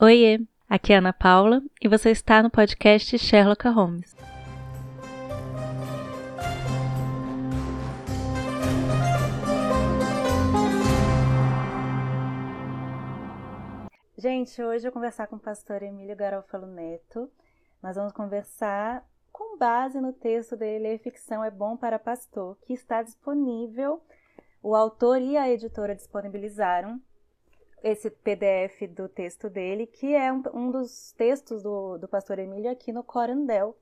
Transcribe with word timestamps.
Oiê, 0.00 0.40
aqui 0.68 0.92
é 0.92 0.96
Ana 0.96 1.12
Paula 1.12 1.62
e 1.80 1.86
você 1.86 2.10
está 2.10 2.42
no 2.42 2.50
podcast 2.50 3.16
Sherlock 3.16 3.68
Holmes. 3.68 4.12
Gente, 14.18 14.60
hoje 14.60 14.84
eu 14.84 14.90
vou 14.90 14.94
conversar 14.94 15.28
com 15.28 15.36
o 15.36 15.38
pastor 15.38 15.80
Emílio 15.84 16.16
Garofalo 16.16 16.66
Neto. 16.66 17.30
Nós 17.80 17.94
vamos 17.94 18.12
conversar 18.12 19.08
com 19.30 19.56
base 19.56 20.00
no 20.00 20.12
texto 20.12 20.56
dele 20.56 20.88
Ler 20.88 20.98
Ficção 20.98 21.44
é 21.44 21.52
Bom 21.52 21.76
para 21.76 22.00
Pastor, 22.00 22.58
que 22.66 22.72
está 22.72 23.00
disponível. 23.00 24.02
O 24.60 24.74
autor 24.74 25.22
e 25.22 25.36
a 25.36 25.48
editora 25.48 25.94
disponibilizaram 25.94 27.00
esse 27.84 28.08
PDF 28.08 28.88
do 28.88 29.10
texto 29.10 29.50
dele, 29.50 29.86
que 29.86 30.14
é 30.14 30.32
um, 30.32 30.42
um 30.54 30.70
dos 30.70 31.12
textos 31.18 31.62
do, 31.62 31.98
do 31.98 32.08
pastor 32.08 32.38
Emílio 32.38 32.70
aqui 32.70 32.90
no 32.90 33.04
Corandel. 33.04 33.76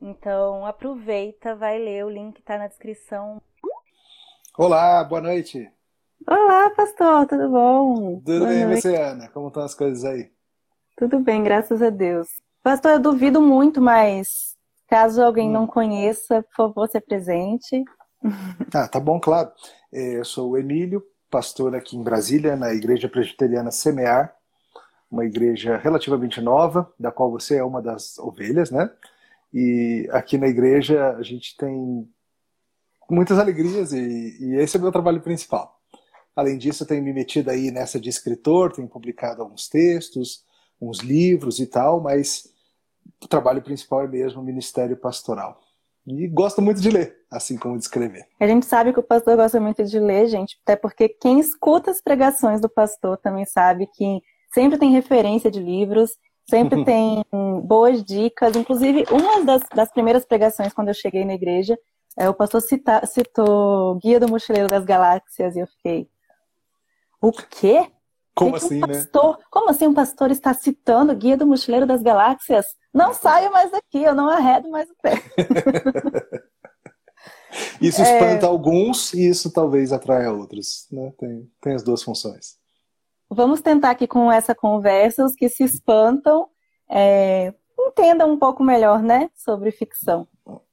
Então 0.00 0.66
aproveita, 0.66 1.54
vai 1.54 1.78
ler, 1.78 2.04
o 2.04 2.10
link 2.10 2.40
está 2.40 2.58
na 2.58 2.66
descrição. 2.66 3.40
Olá, 4.58 5.04
boa 5.04 5.20
noite. 5.20 5.70
Olá, 6.26 6.68
pastor, 6.70 7.26
tudo 7.26 7.48
bom? 7.48 8.20
Tudo 8.24 8.40
boa 8.40 8.50
bem, 8.50 8.66
noite. 8.66 8.82
você, 8.82 8.96
Ana? 8.96 9.28
Como 9.28 9.46
estão 9.46 9.62
as 9.62 9.74
coisas 9.74 10.04
aí? 10.04 10.28
Tudo 10.96 11.20
bem, 11.20 11.44
graças 11.44 11.80
a 11.80 11.90
Deus. 11.90 12.28
Pastor, 12.60 12.92
eu 12.92 13.00
duvido 13.00 13.40
muito, 13.40 13.80
mas 13.80 14.56
caso 14.88 15.22
alguém 15.22 15.48
hum. 15.48 15.52
não 15.52 15.66
conheça, 15.68 16.42
por 16.42 16.56
favor, 16.56 16.88
se 16.88 16.98
apresente. 16.98 17.84
Ah, 18.74 18.88
tá 18.88 18.98
bom, 18.98 19.20
claro. 19.20 19.52
É, 19.92 20.18
eu 20.18 20.24
sou 20.24 20.50
o 20.50 20.58
Emílio, 20.58 21.04
pastor 21.32 21.74
aqui 21.74 21.96
em 21.96 22.02
Brasília, 22.02 22.54
na 22.54 22.74
Igreja 22.74 23.08
Presbiteriana 23.08 23.70
Semear, 23.70 24.36
uma 25.10 25.24
igreja 25.24 25.78
relativamente 25.78 26.42
nova, 26.42 26.92
da 27.00 27.10
qual 27.10 27.30
você 27.30 27.56
é 27.56 27.64
uma 27.64 27.80
das 27.80 28.18
ovelhas, 28.18 28.70
né? 28.70 28.90
E 29.52 30.06
aqui 30.12 30.36
na 30.36 30.46
igreja 30.46 31.16
a 31.16 31.22
gente 31.22 31.56
tem 31.56 32.06
muitas 33.10 33.38
alegrias 33.38 33.94
e, 33.94 34.36
e 34.40 34.56
esse 34.56 34.76
é 34.76 34.78
o 34.78 34.82
meu 34.82 34.92
trabalho 34.92 35.22
principal. 35.22 35.80
Além 36.36 36.58
disso, 36.58 36.82
eu 36.82 36.86
tenho 36.86 37.02
me 37.02 37.12
metido 37.14 37.50
aí 37.50 37.70
nessa 37.70 37.98
de 37.98 38.10
escritor, 38.10 38.72
tenho 38.72 38.88
publicado 38.88 39.40
alguns 39.40 39.68
textos, 39.68 40.44
uns 40.78 40.98
livros 40.98 41.60
e 41.60 41.66
tal, 41.66 42.00
mas 42.00 42.46
o 43.22 43.28
trabalho 43.28 43.62
principal 43.62 44.02
é 44.02 44.08
mesmo 44.08 44.42
o 44.42 44.44
ministério 44.44 44.96
pastoral. 44.98 45.61
E 46.06 46.26
gosto 46.28 46.60
muito 46.60 46.80
de 46.80 46.90
ler, 46.90 47.16
assim 47.30 47.56
como 47.56 47.76
de 47.76 47.84
escrever. 47.84 48.26
A 48.40 48.46
gente 48.46 48.66
sabe 48.66 48.92
que 48.92 48.98
o 48.98 49.02
pastor 49.02 49.36
gosta 49.36 49.60
muito 49.60 49.84
de 49.84 49.98
ler, 50.00 50.26
gente, 50.26 50.58
até 50.62 50.74
porque 50.74 51.08
quem 51.08 51.38
escuta 51.38 51.90
as 51.90 52.00
pregações 52.00 52.60
do 52.60 52.68
pastor 52.68 53.16
também 53.18 53.44
sabe 53.44 53.86
que 53.86 54.20
sempre 54.52 54.78
tem 54.78 54.90
referência 54.90 55.50
de 55.50 55.60
livros, 55.60 56.10
sempre 56.48 56.82
tem 56.84 57.24
boas 57.62 58.02
dicas. 58.02 58.56
Inclusive, 58.56 59.04
uma 59.10 59.44
das, 59.44 59.62
das, 59.74 59.90
primeiras 59.92 60.24
pregações, 60.24 60.72
quando 60.72 60.88
eu 60.88 60.94
cheguei 60.94 61.24
na 61.24 61.34
igreja, 61.34 61.78
é, 62.18 62.28
o 62.28 62.34
pastor 62.34 62.60
cita, 62.60 63.06
citou 63.06 63.94
Guia 63.96 64.18
do 64.18 64.28
Mochileiro 64.28 64.68
das 64.68 64.84
Galáxias, 64.84 65.54
e 65.54 65.60
eu 65.60 65.66
fiquei. 65.68 66.08
O 67.20 67.30
quê? 67.30 67.86
Como 68.34 68.56
assim, 68.56 68.78
um 68.78 68.86
né? 68.86 68.94
pastor, 68.94 69.38
né? 69.38 69.44
Como 69.50 69.70
assim 69.70 69.86
um 69.86 69.94
pastor 69.94 70.30
está 70.30 70.54
citando 70.54 71.14
Guia 71.14 71.36
do 71.36 71.46
Mochileiro 71.46 71.86
das 71.86 72.02
Galáxias? 72.02 72.66
Não 72.92 73.12
saio 73.12 73.52
mais 73.52 73.70
daqui, 73.70 74.02
eu 74.02 74.14
não 74.14 74.28
arredo 74.28 74.70
mais 74.70 74.88
o 74.88 74.94
pé. 75.02 75.12
isso 77.80 78.02
espanta 78.02 78.46
é... 78.46 78.48
alguns 78.48 79.12
e 79.12 79.28
isso 79.28 79.52
talvez 79.52 79.92
atraia 79.92 80.32
outros. 80.32 80.86
Né? 80.90 81.12
Tem, 81.18 81.50
tem 81.60 81.74
as 81.74 81.82
duas 81.82 82.02
funções. 82.02 82.56
Vamos 83.30 83.60
tentar 83.60 83.90
aqui 83.90 84.06
com 84.06 84.30
essa 84.30 84.54
conversa, 84.54 85.24
os 85.24 85.34
que 85.34 85.48
se 85.48 85.64
espantam 85.64 86.48
é, 86.90 87.54
entendam 87.78 88.30
um 88.30 88.38
pouco 88.38 88.62
melhor 88.62 89.02
né, 89.02 89.30
sobre 89.34 89.70
ficção. 89.70 90.28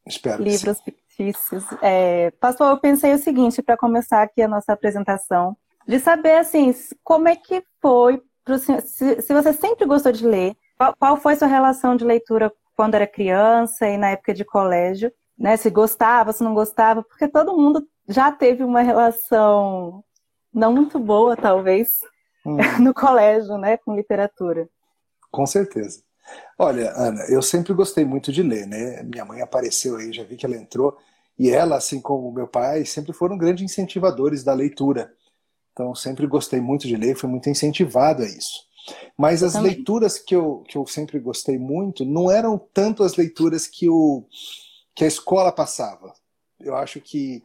Espero. 0.05 0.43
Livros 0.43 0.81
fictícios. 0.81 1.63
É, 1.81 2.31
pastor, 2.31 2.69
eu 2.69 2.77
pensei 2.77 3.13
o 3.13 3.17
seguinte, 3.17 3.61
para 3.61 3.77
começar 3.77 4.21
aqui 4.21 4.41
a 4.41 4.47
nossa 4.47 4.73
apresentação 4.73 5.55
de 5.89 5.99
saber 5.99 6.35
assim 6.35 6.71
como 7.03 7.27
é 7.27 7.35
que 7.35 7.63
foi 7.81 8.21
se, 8.59 9.21
se 9.21 9.33
você 9.33 9.53
sempre 9.53 9.87
gostou 9.87 10.11
de 10.11 10.25
ler, 10.25 10.55
qual, 10.77 10.95
qual 10.97 11.17
foi 11.17 11.35
sua 11.35 11.47
relação 11.47 11.95
de 11.95 12.05
leitura 12.05 12.53
quando 12.75 12.93
era 12.93 13.07
criança 13.07 13.87
e 13.87 13.97
na 13.97 14.11
época 14.11 14.33
de 14.33 14.45
colégio, 14.45 15.11
né? 15.37 15.57
Se 15.57 15.69
gostava, 15.71 16.31
se 16.31 16.43
não 16.43 16.53
gostava, 16.53 17.03
porque 17.03 17.27
todo 17.27 17.57
mundo 17.57 17.87
já 18.07 18.31
teve 18.31 18.63
uma 18.63 18.81
relação 18.81 20.03
não 20.53 20.73
muito 20.73 20.99
boa, 20.99 21.35
talvez, 21.35 21.99
hum. 22.45 22.57
no 22.79 22.93
colégio, 22.93 23.57
né, 23.57 23.77
com 23.77 23.95
literatura. 23.95 24.69
Com 25.31 25.45
certeza. 25.47 26.03
Olha, 26.57 26.91
Ana, 26.95 27.25
eu 27.29 27.41
sempre 27.41 27.73
gostei 27.73 28.05
muito 28.05 28.31
de 28.31 28.43
ler, 28.43 28.67
né? 28.67 29.01
Minha 29.01 29.25
mãe 29.25 29.41
apareceu 29.41 29.97
aí, 29.97 30.13
já 30.13 30.23
vi 30.23 30.35
que 30.35 30.45
ela 30.45 30.55
entrou, 30.55 30.95
e 31.37 31.49
ela, 31.49 31.77
assim 31.77 31.99
como 31.99 32.31
meu 32.31 32.47
pai, 32.47 32.85
sempre 32.85 33.11
foram 33.11 33.37
grandes 33.37 33.63
incentivadores 33.63 34.43
da 34.43 34.53
leitura. 34.53 35.11
Então, 35.79 35.95
sempre 35.95 36.27
gostei 36.27 36.59
muito 36.59 36.85
de 36.85 36.97
ler, 36.97 37.15
fui 37.15 37.29
muito 37.29 37.49
incentivado 37.49 38.21
a 38.21 38.25
isso. 38.25 38.67
Mas 39.17 39.41
as 39.41 39.53
Também. 39.53 39.75
leituras 39.75 40.19
que 40.19 40.35
eu, 40.35 40.61
que 40.67 40.77
eu 40.77 40.85
sempre 40.85 41.17
gostei 41.19 41.57
muito 41.57 42.03
não 42.03 42.29
eram 42.29 42.57
tanto 42.73 43.01
as 43.01 43.15
leituras 43.15 43.65
que, 43.65 43.87
o, 43.87 44.25
que 44.93 45.05
a 45.05 45.07
escola 45.07 45.53
passava. 45.53 46.13
Eu 46.59 46.75
acho 46.75 46.99
que 46.99 47.41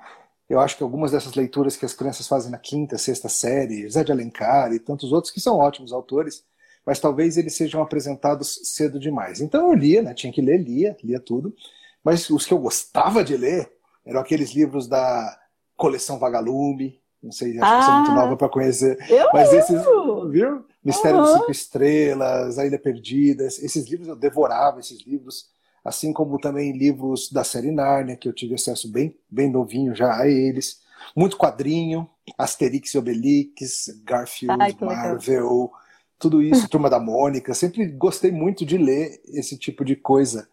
eu 0.49 0.59
acho 0.59 0.77
que 0.77 0.83
algumas 0.83 1.13
dessas 1.13 1.35
leituras 1.35 1.77
que 1.77 1.87
as 1.87 1.95
crianças 1.95 2.27
fazem 2.27 2.51
na 2.51 2.59
quinta, 2.59 2.99
sexta 2.99 3.29
série, 3.29 3.89
Zé 3.89 4.03
de 4.03 4.11
Alencar 4.11 4.73
e 4.73 4.81
tantos 4.81 5.13
outros 5.13 5.33
que 5.33 5.41
são 5.41 5.57
ótimos 5.57 5.93
autores, 5.93 6.45
mas 6.85 6.99
talvez 6.99 7.39
eles 7.39 7.55
sejam 7.55 7.81
apresentados 7.81 8.61
cedo 8.65 8.99
demais. 8.99 9.41
Então 9.41 9.71
eu 9.71 9.75
lia, 9.75 10.03
né? 10.03 10.13
tinha 10.13 10.33
que 10.33 10.43
ler, 10.43 10.59
lia, 10.59 10.97
lia 11.03 11.21
tudo, 11.21 11.55
mas 12.03 12.29
os 12.29 12.45
que 12.45 12.53
eu 12.53 12.59
gostava 12.59 13.23
de 13.23 13.37
ler 13.37 13.73
eram 14.05 14.21
aqueles 14.21 14.53
livros 14.53 14.89
da 14.89 15.39
coleção 15.77 16.19
Vagalume, 16.19 17.01
não 17.25 17.33
sei, 17.33 17.59
acho 17.59 17.65
ah, 17.65 17.79
que 17.79 17.85
você 17.85 17.91
é 17.91 17.95
muito 17.95 18.13
nova 18.13 18.37
para 18.37 18.49
conhecer. 18.51 18.99
Eu 19.09 19.31
mas 19.33 19.51
esses, 19.51 19.83
viu? 20.31 20.65
Mistério 20.85 21.19
uhum. 21.19 21.25
dos 21.25 21.33
Cinco 21.33 21.51
Estrelas, 21.51 22.59
A 22.59 22.67
Ilha 22.67 22.79
Perdida, 22.79 23.47
esses 23.47 23.89
livros 23.89 24.09
eu 24.09 24.15
devorava 24.15 24.79
esses 24.79 25.01
livros, 25.07 25.49
assim 25.83 26.13
como 26.13 26.39
também 26.39 26.77
livros 26.77 27.33
da 27.33 27.43
série 27.43 27.71
Nárnia, 27.71 28.17
que 28.17 28.29
eu 28.29 28.33
tive 28.35 28.55
acesso 28.55 28.93
bem, 28.93 29.17
bem 29.31 29.51
novinho 29.51 29.95
já 29.95 30.15
a 30.15 30.29
eles. 30.29 30.83
Muito 31.17 31.39
quadrinho, 31.39 32.09
Asterix 32.37 32.93
e 32.93 32.99
Obelix, 32.99 33.87
Garfield, 34.05 34.63
Ai, 34.63 34.77
Marvel, 34.79 35.73
tudo 36.19 36.43
isso, 36.43 36.69
Turma 36.69 36.91
da 36.91 37.01
Mônica. 37.01 37.55
Sempre 37.55 37.87
gostei 37.87 38.31
muito 38.31 38.67
de 38.67 38.77
ler 38.77 39.21
esse 39.29 39.57
tipo 39.57 39.83
de 39.83 39.97
coisa. 39.97 40.47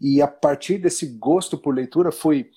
E 0.00 0.22
a 0.22 0.26
partir 0.26 0.78
desse 0.78 1.06
gosto 1.06 1.58
por 1.58 1.74
leitura, 1.74 2.10
fui, 2.10 2.50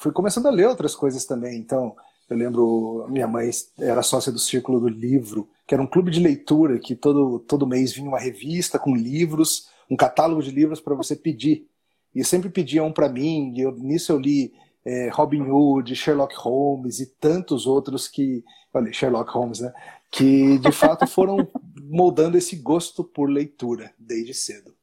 fui 0.00 0.10
começando 0.12 0.46
a 0.46 0.50
ler 0.50 0.66
outras 0.66 0.94
coisas 0.94 1.24
também. 1.24 1.58
Então, 1.58 1.94
eu 2.28 2.36
lembro, 2.36 3.06
minha 3.10 3.26
mãe 3.26 3.50
era 3.78 4.02
sócia 4.02 4.32
do 4.32 4.38
Círculo 4.38 4.80
do 4.80 4.88
Livro, 4.88 5.48
que 5.66 5.74
era 5.74 5.82
um 5.82 5.86
clube 5.86 6.10
de 6.10 6.20
leitura 6.20 6.78
que 6.78 6.94
todo, 6.94 7.38
todo 7.40 7.66
mês 7.66 7.92
vinha 7.92 8.08
uma 8.08 8.18
revista 8.18 8.78
com 8.78 8.94
livros, 8.94 9.68
um 9.90 9.96
catálogo 9.96 10.42
de 10.42 10.50
livros 10.50 10.80
para 10.80 10.94
você 10.94 11.14
pedir. 11.14 11.66
E 12.14 12.24
sempre 12.24 12.50
pediam 12.50 12.86
um 12.86 12.92
para 12.92 13.08
mim, 13.08 13.54
e 13.56 13.60
eu, 13.60 13.72
nisso 13.72 14.12
eu 14.12 14.18
li 14.18 14.52
é, 14.84 15.08
Robin 15.10 15.42
Hood, 15.42 15.94
Sherlock 15.94 16.34
Holmes 16.36 17.00
e 17.00 17.06
tantos 17.06 17.66
outros 17.66 18.08
que. 18.08 18.44
Olha, 18.74 18.92
Sherlock 18.92 19.30
Holmes, 19.32 19.60
né? 19.60 19.72
Que 20.10 20.58
de 20.58 20.72
fato 20.72 21.06
foram 21.06 21.48
moldando 21.82 22.36
esse 22.36 22.56
gosto 22.56 23.04
por 23.04 23.28
leitura 23.28 23.92
desde 23.98 24.34
cedo. 24.34 24.74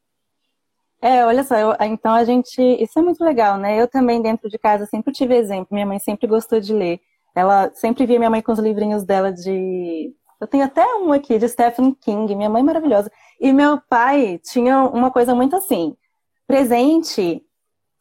É, 1.02 1.24
olha 1.24 1.42
só, 1.44 1.56
eu, 1.56 1.74
então 1.80 2.12
a 2.12 2.24
gente. 2.24 2.60
Isso 2.60 2.98
é 2.98 3.02
muito 3.02 3.24
legal, 3.24 3.58
né? 3.58 3.80
Eu 3.80 3.88
também, 3.88 4.20
dentro 4.20 4.48
de 4.48 4.58
casa, 4.58 4.86
sempre 4.86 5.12
tive 5.12 5.34
exemplo. 5.34 5.68
Minha 5.70 5.86
mãe 5.86 5.98
sempre 5.98 6.26
gostou 6.26 6.60
de 6.60 6.72
ler. 6.72 7.00
Ela 7.34 7.70
sempre 7.74 8.06
via 8.06 8.18
minha 8.18 8.30
mãe 8.30 8.42
com 8.42 8.52
os 8.52 8.58
livrinhos 8.58 9.04
dela 9.04 9.32
de. 9.32 10.14
Eu 10.40 10.46
tenho 10.46 10.64
até 10.64 10.84
um 10.96 11.12
aqui 11.12 11.38
de 11.38 11.48
Stephen 11.48 11.94
King, 11.94 12.34
minha 12.34 12.48
mãe 12.48 12.62
maravilhosa. 12.62 13.10
E 13.40 13.52
meu 13.52 13.80
pai 13.88 14.40
tinha 14.42 14.82
uma 14.84 15.10
coisa 15.10 15.34
muito 15.34 15.54
assim: 15.56 15.96
presente, 16.46 17.44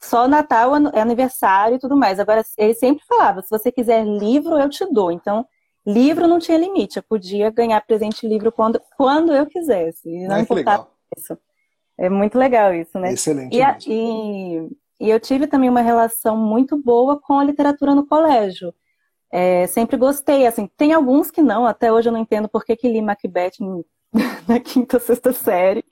só 0.01 0.27
Natal, 0.27 0.73
aniversário 0.73 1.75
e 1.75 1.79
tudo 1.79 1.95
mais. 1.95 2.19
Agora, 2.19 2.43
ele 2.57 2.73
sempre 2.73 3.05
falava: 3.05 3.41
se 3.41 3.49
você 3.49 3.71
quiser 3.71 4.05
livro, 4.05 4.57
eu 4.57 4.69
te 4.69 4.85
dou. 4.91 5.11
Então, 5.11 5.45
livro 5.85 6.27
não 6.27 6.39
tinha 6.39 6.57
limite. 6.57 6.97
Eu 6.97 7.03
podia 7.03 7.49
ganhar 7.49 7.79
presente 7.81 8.27
livro 8.27 8.51
quando, 8.51 8.81
quando 8.97 9.33
eu 9.33 9.45
quisesse. 9.45 10.09
E 10.09 10.27
não 10.27 10.37
ah, 10.37 10.41
importava 10.41 10.87
isso. 11.17 11.37
É 11.97 12.09
muito 12.09 12.37
legal 12.37 12.73
isso, 12.73 12.97
né? 12.97 13.11
Excelente. 13.11 13.55
E, 13.55 13.61
a, 13.61 13.77
e, 13.85 14.69
e 15.01 15.09
eu 15.09 15.19
tive 15.19 15.47
também 15.47 15.69
uma 15.69 15.81
relação 15.81 16.37
muito 16.37 16.77
boa 16.77 17.19
com 17.19 17.37
a 17.37 17.43
literatura 17.43 17.93
no 17.93 18.07
colégio. 18.07 18.73
É, 19.31 19.67
sempre 19.67 19.95
gostei, 19.95 20.47
assim, 20.47 20.67
tem 20.75 20.91
alguns 20.91 21.29
que 21.29 21.41
não, 21.41 21.65
até 21.65 21.91
hoje 21.93 22.09
eu 22.09 22.13
não 22.13 22.19
entendo 22.19 22.49
por 22.49 22.65
que, 22.65 22.75
que 22.75 22.87
li 22.87 23.01
Macbeth 23.01 23.57
na 24.47 24.59
quinta 24.59 24.97
ou 24.97 25.01
sexta 25.01 25.31
série, 25.31 25.83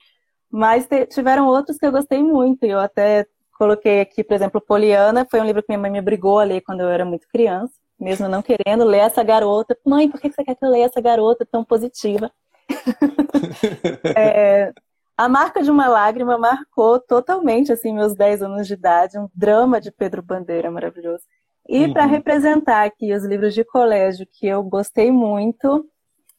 mas 0.50 0.88
tiveram 1.10 1.46
outros 1.46 1.78
que 1.78 1.86
eu 1.86 1.92
gostei 1.92 2.22
muito, 2.22 2.64
eu 2.64 2.80
até 2.80 3.26
coloquei 3.58 4.00
aqui, 4.00 4.24
por 4.24 4.34
exemplo, 4.34 4.60
Poliana, 4.60 5.26
foi 5.30 5.40
um 5.40 5.44
livro 5.44 5.62
que 5.62 5.68
minha 5.68 5.78
mãe 5.78 5.90
me 5.90 6.00
obrigou 6.00 6.38
a 6.38 6.44
ler 6.44 6.60
quando 6.62 6.80
eu 6.80 6.88
era 6.88 7.04
muito 7.04 7.28
criança, 7.28 7.74
mesmo 7.98 8.28
não 8.28 8.40
querendo 8.40 8.84
ler 8.84 8.98
essa 8.98 9.22
garota. 9.22 9.76
Mãe, 9.84 10.08
por 10.08 10.20
que 10.20 10.30
você 10.30 10.44
quer 10.44 10.54
que 10.54 10.64
eu 10.64 10.70
leia 10.70 10.86
essa 10.86 11.00
garota 11.00 11.44
tão 11.44 11.64
positiva? 11.64 12.30
é, 14.16 14.72
a 15.16 15.28
Marca 15.28 15.60
de 15.62 15.70
uma 15.70 15.88
Lágrima 15.88 16.38
marcou 16.38 17.00
totalmente 17.00 17.72
assim 17.72 17.92
meus 17.92 18.14
10 18.14 18.42
anos 18.42 18.68
de 18.68 18.74
idade, 18.74 19.18
um 19.18 19.28
drama 19.34 19.80
de 19.80 19.90
Pedro 19.90 20.22
Bandeira 20.22 20.70
maravilhoso. 20.70 21.24
E 21.68 21.84
uhum. 21.84 21.92
para 21.92 22.06
representar 22.06 22.84
aqui 22.84 23.12
os 23.12 23.24
livros 23.24 23.54
de 23.54 23.62
colégio 23.62 24.26
que 24.30 24.46
eu 24.46 24.62
gostei 24.62 25.10
muito, 25.12 25.86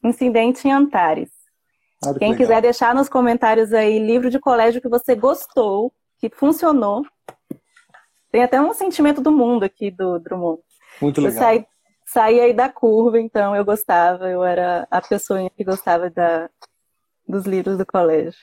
Incidente 0.02 0.66
em 0.66 0.72
Antares. 0.72 1.30
Ah, 2.04 2.14
Quem 2.18 2.34
quiser 2.34 2.60
deixar 2.62 2.94
nos 2.94 3.08
comentários 3.08 3.72
aí 3.72 3.98
livro 3.98 4.30
de 4.30 4.40
colégio 4.40 4.80
que 4.80 4.88
você 4.88 5.14
gostou, 5.14 5.92
que 6.18 6.30
funcionou. 6.30 7.04
Tem 8.32 8.42
até 8.42 8.60
um 8.60 8.72
sentimento 8.72 9.20
do 9.20 9.30
mundo 9.30 9.64
aqui 9.64 9.90
do 9.90 10.18
Drummond. 10.18 10.60
Muito 11.00 11.20
legal. 11.20 11.34
Eu 11.34 11.38
saí, 11.38 11.66
saí 12.06 12.40
aí 12.40 12.52
da 12.52 12.68
curva, 12.68 13.20
então 13.20 13.54
eu 13.54 13.64
gostava, 13.64 14.28
eu 14.28 14.42
era 14.42 14.86
a 14.90 15.00
pessoa 15.00 15.48
que 15.50 15.62
gostava 15.62 16.10
da, 16.10 16.48
dos 17.28 17.44
livros 17.44 17.78
do 17.78 17.86
colégio. 17.86 18.40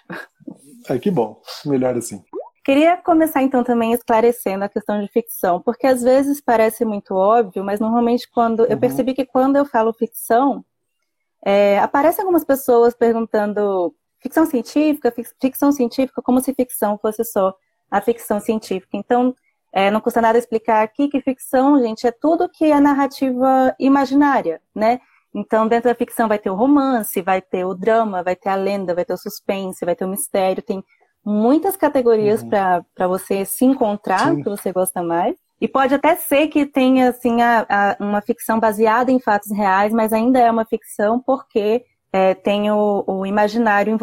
Ai, 0.90 1.00
que 1.00 1.12
bom. 1.12 1.42
Melhor 1.66 1.98
assim. 1.98 2.24
Queria 2.68 2.98
começar 2.98 3.42
então 3.42 3.64
também 3.64 3.94
esclarecendo 3.94 4.66
a 4.66 4.68
questão 4.68 5.00
de 5.02 5.08
ficção, 5.08 5.62
porque 5.62 5.88
às 5.88 6.04
vezes 6.04 6.42
parece 6.42 6.84
muito 6.84 7.16
óbvio, 7.16 7.64
mas 7.64 7.80
normalmente 7.80 8.30
quando 8.30 8.60
uhum. 8.60 8.66
eu 8.66 8.78
percebi 8.78 9.14
que 9.14 9.25
quando 9.25 9.56
eu 9.56 9.64
falo 9.64 9.94
ficção, 9.94 10.66
é, 11.46 11.80
aparecem 11.80 12.24
algumas 12.24 12.44
pessoas 12.44 12.94
perguntando 12.94 13.96
ficção 14.19 14.46
científica, 14.46 15.14
ficção 15.40 15.72
científica, 15.72 16.22
como 16.22 16.42
se 16.42 16.54
ficção 16.54 16.98
fosse 16.98 17.24
só 17.24 17.56
a 17.90 18.02
ficção 18.02 18.38
científica. 18.38 18.98
Então, 18.98 19.34
é, 19.72 19.90
não 19.90 20.02
custa 20.02 20.19
nada 20.19 20.38
explicar 20.38 20.84
aqui 20.84 21.08
que 21.08 21.22
ficção, 21.22 21.81
gente, 21.81 22.06
é 22.06 22.12
tudo 22.12 22.50
que 22.50 22.66
é 22.66 22.81
narrativa 22.81 23.74
imaginária, 23.80 24.62
né? 24.75 25.00
Então, 25.34 25.69
dentro 25.69 25.90
da 25.90 25.96
ficção 25.96 26.28
vai 26.28 26.38
ter 26.38 26.50
o 26.50 26.56
romance, 26.56 27.22
vai 27.22 27.42
ter 27.42 27.64
o 27.64 27.74
drama, 27.74 28.24
vai 28.24 28.36
ter 28.36 28.50
a 28.50 28.56
lenda, 28.56 28.94
vai 28.94 29.06
ter 29.06 29.14
o 29.14 29.18
suspense, 29.18 29.86
vai 29.86 29.96
ter 29.96 30.04
o 30.04 30.10
mistério, 30.10 30.62
tem 30.62 30.84
muitas 31.27 31.75
categorias 31.75 32.41
uhum. 32.41 32.50
para 32.50 33.07
você 33.07 33.44
se 33.44 33.65
encontrar, 33.65 34.33
o 34.33 34.38
que 34.38 34.50
você 34.50 34.71
gosta 34.71 35.03
mais. 35.03 35.35
E 35.59 35.68
pode 35.68 35.94
até 35.94 36.15
ser 36.15 36.47
que 36.47 36.65
tenha 36.65 37.09
assim, 37.09 37.41
a, 37.41 37.65
a, 37.68 37.97
uma 38.00 38.21
ficção 38.21 38.59
baseada 38.59 39.12
em 39.12 39.19
fatos 39.19 39.51
reais, 39.51 39.91
mas 39.91 40.13
ainda 40.13 40.39
é 40.39 40.50
uma 40.50 40.63
ficção 40.63 41.19
porque 41.19 41.83
é, 42.13 42.33
tem 42.33 42.71
o, 42.71 43.03
o 43.06 43.25
imaginário 43.25 43.97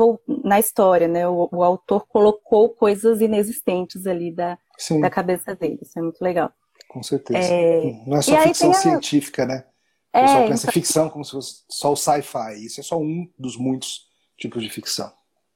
na 0.44 0.60
história, 0.60 1.08
né? 1.08 1.26
O, 1.26 1.48
o, 1.50 1.62
autor 1.62 2.06
colocou 2.06 2.68
coisas 2.68 3.22
inexistentes 3.22 4.06
ali 4.06 4.30
da, 4.30 4.58
da 5.00 5.08
cabeça 5.08 5.54
dele. 5.54 5.78
Isso 5.80 5.98
é 5.98 6.02
muito 6.02 6.20
legal. 6.20 6.52
Com 6.88 7.02
certeza. 7.02 7.38
É... 7.38 8.02
Não 8.06 8.18
é 8.18 8.22
só 8.22 8.38
ficção 8.42 8.70
a... 8.70 8.74
científica, 8.74 9.46
né? 9.46 9.64
O 10.12 10.20
pessoal 10.20 10.42
é, 10.42 10.48
pensa 10.48 10.64
então... 10.64 10.72
ficção 10.72 11.08
como 11.08 11.24
se 11.24 11.30
fosse 11.30 11.64
só 11.70 11.92
o 11.92 11.96
sci-fi. 11.96 12.66
Isso 12.66 12.80
é 12.80 12.82
só 12.82 12.98
um 12.98 13.26
dos 13.38 13.56
muitos 13.56 14.08
tipos 14.36 14.62
de 14.62 14.68
ficção. 14.68 15.10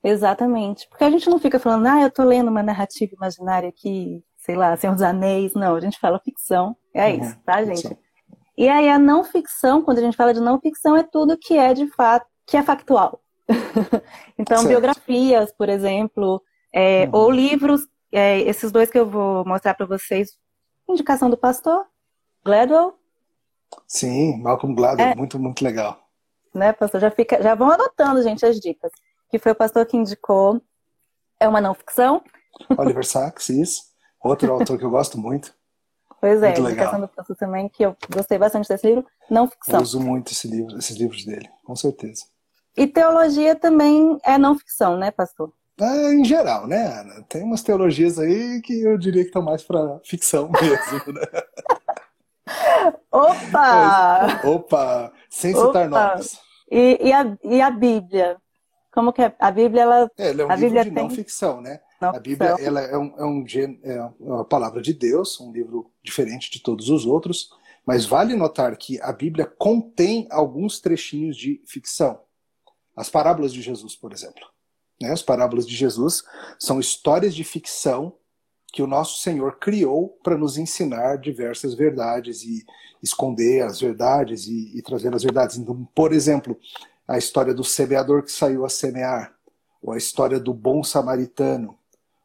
Exatamente. 0.09 0.89
Porque 0.89 1.05
a 1.05 1.11
gente 1.11 1.29
não 1.29 1.39
fica 1.39 1.59
falando, 1.59 1.87
ah, 1.87 2.01
eu 2.01 2.11
tô 2.11 2.25
lendo 2.25 2.49
uma 2.49 2.63
narrativa 2.63 3.13
imaginária 3.15 3.69
aqui, 3.69 4.25
sei 4.39 4.57
lá, 4.57 4.75
Senhor 4.77 4.95
dos 4.95 5.03
Anéis. 5.03 5.53
Não, 5.53 5.77
a 5.77 5.81
gente 5.81 5.99
fala 5.99 6.19
ficção. 6.19 6.75
É 6.95 7.09
uhum, 7.09 7.21
isso, 7.21 7.39
tá, 7.45 7.63
gente? 7.63 7.83
Ficção. 7.83 7.99
E 8.57 8.69
aí 8.69 8.89
a 8.89 8.99
não 8.99 9.23
ficção, 9.23 9.83
quando 9.83 9.99
a 9.99 10.01
gente 10.01 10.17
fala 10.17 10.33
de 10.33 10.41
não 10.41 10.59
ficção, 10.59 10.97
é 10.97 11.03
tudo 11.03 11.39
que 11.39 11.57
é 11.57 11.75
de 11.75 11.87
fato, 11.89 12.27
que 12.47 12.57
é 12.57 12.63
factual. 12.63 13.21
então, 14.39 14.59
certo. 14.59 14.69
biografias, 14.69 15.53
por 15.53 15.69
exemplo, 15.69 16.43
é, 16.73 17.05
uhum. 17.05 17.11
ou 17.13 17.31
livros, 17.31 17.87
é, 18.11 18.41
esses 18.41 18.73
dois 18.73 18.91
que 18.91 18.99
eu 18.99 19.07
vou 19.07 19.45
mostrar 19.45 19.75
para 19.75 19.87
vocês. 19.87 20.39
Indicação 20.89 21.29
do 21.29 21.37
pastor, 21.37 21.85
Gladwell. 22.45 22.95
Sim, 23.87 24.41
Malcolm 24.43 24.75
Gladwell, 24.75 25.09
é, 25.09 25.15
muito, 25.15 25.39
muito 25.39 25.63
legal. 25.63 26.01
Né, 26.55 26.73
pastor? 26.73 26.99
Já, 26.99 27.11
fica, 27.11 27.43
já 27.43 27.55
vão 27.55 27.71
anotando, 27.71 28.23
gente, 28.23 28.45
as 28.47 28.59
dicas. 28.59 28.91
Que 29.31 29.39
foi 29.39 29.53
o 29.53 29.57
pastor 29.57 29.85
que 29.87 29.97
indicou. 29.97 30.61
É 31.41 31.49
uma 31.49 31.61
não 31.61 31.75
ficção. 31.75 32.23
Oliver 32.77 33.05
Sacks, 33.07 33.49
isso. 33.49 33.83
Outro 34.23 34.53
autor 34.53 34.79
que 34.79 34.85
eu 34.85 34.91
gosto 34.91 35.19
muito. 35.19 35.55
Pois 36.21 36.43
é, 36.43 36.49
muito 36.49 36.73
Indicação 36.73 37.01
do 37.01 37.09
Pastor 37.09 37.37
também, 37.37 37.69
que 37.69 37.85
eu 37.85 37.97
gostei 38.13 38.39
bastante 38.39 38.69
desse 38.69 38.87
livro, 38.87 39.07
não 39.31 39.49
ficção. 39.49 39.77
Eu 39.77 39.83
uso 39.83 40.01
muito 40.01 40.33
esse 40.33 40.49
livro, 40.49 40.77
esses 40.77 40.97
livros 40.97 41.25
dele, 41.25 41.49
com 41.65 41.77
certeza. 41.77 42.25
E 42.77 42.87
teologia 42.87 43.55
também 43.55 44.19
é 44.25 44.37
não 44.37 44.59
ficção, 44.59 44.97
né, 44.97 45.11
pastor? 45.11 45.53
É, 45.81 46.13
em 46.13 46.25
geral, 46.25 46.67
né, 46.67 46.87
Ana? 47.01 47.23
Tem 47.29 47.43
umas 47.43 47.63
teologias 47.63 48.19
aí 48.19 48.61
que 48.63 48.83
eu 48.83 48.99
diria 48.99 49.23
que 49.23 49.29
estão 49.29 49.43
mais 49.43 49.63
para 49.63 50.01
ficção 50.05 50.51
mesmo, 50.61 51.13
né? 51.13 51.23
Opa! 53.13 54.41
opa! 54.45 55.13
Sem 55.31 55.55
citar 55.55 55.87
Opa. 55.87 55.89
nomes. 55.89 56.41
E, 56.71 56.99
e, 57.01 57.13
a, 57.13 57.37
e 57.45 57.61
a 57.61 57.71
Bíblia? 57.71 58.37
Como 58.99 59.13
que 59.13 59.23
é? 59.23 59.33
A 59.39 59.53
Bíblia, 59.53 59.83
ela... 59.83 60.11
É, 60.19 60.31
ela 60.31 60.43
é 60.43 60.45
um 60.45 60.51
a 60.51 60.57
Bíblia 60.57 60.85
de 60.85 60.91
tem... 60.91 61.05
não 61.05 61.09
ficção, 61.09 61.61
né? 61.61 61.81
Não 62.01 62.09
a 62.09 62.19
Bíblia 62.19 62.57
ela 62.59 62.81
é, 62.81 62.99
um, 62.99 63.15
é, 63.17 63.25
um, 63.25 63.45
é 63.85 64.11
uma 64.19 64.45
palavra 64.45 64.83
de 64.83 64.93
Deus, 64.93 65.39
um 65.39 65.53
livro 65.53 65.89
diferente 66.03 66.51
de 66.51 66.61
todos 66.61 66.89
os 66.89 67.07
outros, 67.07 67.49
mas 67.87 68.05
vale 68.05 68.35
notar 68.35 68.77
que 68.77 69.01
a 69.01 69.13
Bíblia 69.13 69.47
contém 69.47 70.27
alguns 70.33 70.81
trechinhos 70.81 71.37
de 71.37 71.63
ficção. 71.65 72.19
As 72.97 73.09
parábolas 73.09 73.53
de 73.53 73.63
Jesus, 73.63 73.95
por 73.95 74.13
exemplo. 74.13 74.43
Né? 75.01 75.13
As 75.13 75.23
parábolas 75.23 75.65
de 75.65 75.77
Jesus 75.77 76.25
são 76.59 76.81
histórias 76.81 77.37
de 77.37 77.45
ficção 77.45 78.17
que 78.73 78.83
o 78.83 78.89
nosso 78.89 79.23
Senhor 79.23 79.61
criou 79.61 80.19
para 80.25 80.37
nos 80.37 80.59
ensinar 80.59 81.19
diversas 81.19 81.73
verdades 81.73 82.43
e 82.43 82.65
esconder 83.01 83.63
as 83.63 83.81
verdades 83.81 84.49
e, 84.49 84.77
e 84.77 84.83
trazer 84.83 85.15
as 85.15 85.23
verdades. 85.23 85.57
Então, 85.57 85.89
por 85.95 86.13
exemplo, 86.13 86.59
a 87.09 87.17
história 87.17 87.55
do 87.55 87.65
semeador 87.65 88.23
que 88.23 88.31
saiu 88.31 88.67
a 88.67 88.69
semear, 88.69 89.35
ou 89.83 89.95
a 89.95 89.97
história 89.97 90.39
do 90.39 90.53
bom 90.53 90.85
samaritano, 90.85 91.79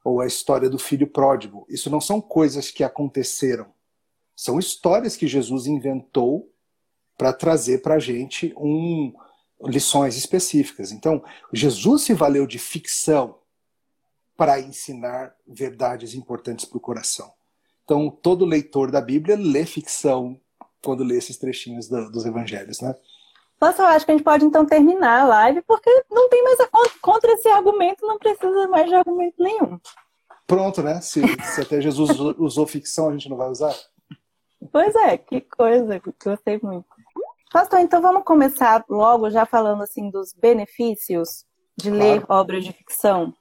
ou 0.04 0.20
a 0.20 0.28
história 0.28 0.70
do 0.70 0.78
filho 0.78 1.08
pródigo. 1.08 1.66
Isso 1.70 1.90
não 1.90 2.02
são 2.02 2.20
coisas 2.20 2.70
que 2.70 2.84
aconteceram. 2.84 3.68
São 4.36 4.60
histórias 4.60 5.16
que 5.16 5.26
Jesus 5.26 5.66
inventou 5.66 6.52
para 7.18 7.32
trazer 7.32 7.82
para 7.82 7.96
a 7.96 8.00
gente 8.00 8.54
um, 8.58 9.14
lições 9.66 10.18
específicas. 10.18 10.92
Então, 10.92 11.24
Jesus 11.54 12.02
se 12.02 12.14
valeu 12.14 12.46
de 12.46 12.60
ficção 12.60 13.38
para 14.36 14.60
ensinar 14.60 15.34
verdades 15.48 16.14
importantes 16.14 16.66
para 16.66 16.78
o 16.78 16.82
coração. 16.82 17.32
Então, 17.86 18.10
todo 18.10 18.46
leitor 18.46 18.92
da 18.92 19.00
Bíblia 19.00 19.38
lê 19.38 19.66
ficção 19.66 20.40
quando 20.84 21.04
lê 21.04 21.18
esses 21.18 21.38
trechinhos 21.38 21.88
do, 21.88 22.12
dos 22.12 22.26
evangelhos, 22.26 22.82
né? 22.82 22.94
Nossa, 23.64 23.82
eu 23.82 23.88
acho 23.88 24.06
que 24.06 24.12
a 24.12 24.16
gente 24.16 24.26
pode 24.26 24.44
então 24.44 24.66
terminar 24.66 25.22
a 25.22 25.26
live, 25.26 25.62
porque 25.62 25.90
não 26.12 26.28
tem 26.28 26.44
mais 26.44 26.60
a, 26.60 26.68
contra 27.02 27.32
esse 27.32 27.48
argumento, 27.48 28.06
não 28.06 28.20
precisa 28.20 28.68
mais 28.68 28.90
de 28.90 28.94
argumento 28.94 29.42
nenhum. 29.42 29.80
Pronto, 30.46 30.84
né? 30.84 31.00
Se, 31.00 31.22
se 31.46 31.62
até 31.62 31.80
Jesus 31.80 32.10
usou 32.38 32.68
ficção, 32.68 33.08
a 33.08 33.14
gente 33.14 33.30
não 33.30 33.38
vai 33.38 33.48
usar? 33.48 33.74
Pois 34.70 34.94
é, 34.96 35.18
que 35.18 35.40
coisa, 35.40 36.02
gostei 36.22 36.60
muito. 36.62 36.86
Pastor, 37.54 37.80
então 37.80 38.02
vamos 38.02 38.26
começar 38.26 38.84
logo 38.90 39.30
já 39.30 39.46
falando 39.46 39.82
assim 39.82 40.10
dos 40.10 40.34
benefícios 40.34 41.46
de 41.78 41.90
claro. 41.90 42.04
ler 42.04 42.26
obras 42.28 42.66
de 42.66 42.74
ficção. 42.74 43.34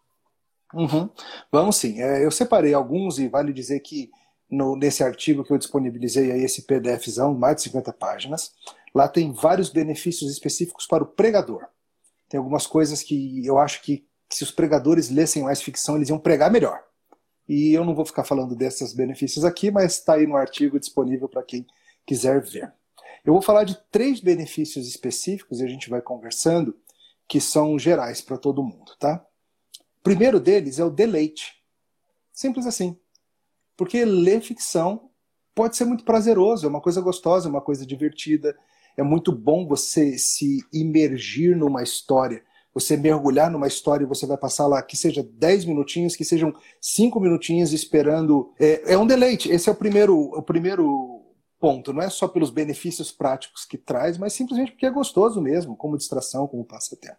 Uhum. 0.73 1.11
Vamos 1.50 1.75
sim. 1.75 2.00
É, 2.00 2.25
eu 2.25 2.31
separei 2.31 2.73
alguns 2.73 3.19
e 3.19 3.26
vale 3.26 3.52
dizer 3.52 3.81
que 3.81 4.09
no, 4.49 4.76
nesse 4.76 5.02
artigo 5.02 5.43
que 5.43 5.52
eu 5.52 5.59
disponibilizei 5.59 6.31
aí, 6.31 6.45
esse 6.45 6.62
PDFzão, 6.62 7.35
mais 7.35 7.57
de 7.57 7.62
50 7.62 7.93
páginas, 7.95 8.52
Lá 8.95 9.09
tem 9.09 9.33
vários 9.33 9.71
benefícios 9.71 10.31
específicos 10.31 10.87
para 10.87 11.03
o 11.03 11.07
pregador. 11.07 11.67
Tem 12.29 12.39
algumas 12.39 12.67
coisas 12.67 13.03
que 13.03 13.45
eu 13.45 13.59
acho 13.59 13.83
que, 13.83 14.07
que 14.29 14.37
se 14.37 14.43
os 14.43 14.51
pregadores 14.51 15.11
lessem 15.11 15.43
mais 15.43 15.63
ficção, 15.63 15.97
eles 15.97 16.09
iam 16.09 16.19
pregar 16.19 16.51
melhor. 16.51 16.83
E 17.49 17.73
eu 17.73 17.85
não 17.85 17.95
vou 17.95 18.05
ficar 18.05 18.25
falando 18.25 18.55
desses 18.55 18.93
benefícios 18.93 19.45
aqui, 19.45 19.71
mas 19.71 19.95
está 19.95 20.15
aí 20.15 20.27
no 20.27 20.37
artigo 20.37 20.79
disponível 20.79 21.29
para 21.29 21.43
quem 21.43 21.67
quiser 22.07 22.41
ver. 22.41 22.73
Eu 23.25 23.33
vou 23.33 23.43
falar 23.43 23.65
de 23.65 23.79
três 23.91 24.21
benefícios 24.21 24.87
específicos 24.89 25.61
e 25.61 25.65
a 25.65 25.69
gente 25.69 25.89
vai 25.89 26.01
conversando 26.01 26.77
que 27.29 27.41
são 27.41 27.79
gerais 27.79 28.21
para 28.21 28.37
todo 28.37 28.63
mundo, 28.63 28.97
tá? 28.99 29.25
O 30.01 30.03
primeiro 30.03 30.41
deles 30.41 30.79
é 30.79 30.85
o 30.85 30.91
deleite. 30.91 31.63
Simples 32.33 32.67
assim. 32.67 32.99
Porque 33.77 34.05
ler 34.05 34.41
ficção 34.41 35.11
pode 35.55 35.77
ser 35.77 35.85
muito 35.85 36.05
prazeroso, 36.05 36.67
é 36.67 36.69
uma 36.69 36.81
coisa 36.81 37.01
gostosa, 37.01 37.49
é 37.49 37.51
uma 37.51 37.61
coisa 37.61 37.87
divertida, 37.87 38.57
é 38.97 39.03
muito 39.03 39.33
bom 39.33 39.67
você 39.67 40.19
se 40.19 40.59
imergir 40.73 41.57
numa 41.57 41.83
história, 41.83 42.43
você 42.75 42.97
mergulhar 42.97 43.51
numa 43.51 43.67
história 43.67 44.05
e 44.05 44.09
você 44.09 44.27
vai 44.27 44.37
passar 44.37 44.67
lá, 44.67 44.83
que 44.83 44.97
seja 44.97 45.23
10 45.23 45.67
minutinhos, 45.67 46.17
que 46.17 46.25
sejam 46.25 46.55
5 46.81 47.21
minutinhos 47.21 47.73
esperando. 47.73 48.53
É, 48.59 48.95
é 48.95 48.99
um 48.99 49.07
deleite. 49.07 49.51
Esse 49.51 49.69
é 49.69 49.73
o 49.73 49.77
primeiro, 49.77 50.19
o 50.19 50.43
primeiro 50.43 51.23
ponto. 51.61 51.93
Não 51.93 52.03
é 52.03 52.11
só 52.11 52.27
pelos 52.27 52.51
benefícios 52.51 53.13
práticos 53.13 53.65
que 53.65 53.79
traz, 53.79 54.19
mas 54.19 54.33
simplesmente 54.33 54.73
porque 54.73 54.87
é 54.87 54.91
gostoso 54.91 55.41
mesmo, 55.41 55.77
como 55.77 55.97
distração, 55.97 56.49
como 56.49 56.65
passatempo. 56.65 57.19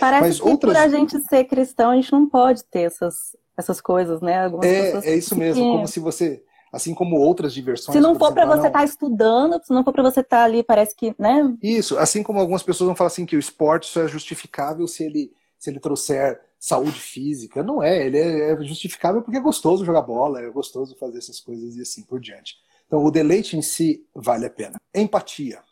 Parece 0.00 0.22
mas 0.22 0.40
que 0.40 0.48
outras... 0.48 0.72
por 0.72 0.82
a 0.82 0.88
gente 0.88 1.20
ser 1.28 1.44
cristão, 1.44 1.90
a 1.90 1.96
gente 1.96 2.10
não 2.10 2.28
pode 2.28 2.64
ter 2.64 2.80
essas, 2.80 3.36
essas 3.56 3.80
coisas, 3.80 4.20
né? 4.20 4.44
Algumas 4.44 4.66
é, 4.66 5.10
é 5.10 5.14
isso 5.14 5.36
mesmo, 5.36 5.62
como 5.62 5.86
se 5.86 6.00
você 6.00 6.42
assim 6.72 6.94
como 6.94 7.16
outras 7.16 7.54
diversões. 7.54 7.94
Se 7.94 8.00
não 8.00 8.18
for 8.18 8.32
para 8.32 8.46
você 8.46 8.66
estar 8.66 8.80
tá 8.80 8.84
estudando, 8.84 9.60
se 9.64 9.72
não 9.72 9.84
for 9.84 9.92
para 9.92 10.02
você 10.02 10.20
estar 10.20 10.38
tá 10.38 10.44
ali, 10.44 10.62
parece 10.62 10.94
que, 10.94 11.14
né? 11.18 11.56
Isso, 11.62 11.98
assim 11.98 12.22
como 12.22 12.40
algumas 12.40 12.62
pessoas 12.62 12.86
vão 12.86 12.96
falar 12.96 13.08
assim 13.08 13.26
que 13.26 13.36
o 13.36 13.40
esporte 13.40 13.86
só 13.86 14.02
é 14.02 14.08
justificável 14.08 14.86
se 14.86 15.04
ele 15.04 15.32
se 15.58 15.70
ele 15.70 15.80
trouxer 15.80 16.40
saúde 16.58 17.00
física. 17.00 17.62
Não 17.62 17.82
é, 17.82 18.06
ele 18.06 18.18
é, 18.18 18.52
é 18.52 18.62
justificável 18.62 19.22
porque 19.22 19.38
é 19.38 19.40
gostoso 19.40 19.84
jogar 19.84 20.02
bola, 20.02 20.40
é 20.40 20.50
gostoso 20.50 20.96
fazer 20.96 21.18
essas 21.18 21.40
coisas 21.40 21.76
e 21.76 21.82
assim 21.82 22.02
por 22.02 22.20
diante. 22.20 22.56
Então, 22.86 23.04
o 23.04 23.10
deleite 23.10 23.56
em 23.56 23.62
si 23.62 24.06
vale 24.14 24.46
a 24.46 24.50
pena. 24.50 24.80
Empatia. 24.94 25.62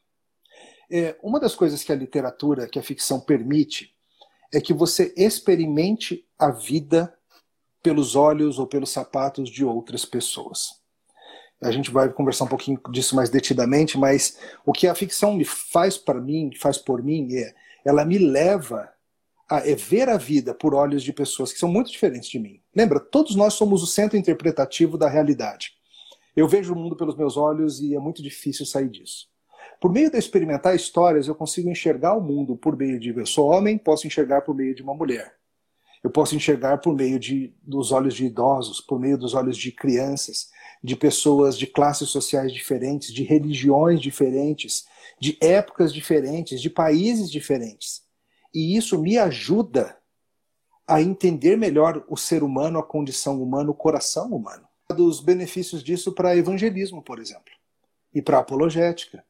É, 0.91 1.17
uma 1.23 1.39
das 1.39 1.55
coisas 1.55 1.83
que 1.83 1.93
a 1.93 1.97
literatura, 1.97 2.67
que 2.69 2.79
a 2.79 2.83
ficção 2.83 3.21
permite, 3.21 3.95
é 4.53 4.61
que 4.61 4.73
você 4.73 5.13
experimente 5.17 6.27
a 6.39 6.51
vida 6.51 7.17
pelos 7.83 8.17
olhos 8.17 8.59
ou 8.59 8.67
pelos 8.67 8.91
sapatos 8.91 9.51
de 9.51 9.65
outras 9.65 10.05
pessoas. 10.05 10.83
A 11.63 11.71
gente 11.71 11.91
vai 11.91 12.13
conversar 12.13 12.45
um 12.45 12.49
pouquinho 12.49 12.81
disso 12.91 13.17
mais 13.17 13.31
detidamente, 13.31 13.99
mas 13.99 14.39
o 14.67 14.73
que 14.73 14.87
a 14.87 14.95
ficção 14.95 15.35
me 15.35 15.45
faz 15.45 15.97
para 15.97 16.21
mim, 16.21 16.51
faz 16.61 16.77
por 16.79 17.03
mim, 17.03 17.35
é 17.35 17.55
ela 17.85 18.05
me 18.05 18.19
leva 18.19 18.89
a 19.49 19.59
é 19.59 19.75
ver 19.75 20.09
a 20.09 20.17
vida 20.17 20.55
por 20.55 20.75
olhos 20.75 21.03
de 21.03 21.13
pessoas 21.13 21.53
que 21.53 21.59
são 21.59 21.69
muito 21.69 21.91
diferentes 21.91 22.29
de 22.31 22.39
mim. 22.39 22.61
Lembra, 22.75 22.99
todos 22.99 23.37
nós 23.37 23.55
somos 23.55 23.83
o 23.83 23.87
centro 23.87 24.17
interpretativo 24.17 24.97
da 24.97 25.09
realidade. 25.09 25.73
Eu 26.35 26.49
vejo 26.49 26.73
o 26.73 26.77
mundo 26.77 26.97
pelos 26.97 27.17
meus 27.17 27.37
olhos 27.37 27.81
e 27.81 27.95
é 27.95 27.99
muito 27.99 28.23
difícil 28.23 28.67
sair 28.67 28.89
disso. 28.89 29.29
Por 29.81 29.93
meio 29.93 30.11
de 30.11 30.19
experimentar 30.19 30.75
histórias, 30.75 31.29
eu 31.29 31.35
consigo 31.35 31.69
enxergar 31.69 32.15
o 32.17 32.21
mundo 32.21 32.57
por 32.57 32.77
meio 32.77 32.99
de 32.99 33.11
eu 33.11 33.27
sou 33.27 33.51
homem, 33.51 33.77
posso 33.77 34.07
enxergar 34.07 34.41
por 34.41 34.55
meio 34.55 34.75
de 34.75 34.83
uma 34.83 34.95
mulher. 34.95 35.35
Eu 36.03 36.11
posso 36.11 36.35
enxergar 36.35 36.79
por 36.79 36.95
meio 36.95 37.19
de, 37.19 37.55
dos 37.63 37.93
olhos 37.93 38.15
de 38.15 38.27
idosos, 38.27 38.81
por 38.81 38.99
meio 38.99 39.17
dos 39.17 39.35
olhos 39.35 39.57
de 39.57 39.73
crianças, 39.73 40.51
de 40.85 40.95
pessoas 40.95 41.57
de 41.57 41.67
classes 41.67 42.11
sociais 42.11 42.53
diferentes, 42.53 43.11
de 43.11 43.23
religiões 43.23 44.03
diferentes, 44.03 44.85
de 45.19 45.39
épocas 45.41 45.91
diferentes, 45.91 46.61
de 46.61 46.69
países 46.69 47.31
diferentes. 47.31 48.03
E 48.53 48.77
isso 48.77 49.01
me 49.01 49.17
ajuda 49.17 49.97
a 50.87 51.01
entender 51.01 51.57
melhor 51.57 52.05
o 52.07 52.19
ser 52.19 52.43
humano, 52.43 52.79
a 52.79 52.83
condição 52.83 53.43
humana, 53.43 53.71
o 53.71 53.75
coração 53.75 54.29
humano. 54.35 54.69
Dos 54.95 55.21
benefícios 55.21 55.83
disso 55.83 56.13
para 56.13 56.37
evangelismo, 56.37 57.03
por 57.03 57.19
exemplo, 57.19 57.55
e 58.13 58.21
para 58.21 58.41
apologética. 58.41 59.25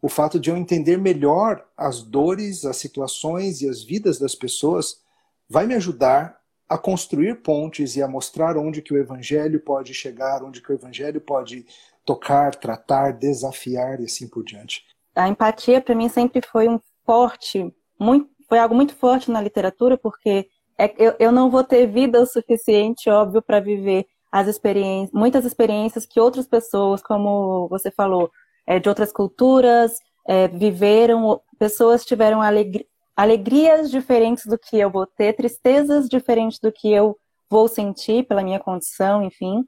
O 0.00 0.08
fato 0.08 0.38
de 0.38 0.48
eu 0.48 0.56
entender 0.56 0.96
melhor 0.96 1.68
as 1.76 2.04
dores, 2.04 2.64
as 2.64 2.76
situações 2.76 3.62
e 3.62 3.68
as 3.68 3.82
vidas 3.82 4.16
das 4.16 4.36
pessoas 4.36 5.00
vai 5.48 5.66
me 5.66 5.74
ajudar 5.74 6.40
a 6.68 6.78
construir 6.78 7.42
pontes 7.42 7.96
e 7.96 8.02
a 8.02 8.08
mostrar 8.08 8.56
onde 8.56 8.82
que 8.82 8.94
o 8.94 8.98
evangelho 8.98 9.60
pode 9.60 9.92
chegar, 9.92 10.42
onde 10.42 10.60
que 10.60 10.72
o 10.72 10.74
evangelho 10.74 11.20
pode 11.20 11.66
tocar, 12.04 12.54
tratar, 12.54 13.12
desafiar 13.12 14.00
e 14.00 14.04
assim 14.04 14.28
por 14.28 14.44
diante. 14.44 14.82
A 15.14 15.28
empatia 15.28 15.80
para 15.80 15.94
mim 15.94 16.08
sempre 16.08 16.40
foi 16.46 16.68
um 16.68 16.80
forte, 17.04 17.72
muito 17.98 18.34
foi 18.48 18.58
algo 18.58 18.74
muito 18.74 18.94
forte 18.94 19.30
na 19.30 19.40
literatura, 19.40 19.96
porque 19.96 20.48
é, 20.78 20.92
eu, 20.98 21.14
eu 21.18 21.32
não 21.32 21.50
vou 21.50 21.64
ter 21.64 21.86
vida 21.86 22.20
o 22.20 22.26
suficiente, 22.26 23.08
óbvio, 23.08 23.40
para 23.40 23.60
viver 23.60 24.06
as 24.30 24.48
experiências, 24.48 25.12
muitas 25.12 25.44
experiências 25.44 26.04
que 26.04 26.20
outras 26.20 26.46
pessoas, 26.46 27.02
como 27.02 27.68
você 27.68 27.90
falou, 27.90 28.30
é, 28.66 28.78
de 28.78 28.88
outras 28.88 29.12
culturas, 29.12 29.92
é, 30.26 30.48
viveram, 30.48 31.40
pessoas 31.58 32.04
tiveram 32.04 32.42
alegri 32.42 32.86
alegrias 33.16 33.90
diferentes 33.90 34.46
do 34.46 34.58
que 34.58 34.78
eu 34.78 34.90
vou 34.90 35.06
ter, 35.06 35.34
tristezas 35.34 36.08
diferentes 36.08 36.58
do 36.58 36.72
que 36.72 36.92
eu 36.92 37.16
vou 37.48 37.68
sentir 37.68 38.26
pela 38.26 38.42
minha 38.42 38.58
condição, 38.58 39.22
enfim. 39.22 39.64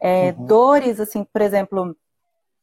É, 0.00 0.30
uhum. 0.30 0.46
Dores, 0.46 1.00
assim, 1.00 1.24
por 1.24 1.42
exemplo, 1.42 1.96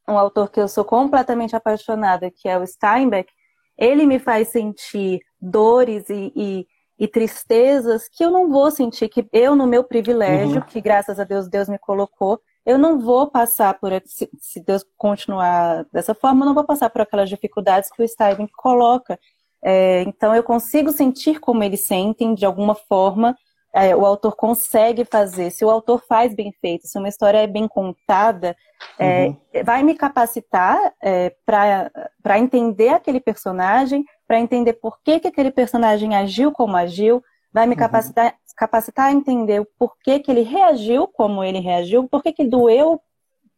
um 0.08 0.18
autor 0.18 0.50
que 0.50 0.60
eu 0.60 0.68
sou 0.68 0.84
completamente 0.84 1.54
apaixonada, 1.54 2.30
que 2.30 2.48
é 2.48 2.58
o 2.58 2.66
Steinbeck, 2.66 3.30
ele 3.76 4.06
me 4.06 4.18
faz 4.18 4.48
sentir 4.48 5.20
dores 5.40 6.08
e, 6.08 6.32
e, 6.34 6.66
e, 6.98 7.08
tristezas 7.08 8.08
que 8.08 8.24
eu 8.24 8.30
não 8.30 8.50
vou 8.50 8.70
sentir, 8.70 9.08
que 9.08 9.26
eu, 9.32 9.56
no 9.56 9.66
meu 9.66 9.82
privilégio, 9.82 10.56
uhum. 10.56 10.66
que 10.66 10.80
graças 10.80 11.18
a 11.18 11.24
Deus 11.24 11.48
Deus 11.48 11.68
me 11.68 11.78
colocou, 11.78 12.40
eu 12.64 12.78
não 12.78 13.00
vou 13.00 13.28
passar 13.28 13.78
por, 13.78 13.90
se, 14.06 14.30
se 14.38 14.60
Deus 14.60 14.84
continuar 14.96 15.84
dessa 15.92 16.14
forma, 16.14 16.42
eu 16.42 16.46
não 16.46 16.54
vou 16.54 16.64
passar 16.64 16.90
por 16.90 17.00
aquelas 17.00 17.28
dificuldades 17.28 17.90
que 17.90 18.02
o 18.02 18.08
Steven 18.08 18.48
coloca. 18.56 19.18
É, 19.64 20.02
então 20.02 20.34
eu 20.34 20.42
consigo 20.42 20.90
sentir 20.90 21.38
como 21.38 21.62
eles 21.62 21.86
sentem, 21.86 22.34
de 22.34 22.44
alguma 22.44 22.74
forma, 22.74 23.36
é, 23.74 23.96
o 23.96 24.04
autor 24.04 24.36
consegue 24.36 25.04
fazer, 25.04 25.50
se 25.50 25.64
o 25.64 25.70
autor 25.70 26.02
faz 26.06 26.34
bem 26.34 26.52
feito, 26.60 26.86
se 26.86 26.98
uma 26.98 27.08
história 27.08 27.38
é 27.38 27.46
bem 27.46 27.66
contada, 27.66 28.54
é, 28.98 29.26
uhum. 29.26 29.36
vai 29.64 29.82
me 29.82 29.94
capacitar 29.94 30.78
é, 31.02 31.34
para 31.46 32.38
entender 32.38 32.90
aquele 32.90 33.18
personagem, 33.20 34.04
para 34.26 34.38
entender 34.38 34.74
por 34.74 35.00
que, 35.02 35.20
que 35.20 35.28
aquele 35.28 35.50
personagem 35.50 36.14
agiu 36.14 36.52
como 36.52 36.76
agiu, 36.76 37.22
vai 37.50 37.66
me 37.66 37.72
uhum. 37.72 37.78
capacitar, 37.78 38.34
capacitar 38.56 39.06
a 39.06 39.12
entender 39.12 39.60
o 39.60 39.66
porquê 39.78 40.18
que 40.18 40.30
ele 40.30 40.42
reagiu 40.42 41.06
como 41.06 41.42
ele 41.42 41.58
reagiu, 41.58 42.06
por 42.08 42.22
que 42.22 42.44
doeu 42.44 43.00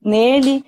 nele. 0.01 0.65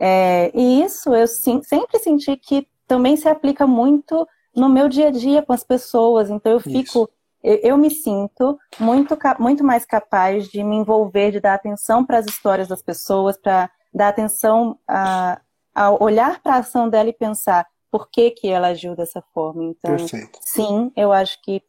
É, 0.00 0.50
e 0.54 0.82
isso 0.82 1.14
eu 1.14 1.26
sim, 1.26 1.62
sempre 1.62 1.98
senti 2.00 2.36
que 2.36 2.66
também 2.86 3.16
se 3.16 3.28
aplica 3.28 3.66
muito 3.66 4.26
no 4.58 4.68
meu 4.68 4.88
dia 4.88 5.08
a 5.08 5.10
dia 5.10 5.42
com 5.42 5.52
as 5.52 5.64
pessoas. 5.64 6.30
Então 6.30 6.52
eu 6.52 6.60
fico. 6.60 7.08
Eu, 7.42 7.54
eu 7.62 7.78
me 7.78 7.88
sinto 7.88 8.58
muito, 8.80 9.16
muito 9.38 9.62
mais 9.62 9.84
capaz 9.84 10.48
de 10.48 10.62
me 10.64 10.76
envolver, 10.76 11.30
de 11.30 11.40
dar 11.40 11.54
atenção 11.54 12.04
para 12.04 12.18
as 12.18 12.26
histórias 12.26 12.66
das 12.66 12.82
pessoas, 12.82 13.36
para 13.36 13.70
dar 13.94 14.08
atenção 14.08 14.76
a, 14.88 15.40
a 15.72 15.90
olhar 16.02 16.42
para 16.42 16.54
a 16.54 16.58
ação 16.58 16.88
dela 16.88 17.08
e 17.08 17.12
pensar 17.12 17.64
por 17.90 18.10
que, 18.10 18.32
que 18.32 18.48
ela 18.48 18.68
agiu 18.68 18.96
dessa 18.96 19.22
forma. 19.32 19.64
Então, 19.64 19.96
Perfeito. 19.96 20.38
sim, 20.42 20.92
eu 20.96 21.12
acho 21.12 21.40
que 21.42 21.62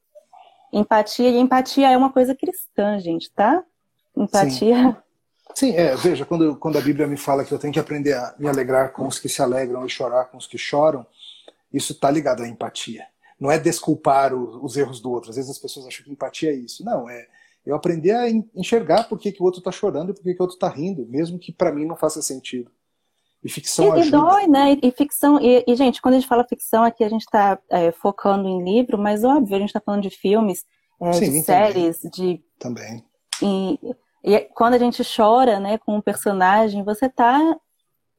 empatia, 0.74 1.29
e 1.29 1.38
empatia 1.38 1.91
é 1.91 1.98
uma 1.98 2.12
coisa 2.12 2.36
cristã, 2.36 3.00
gente, 3.00 3.31
tá? 3.31 3.63
Empatia. 4.17 4.75
Sim. 4.75 4.96
Sim, 5.55 5.75
é, 5.75 5.96
veja, 5.96 6.25
quando, 6.25 6.55
quando 6.55 6.77
a 6.77 6.81
Bíblia 6.81 7.08
me 7.08 7.17
fala 7.17 7.43
que 7.43 7.51
eu 7.51 7.60
tenho 7.60 7.74
que 7.74 7.79
aprender 7.79 8.13
a 8.13 8.34
me 8.38 8.48
alegrar 8.48 8.91
com 8.93 9.08
os 9.08 9.19
que 9.19 9.27
se 9.27 9.41
alegram 9.41 9.86
e 9.86 9.89
chorar 9.89 10.25
com 10.25 10.38
os 10.38 10.48
que 10.48 10.58
choram, 10.58 11.05
isso 11.71 11.93
está 11.93 12.09
ligado 12.09 12.43
à 12.43 12.47
empatia 12.47 13.05
não 13.39 13.49
é 13.49 13.57
desculpar 13.57 14.33
o, 14.33 14.63
os 14.63 14.75
erros 14.75 14.99
do 14.99 15.11
outro. 15.11 15.29
Às 15.29 15.38
vezes 15.38 15.49
as 15.49 15.57
pessoas 15.57 15.88
acham 15.88 16.03
que 16.03 16.11
empatia 16.11 16.51
é 16.51 16.55
isso. 16.55 16.83
Não, 16.83 17.09
é 17.09 17.27
eu 17.65 17.75
aprender 17.75 18.11
a 18.11 18.29
enxergar 18.55 19.03
por 19.03 19.19
que, 19.19 19.31
que 19.31 19.41
o 19.41 19.45
outro 19.45 19.59
está 19.59 19.71
chorando 19.71 20.09
e 20.09 20.13
por 20.13 20.23
que, 20.23 20.33
que 20.33 20.41
o 20.41 20.43
outro 20.43 20.55
está 20.55 20.67
rindo, 20.67 21.05
mesmo 21.07 21.38
que 21.38 21.51
para 21.51 21.71
mim 21.71 21.85
não 21.85 21.95
faça 21.95 22.21
sentido. 22.21 22.71
E 23.43 23.49
ficção 23.49 23.95
e, 23.95 24.01
ajuda. 24.01 24.17
E 24.17 24.19
dói, 24.19 24.47
né? 24.47 24.77
E, 24.81 24.91
ficção. 24.91 25.39
E, 25.39 25.63
e, 25.65 25.75
gente, 25.75 26.01
quando 26.01 26.15
a 26.15 26.19
gente 26.19 26.27
fala 26.27 26.47
ficção 26.47 26.83
aqui, 26.83 27.03
a 27.03 27.09
gente 27.09 27.21
está 27.21 27.57
é, 27.69 27.91
focando 27.91 28.47
em 28.47 28.63
livro, 28.63 28.97
mas 28.97 29.23
óbvio, 29.23 29.55
a 29.55 29.59
gente 29.59 29.69
está 29.69 29.79
falando 29.79 30.01
de 30.01 30.09
filmes, 30.09 30.65
é, 30.99 31.13
Sim, 31.13 31.31
de 31.31 31.43
séries, 31.43 32.01
de. 32.11 32.43
Também. 32.57 33.03
E, 33.41 33.79
e, 34.23 34.39
quando 34.53 34.73
a 34.73 34.77
gente 34.77 35.01
chora, 35.15 35.59
né, 35.59 35.77
com 35.77 35.95
um 35.95 36.01
personagem, 36.01 36.83
você 36.83 37.05
está 37.05 37.39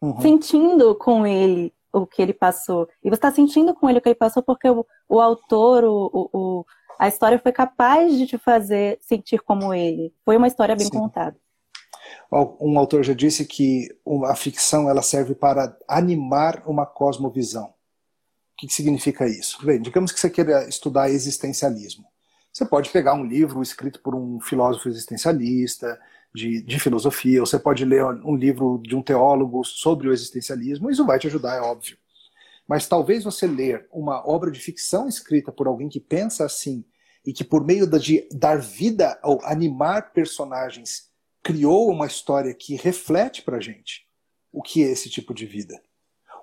uhum. 0.01 0.21
sentindo 0.21 0.95
com 0.95 1.27
ele 1.27 1.75
o 1.93 2.07
que 2.07 2.23
ele 2.23 2.33
passou. 2.33 2.89
E 3.03 3.09
você 3.09 3.17
está 3.17 3.31
sentindo 3.31 3.75
com 3.75 3.89
ele 3.89 3.99
o 3.99 4.03
que 4.03 4.09
ele 4.09 4.15
passou 4.15 4.43
porque 4.43 4.69
o, 4.69 4.87
o 5.09 5.21
autor, 5.21 5.85
o, 5.85 6.31
o, 6.33 6.65
a 6.99 7.09
história 7.09 7.39
foi 7.39 7.53
capaz 7.53 8.17
de 8.17 8.27
te 8.27 8.39
fazer 8.39 8.99
sentir 9.01 9.41
como 9.41 9.75
ele. 9.75 10.13
Foi 10.25 10.37
uma 10.37 10.47
história 10.47 10.77
bem 10.77 10.87
Sim. 10.87 10.99
contada. 10.99 11.37
Um 12.61 12.79
autor 12.79 13.03
já 13.03 13.13
disse 13.13 13.45
que 13.45 13.89
a 14.27 14.37
ficção 14.37 14.89
ela 14.89 15.03
serve 15.03 15.35
para 15.35 15.77
animar 15.89 16.63
uma 16.67 16.87
cosmovisão. 16.87 17.67
O 17.67 17.75
que, 18.57 18.73
significa 18.73 19.27
isso? 19.27 19.65
Bem, 19.65 19.81
digamos 19.81 20.13
que 20.13 20.21
você 20.21 20.31
queira 20.31 20.69
estudar 20.69 21.11
existencialismo. 21.11 22.05
Você 22.53 22.65
pode 22.65 22.91
pegar 22.91 23.15
um 23.15 23.25
livro 23.25 23.63
escrito 23.63 24.01
por 24.03 24.15
um 24.15 24.41
filósofo 24.41 24.89
existencialista, 24.89 25.99
de, 26.35 26.63
de 26.63 26.79
filosofia, 26.79 27.41
ou 27.41 27.47
você 27.47 27.59
pode 27.59 27.85
ler 27.85 28.05
um 28.05 28.37
livro 28.37 28.81
de 28.85 28.95
um 28.95 29.03
teólogo 29.03 29.65
sobre 29.65 30.09
o 30.09 30.13
existencialismo, 30.13 30.91
isso 30.91 31.05
vai 31.05 31.19
te 31.19 31.27
ajudar, 31.27 31.57
é 31.57 31.61
óbvio. 31.61 31.97
Mas 32.67 32.87
talvez 32.87 33.25
você 33.25 33.47
ler 33.47 33.89
uma 33.93 34.25
obra 34.29 34.51
de 34.51 34.61
ficção 34.61 35.09
escrita 35.09 35.51
por 35.51 35.67
alguém 35.67 35.89
que 35.89 35.99
pensa 35.99 36.45
assim 36.45 36.85
e 37.27 37.33
que 37.33 37.43
por 37.43 37.65
meio 37.65 37.87
de 37.99 38.29
dar 38.33 38.61
vida 38.61 39.19
ou 39.25 39.41
animar 39.43 40.13
personagens 40.13 41.11
criou 41.43 41.91
uma 41.91 42.07
história 42.07 42.55
que 42.55 42.77
reflete 42.77 43.43
para 43.43 43.61
gente 43.61 44.07
o 44.53 44.63
que 44.63 44.85
é 44.85 44.91
esse 44.91 45.09
tipo 45.09 45.35
de 45.35 45.47
vida. 45.47 45.81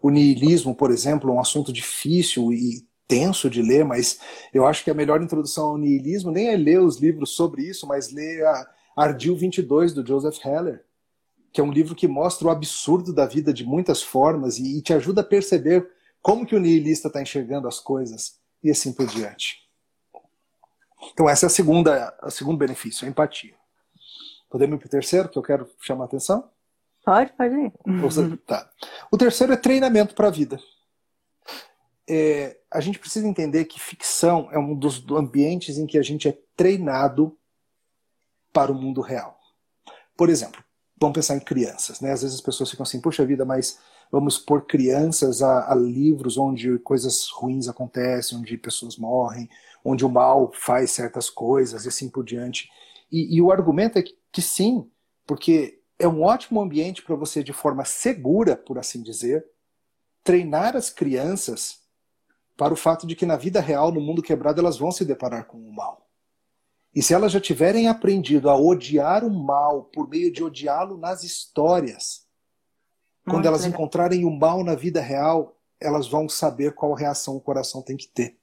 O 0.01 0.09
niilismo, 0.09 0.75
por 0.75 0.91
exemplo, 0.91 1.29
é 1.29 1.33
um 1.33 1.39
assunto 1.39 1.73
difícil 1.73 2.51
e 2.53 2.85
tenso 3.07 3.49
de 3.49 3.61
ler, 3.61 3.85
mas 3.85 4.19
eu 4.53 4.65
acho 4.67 4.83
que 4.83 4.91
a 4.91 4.93
melhor 4.93 5.21
introdução 5.21 5.69
ao 5.69 5.77
niilismo 5.77 6.31
nem 6.31 6.49
é 6.49 6.57
ler 6.57 6.81
os 6.81 6.99
livros 6.99 7.31
sobre 7.31 7.63
isso, 7.63 7.87
mas 7.87 8.11
ler 8.11 8.45
a, 8.45 8.69
Ardil 8.97 9.35
22, 9.35 9.93
do 9.93 10.05
Joseph 10.05 10.43
Heller, 10.43 10.83
que 11.53 11.61
é 11.61 11.63
um 11.63 11.71
livro 11.71 11.93
que 11.93 12.07
mostra 12.07 12.47
o 12.47 12.49
absurdo 12.49 13.13
da 13.13 13.27
vida 13.27 13.53
de 13.53 13.63
muitas 13.63 14.01
formas 14.01 14.57
e, 14.57 14.79
e 14.79 14.81
te 14.81 14.91
ajuda 14.91 15.21
a 15.21 15.23
perceber 15.23 15.87
como 16.19 16.47
que 16.47 16.55
o 16.55 16.59
nihilista 16.59 17.07
está 17.07 17.21
enxergando 17.21 17.67
as 17.67 17.79
coisas 17.79 18.39
e 18.63 18.71
assim 18.71 18.91
por 18.91 19.05
diante. 19.05 19.67
Então 21.13 21.29
essa 21.29 21.45
é 21.45 21.47
a 21.47 21.49
segunda, 21.49 22.17
o 22.23 22.31
segundo 22.31 22.57
benefício, 22.57 23.05
a 23.05 23.09
empatia. 23.09 23.53
Podemos 24.49 24.77
ir 24.77 24.79
para 24.79 24.87
o 24.87 24.89
terceiro, 24.91 25.29
que 25.29 25.37
eu 25.37 25.43
quero 25.43 25.69
chamar 25.79 26.05
a 26.05 26.07
atenção? 26.07 26.49
Pode, 27.05 27.31
pode 27.33 27.53
ir. 27.53 27.73
Tá. 28.47 28.67
O 29.11 29.17
terceiro 29.17 29.53
é 29.53 29.57
treinamento 29.57 30.15
para 30.15 30.27
a 30.27 30.31
vida. 30.31 30.59
É, 32.09 32.57
a 32.71 32.79
gente 32.79 32.97
precisa 32.97 33.27
entender 33.27 33.65
que 33.65 33.79
ficção 33.79 34.49
é 34.51 34.57
um 34.57 34.73
dos 34.73 35.05
ambientes 35.11 35.77
em 35.77 35.85
que 35.85 35.99
a 35.99 36.01
gente 36.01 36.27
é 36.27 36.37
treinado 36.55 37.37
para 38.57 38.71
o 38.71 38.75
mundo 38.75 39.01
real. 39.01 39.39
Por 40.17 40.31
exemplo, 40.31 40.63
vamos 40.99 41.13
pensar 41.13 41.35
em 41.35 41.39
crianças, 41.39 42.01
né? 42.01 42.11
Às 42.11 42.23
vezes 42.23 42.37
as 42.37 42.41
pessoas 42.41 42.71
ficam 42.71 42.81
assim, 42.81 42.99
puxa 42.99 43.23
vida, 43.23 43.45
mas 43.45 43.77
vamos 44.11 44.39
pôr 44.39 44.65
crianças 44.65 45.43
a, 45.43 45.71
a 45.71 45.75
livros 45.75 46.39
onde 46.39 46.79
coisas 46.79 47.27
ruins 47.27 47.67
acontecem, 47.67 48.35
onde 48.35 48.57
pessoas 48.57 48.97
morrem, 48.97 49.47
onde 49.85 50.03
o 50.03 50.09
mal 50.09 50.51
faz 50.55 50.89
certas 50.89 51.29
coisas 51.29 51.85
e 51.85 51.89
assim 51.89 52.09
por 52.09 52.25
diante. 52.25 52.67
E, 53.11 53.35
e 53.35 53.39
o 53.43 53.51
argumento 53.51 53.99
é 53.99 54.01
que, 54.01 54.17
que, 54.31 54.41
sim, 54.41 54.89
porque 55.27 55.79
é 55.99 56.07
um 56.07 56.23
ótimo 56.23 56.59
ambiente 56.59 57.03
para 57.03 57.15
você, 57.15 57.43
de 57.43 57.53
forma 57.53 57.85
segura, 57.85 58.57
por 58.57 58.79
assim 58.79 59.03
dizer, 59.03 59.45
treinar 60.23 60.75
as 60.75 60.89
crianças 60.89 61.81
para 62.57 62.73
o 62.73 62.77
fato 62.77 63.05
de 63.05 63.15
que 63.15 63.23
na 63.27 63.35
vida 63.35 63.61
real, 63.61 63.91
no 63.91 64.01
mundo 64.01 64.23
quebrado, 64.23 64.59
elas 64.59 64.79
vão 64.79 64.91
se 64.91 65.05
deparar 65.05 65.45
com 65.45 65.59
o 65.59 65.71
mal. 65.71 66.06
E 66.97 67.03
se 67.03 67.13
elas 67.13 67.31
já 67.31 67.39
tiverem 67.39 67.87
aprendido 67.87 68.49
a 68.49 68.57
odiar 68.57 69.23
o 69.23 69.29
mal 69.29 69.83
por 69.83 70.09
meio 70.09 70.33
de 70.33 70.43
odiá-lo 70.43 70.97
nas 70.97 71.21
histórias, 71.23 72.25
quando 73.23 73.45
elas 73.45 73.61
legal. 73.61 73.75
encontrarem 73.75 74.25
o 74.25 74.31
mal 74.31 74.63
na 74.63 74.73
vida 74.73 74.99
real, 74.99 75.55
elas 75.79 76.07
vão 76.07 76.27
saber 76.27 76.73
qual 76.73 76.95
reação 76.95 77.35
o 77.35 77.39
coração 77.39 77.83
tem 77.83 77.95
que 77.95 78.07
ter. 78.07 78.39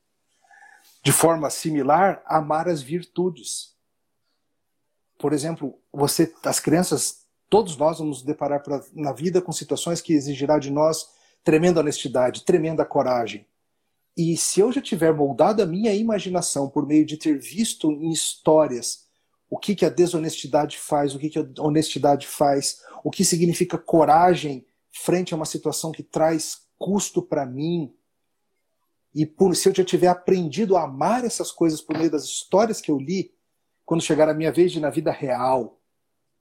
De 1.02 1.10
forma 1.10 1.50
similar, 1.50 2.22
amar 2.24 2.68
as 2.68 2.80
virtudes. 2.80 3.74
Por 5.18 5.32
exemplo, 5.32 5.76
você, 5.92 6.32
as 6.44 6.60
crianças, 6.60 7.24
todos 7.50 7.76
nós 7.76 7.98
vamos 7.98 8.18
nos 8.18 8.24
deparar 8.24 8.62
pra, 8.62 8.80
na 8.92 9.12
vida 9.12 9.42
com 9.42 9.50
situações 9.50 10.00
que 10.00 10.12
exigirá 10.12 10.60
de 10.60 10.70
nós 10.70 11.08
tremenda 11.42 11.80
honestidade, 11.80 12.44
tremenda 12.44 12.84
coragem. 12.84 13.44
E 14.16 14.36
se 14.36 14.60
eu 14.60 14.70
já 14.70 14.80
tiver 14.80 15.12
moldado 15.12 15.62
a 15.62 15.66
minha 15.66 15.92
imaginação 15.92 16.68
por 16.68 16.86
meio 16.86 17.04
de 17.04 17.16
ter 17.16 17.38
visto 17.38 17.90
em 17.90 18.10
histórias 18.10 19.04
o 19.50 19.58
que, 19.58 19.74
que 19.74 19.84
a 19.84 19.90
desonestidade 19.90 20.78
faz, 20.78 21.14
o 21.14 21.18
que, 21.18 21.28
que 21.28 21.38
a 21.38 21.46
honestidade 21.60 22.26
faz, 22.26 22.80
o 23.04 23.10
que 23.10 23.24
significa 23.24 23.78
coragem 23.78 24.66
frente 24.92 25.32
a 25.32 25.36
uma 25.36 25.44
situação 25.44 25.92
que 25.92 26.02
traz 26.02 26.58
custo 26.78 27.22
para 27.22 27.46
mim, 27.46 27.92
e 29.14 29.24
por, 29.24 29.54
se 29.54 29.68
eu 29.68 29.74
já 29.74 29.84
tiver 29.84 30.08
aprendido 30.08 30.76
a 30.76 30.84
amar 30.84 31.24
essas 31.24 31.52
coisas 31.52 31.80
por 31.80 31.96
meio 31.96 32.10
das 32.10 32.24
histórias 32.24 32.80
que 32.80 32.90
eu 32.90 32.98
li, 32.98 33.32
quando 33.84 34.02
chegar 34.02 34.28
a 34.28 34.34
minha 34.34 34.50
vez 34.50 34.72
de 34.72 34.80
na 34.80 34.90
vida 34.90 35.12
real, 35.12 35.80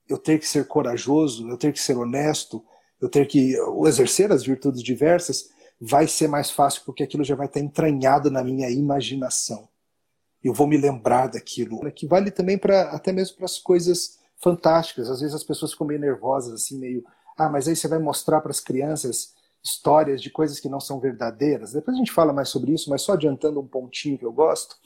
eu 0.09 0.17
ter 0.17 0.39
que 0.39 0.47
ser 0.47 0.67
corajoso, 0.67 1.47
eu 1.47 1.57
ter 1.57 1.71
que 1.71 1.79
ser 1.79 1.95
honesto, 1.95 2.65
eu 2.99 3.09
ter 3.09 3.27
que 3.27 3.55
exercer 3.85 4.31
as 4.31 4.43
virtudes 4.43 4.81
diversas, 4.81 5.49
vai 5.85 6.07
ser 6.07 6.29
mais 6.29 6.49
fácil 6.49 6.81
porque 6.85 7.03
aquilo 7.03 7.25
já 7.25 7.35
vai 7.35 7.45
estar 7.45 7.59
entranhado 7.59 8.31
na 8.31 8.41
minha 8.41 8.69
imaginação. 8.69 9.67
Eu 10.41 10.53
vou 10.53 10.65
me 10.65 10.77
lembrar 10.77 11.27
daquilo. 11.27 11.79
Que 11.91 12.07
vale 12.07 12.31
também 12.31 12.57
para 12.57 12.83
até 12.91 13.11
mesmo 13.11 13.35
para 13.35 13.45
as 13.45 13.59
coisas 13.59 14.17
fantásticas. 14.41 15.09
Às 15.09 15.19
vezes 15.19 15.35
as 15.35 15.43
pessoas 15.43 15.73
ficam 15.73 15.85
meio 15.85 15.99
nervosas, 15.99 16.53
assim, 16.53 16.79
meio. 16.79 17.03
Ah, 17.37 17.49
mas 17.49 17.67
aí 17.67 17.75
você 17.75 17.87
vai 17.89 17.99
mostrar 17.99 18.39
para 18.39 18.51
as 18.51 18.61
crianças 18.61 19.33
histórias 19.61 20.21
de 20.21 20.29
coisas 20.29 20.59
que 20.59 20.69
não 20.69 20.79
são 20.79 21.01
verdadeiras. 21.01 21.73
Depois 21.73 21.95
a 21.95 21.99
gente 21.99 22.11
fala 22.11 22.31
mais 22.31 22.47
sobre 22.47 22.73
isso, 22.73 22.89
mas 22.89 23.01
só 23.01 23.13
adiantando 23.13 23.59
um 23.59 23.67
pontinho 23.67 24.17
que 24.17 24.25
eu 24.25 24.31
gosto. 24.31 24.77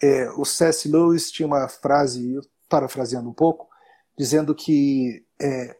É, 0.00 0.30
o 0.30 0.44
C.S. 0.44 0.88
Lewis 0.88 1.30
tinha 1.30 1.46
uma 1.46 1.68
frase, 1.68 2.40
parafraseando 2.68 3.28
um 3.28 3.34
pouco, 3.34 3.68
dizendo 4.16 4.54
que 4.54 5.24
é, 5.40 5.76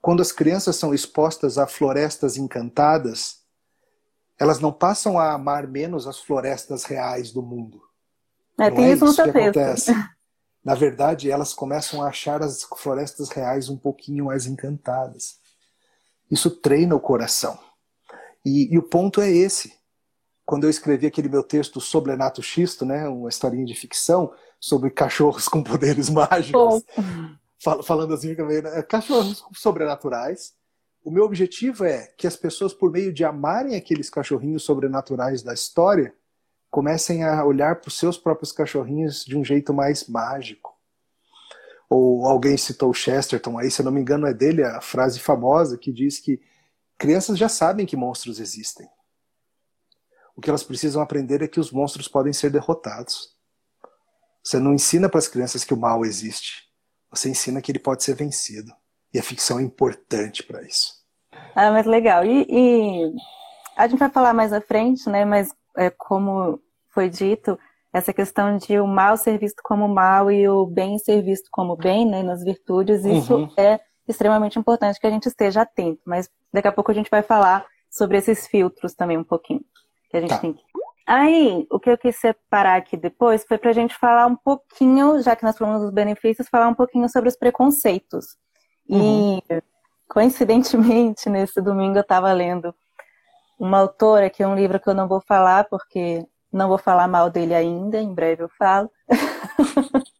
quando 0.00 0.20
as 0.20 0.32
crianças 0.32 0.76
são 0.76 0.92
expostas 0.92 1.56
a 1.58 1.66
florestas 1.66 2.36
encantadas, 2.36 3.41
elas 4.42 4.58
não 4.58 4.72
passam 4.72 5.20
a 5.20 5.34
amar 5.34 5.68
menos 5.68 6.04
as 6.04 6.18
florestas 6.18 6.82
reais 6.82 7.30
do 7.30 7.40
mundo. 7.40 7.80
É, 8.58 8.68
não 8.68 8.76
tem 8.76 8.86
é 8.86 8.92
isso 8.92 9.04
no 9.04 9.14
tapete. 9.14 9.92
Na 10.64 10.74
verdade, 10.74 11.30
elas 11.30 11.54
começam 11.54 12.02
a 12.02 12.08
achar 12.08 12.42
as 12.42 12.64
florestas 12.76 13.28
reais 13.28 13.68
um 13.68 13.76
pouquinho 13.76 14.24
mais 14.24 14.44
encantadas. 14.44 15.38
Isso 16.28 16.50
treina 16.50 16.96
o 16.96 17.00
coração. 17.00 17.56
E, 18.44 18.74
e 18.74 18.78
o 18.78 18.82
ponto 18.82 19.20
é 19.20 19.30
esse. 19.30 19.78
Quando 20.44 20.64
eu 20.64 20.70
escrevi 20.70 21.06
aquele 21.06 21.28
meu 21.28 21.44
texto 21.44 21.80
sobre 21.80 22.10
Renato 22.10 22.42
Xisto, 22.42 22.84
né, 22.84 23.08
uma 23.08 23.28
historinha 23.28 23.64
de 23.64 23.76
ficção 23.76 24.32
sobre 24.58 24.90
cachorros 24.90 25.46
com 25.48 25.62
poderes 25.62 26.10
mágicos, 26.10 26.82
falando 27.84 28.14
assim, 28.14 28.34
né, 28.34 28.82
cachorros 28.82 29.44
sobrenaturais, 29.54 30.52
o 31.04 31.10
meu 31.10 31.24
objetivo 31.24 31.84
é 31.84 32.06
que 32.16 32.26
as 32.26 32.36
pessoas, 32.36 32.72
por 32.72 32.90
meio 32.90 33.12
de 33.12 33.24
amarem 33.24 33.74
aqueles 33.74 34.08
cachorrinhos 34.08 34.62
sobrenaturais 34.62 35.42
da 35.42 35.52
história, 35.52 36.14
comecem 36.70 37.24
a 37.24 37.44
olhar 37.44 37.80
para 37.80 37.88
os 37.88 37.98
seus 37.98 38.16
próprios 38.16 38.52
cachorrinhos 38.52 39.24
de 39.24 39.36
um 39.36 39.44
jeito 39.44 39.74
mais 39.74 40.06
mágico. 40.06 40.72
Ou 41.90 42.24
alguém 42.24 42.56
citou 42.56 42.94
Chesterton 42.94 43.58
aí, 43.58 43.70
se 43.70 43.82
eu 43.82 43.84
não 43.84 43.92
me 43.92 44.00
engano, 44.00 44.26
é 44.26 44.32
dele 44.32 44.64
a 44.64 44.80
frase 44.80 45.18
famosa 45.18 45.76
que 45.76 45.92
diz 45.92 46.18
que 46.18 46.40
crianças 46.96 47.36
já 47.36 47.48
sabem 47.48 47.84
que 47.84 47.96
monstros 47.96 48.38
existem. 48.38 48.88
O 50.34 50.40
que 50.40 50.48
elas 50.48 50.62
precisam 50.62 51.02
aprender 51.02 51.42
é 51.42 51.48
que 51.48 51.60
os 51.60 51.70
monstros 51.70 52.08
podem 52.08 52.32
ser 52.32 52.50
derrotados. 52.50 53.36
Você 54.42 54.58
não 54.58 54.72
ensina 54.72 55.08
para 55.08 55.18
as 55.18 55.28
crianças 55.28 55.64
que 55.64 55.74
o 55.74 55.76
mal 55.76 56.04
existe. 56.04 56.70
Você 57.10 57.28
ensina 57.28 57.60
que 57.60 57.70
ele 57.70 57.78
pode 57.78 58.02
ser 58.02 58.14
vencido. 58.14 58.72
E 59.12 59.18
a 59.18 59.22
ficção 59.22 59.58
é 59.58 59.62
importante 59.62 60.42
para 60.42 60.62
isso. 60.62 60.94
Ah, 61.54 61.70
mas 61.70 61.86
legal. 61.86 62.24
E, 62.24 62.46
e, 62.48 63.12
a 63.76 63.86
gente 63.86 63.98
vai 63.98 64.10
falar 64.10 64.32
mais 64.32 64.52
à 64.52 64.60
frente, 64.60 65.08
né? 65.08 65.24
Mas 65.24 65.54
é, 65.76 65.90
como 65.90 66.60
foi 66.90 67.08
dito, 67.08 67.58
essa 67.92 68.12
questão 68.12 68.56
de 68.56 68.78
o 68.78 68.86
mal 68.86 69.16
ser 69.16 69.38
visto 69.38 69.62
como 69.62 69.86
mal 69.86 70.30
e 70.30 70.48
o 70.48 70.66
bem 70.66 70.98
ser 70.98 71.22
visto 71.22 71.48
como 71.50 71.76
bem, 71.76 72.06
né? 72.06 72.22
Nas 72.22 72.42
virtudes, 72.42 73.04
isso 73.04 73.34
uhum. 73.34 73.50
é 73.56 73.80
extremamente 74.08 74.58
importante 74.58 74.98
que 74.98 75.06
a 75.06 75.10
gente 75.10 75.26
esteja 75.26 75.62
atento. 75.62 76.00
Mas 76.06 76.28
daqui 76.52 76.68
a 76.68 76.72
pouco 76.72 76.90
a 76.90 76.94
gente 76.94 77.10
vai 77.10 77.22
falar 77.22 77.66
sobre 77.90 78.16
esses 78.16 78.46
filtros 78.46 78.94
também 78.94 79.18
um 79.18 79.24
pouquinho. 79.24 79.60
Que 80.10 80.16
a 80.16 80.20
gente 80.20 80.30
tá. 80.30 80.38
tem 80.38 80.54
que... 80.54 80.62
Aí, 81.06 81.66
o 81.70 81.80
que 81.80 81.90
eu 81.90 81.98
quis 81.98 82.16
separar 82.16 82.76
aqui 82.76 82.96
depois 82.96 83.44
foi 83.44 83.58
para 83.58 83.70
a 83.70 83.74
gente 83.74 83.94
falar 83.94 84.26
um 84.26 84.36
pouquinho, 84.36 85.20
já 85.20 85.34
que 85.34 85.42
nós 85.42 85.58
falamos 85.58 85.82
dos 85.82 85.90
benefícios, 85.90 86.48
falar 86.48 86.68
um 86.68 86.74
pouquinho 86.74 87.08
sobre 87.08 87.28
os 87.28 87.36
preconceitos. 87.36 88.36
Uhum. 88.88 89.38
E, 89.38 89.62
coincidentemente, 90.08 91.28
nesse 91.28 91.60
domingo 91.60 91.98
eu 91.98 92.02
estava 92.02 92.32
lendo 92.32 92.74
uma 93.58 93.78
autora, 93.78 94.28
que 94.28 94.42
é 94.42 94.46
um 94.46 94.56
livro 94.56 94.80
que 94.80 94.88
eu 94.88 94.94
não 94.94 95.06
vou 95.06 95.20
falar, 95.20 95.64
porque 95.68 96.26
não 96.52 96.68
vou 96.68 96.78
falar 96.78 97.08
mal 97.08 97.30
dele 97.30 97.54
ainda, 97.54 98.00
em 98.00 98.12
breve 98.12 98.42
eu 98.42 98.48
falo. 98.58 98.90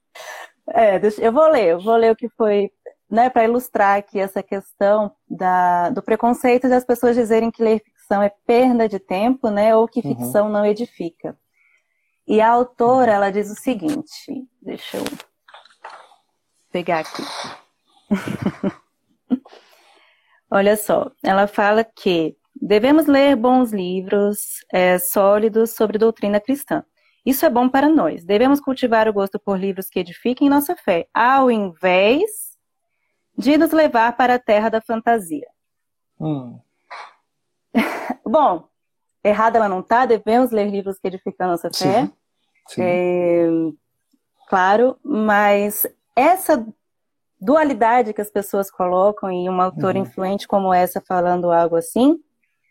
é, 0.70 1.00
eu 1.18 1.32
vou 1.32 1.48
ler, 1.48 1.72
eu 1.72 1.80
vou 1.80 1.96
ler 1.96 2.12
o 2.12 2.16
que 2.16 2.28
foi, 2.30 2.70
né, 3.10 3.28
para 3.28 3.44
ilustrar 3.44 3.98
aqui 3.98 4.18
essa 4.18 4.42
questão 4.42 5.12
da, 5.28 5.90
do 5.90 6.02
preconceito 6.02 6.68
das 6.68 6.84
pessoas 6.84 7.16
dizerem 7.16 7.50
que 7.50 7.62
ler 7.62 7.82
ficção 7.84 8.22
é 8.22 8.32
perda 8.46 8.88
de 8.88 8.98
tempo, 8.98 9.50
né, 9.50 9.74
ou 9.76 9.86
que 9.88 10.00
uhum. 10.00 10.14
ficção 10.14 10.46
uhum. 10.46 10.52
não 10.52 10.64
edifica. 10.64 11.36
E 12.26 12.40
a 12.40 12.48
autora, 12.48 13.12
ela 13.12 13.30
diz 13.30 13.50
o 13.50 13.54
seguinte, 13.54 14.46
deixa 14.60 14.96
eu 14.96 15.04
pegar 16.70 17.00
aqui. 17.00 17.22
Olha 20.50 20.76
só, 20.76 21.10
ela 21.22 21.46
fala 21.46 21.82
que 21.82 22.36
devemos 22.54 23.06
ler 23.06 23.34
bons 23.36 23.72
livros 23.72 24.64
é, 24.72 24.98
sólidos 24.98 25.70
sobre 25.70 25.98
doutrina 25.98 26.40
cristã. 26.40 26.84
Isso 27.24 27.46
é 27.46 27.50
bom 27.50 27.68
para 27.68 27.88
nós. 27.88 28.24
Devemos 28.24 28.60
cultivar 28.60 29.08
o 29.08 29.12
gosto 29.12 29.38
por 29.38 29.58
livros 29.58 29.88
que 29.88 30.00
edifiquem 30.00 30.48
nossa 30.48 30.76
fé, 30.76 31.06
ao 31.14 31.50
invés 31.50 32.52
de 33.36 33.56
nos 33.56 33.70
levar 33.70 34.16
para 34.16 34.34
a 34.34 34.38
terra 34.38 34.68
da 34.68 34.80
fantasia. 34.80 35.46
Hum. 36.20 36.60
bom, 38.26 38.68
errada 39.24 39.56
ela 39.58 39.68
não 39.68 39.80
está, 39.80 40.04
devemos 40.04 40.50
ler 40.50 40.68
livros 40.68 40.98
que 40.98 41.08
edificam 41.08 41.48
nossa 41.48 41.70
fé. 41.70 42.02
Sim. 42.02 42.12
Sim. 42.68 42.82
É, 42.84 43.46
claro, 44.48 44.98
mas 45.02 45.86
essa 46.14 46.66
dualidade 47.42 48.12
que 48.12 48.20
as 48.20 48.30
pessoas 48.30 48.70
colocam 48.70 49.30
em 49.30 49.48
uma 49.48 49.64
autora 49.64 49.98
uhum. 49.98 50.04
influente 50.04 50.46
como 50.46 50.72
essa 50.72 51.00
falando 51.00 51.50
algo 51.50 51.76
assim. 51.76 52.20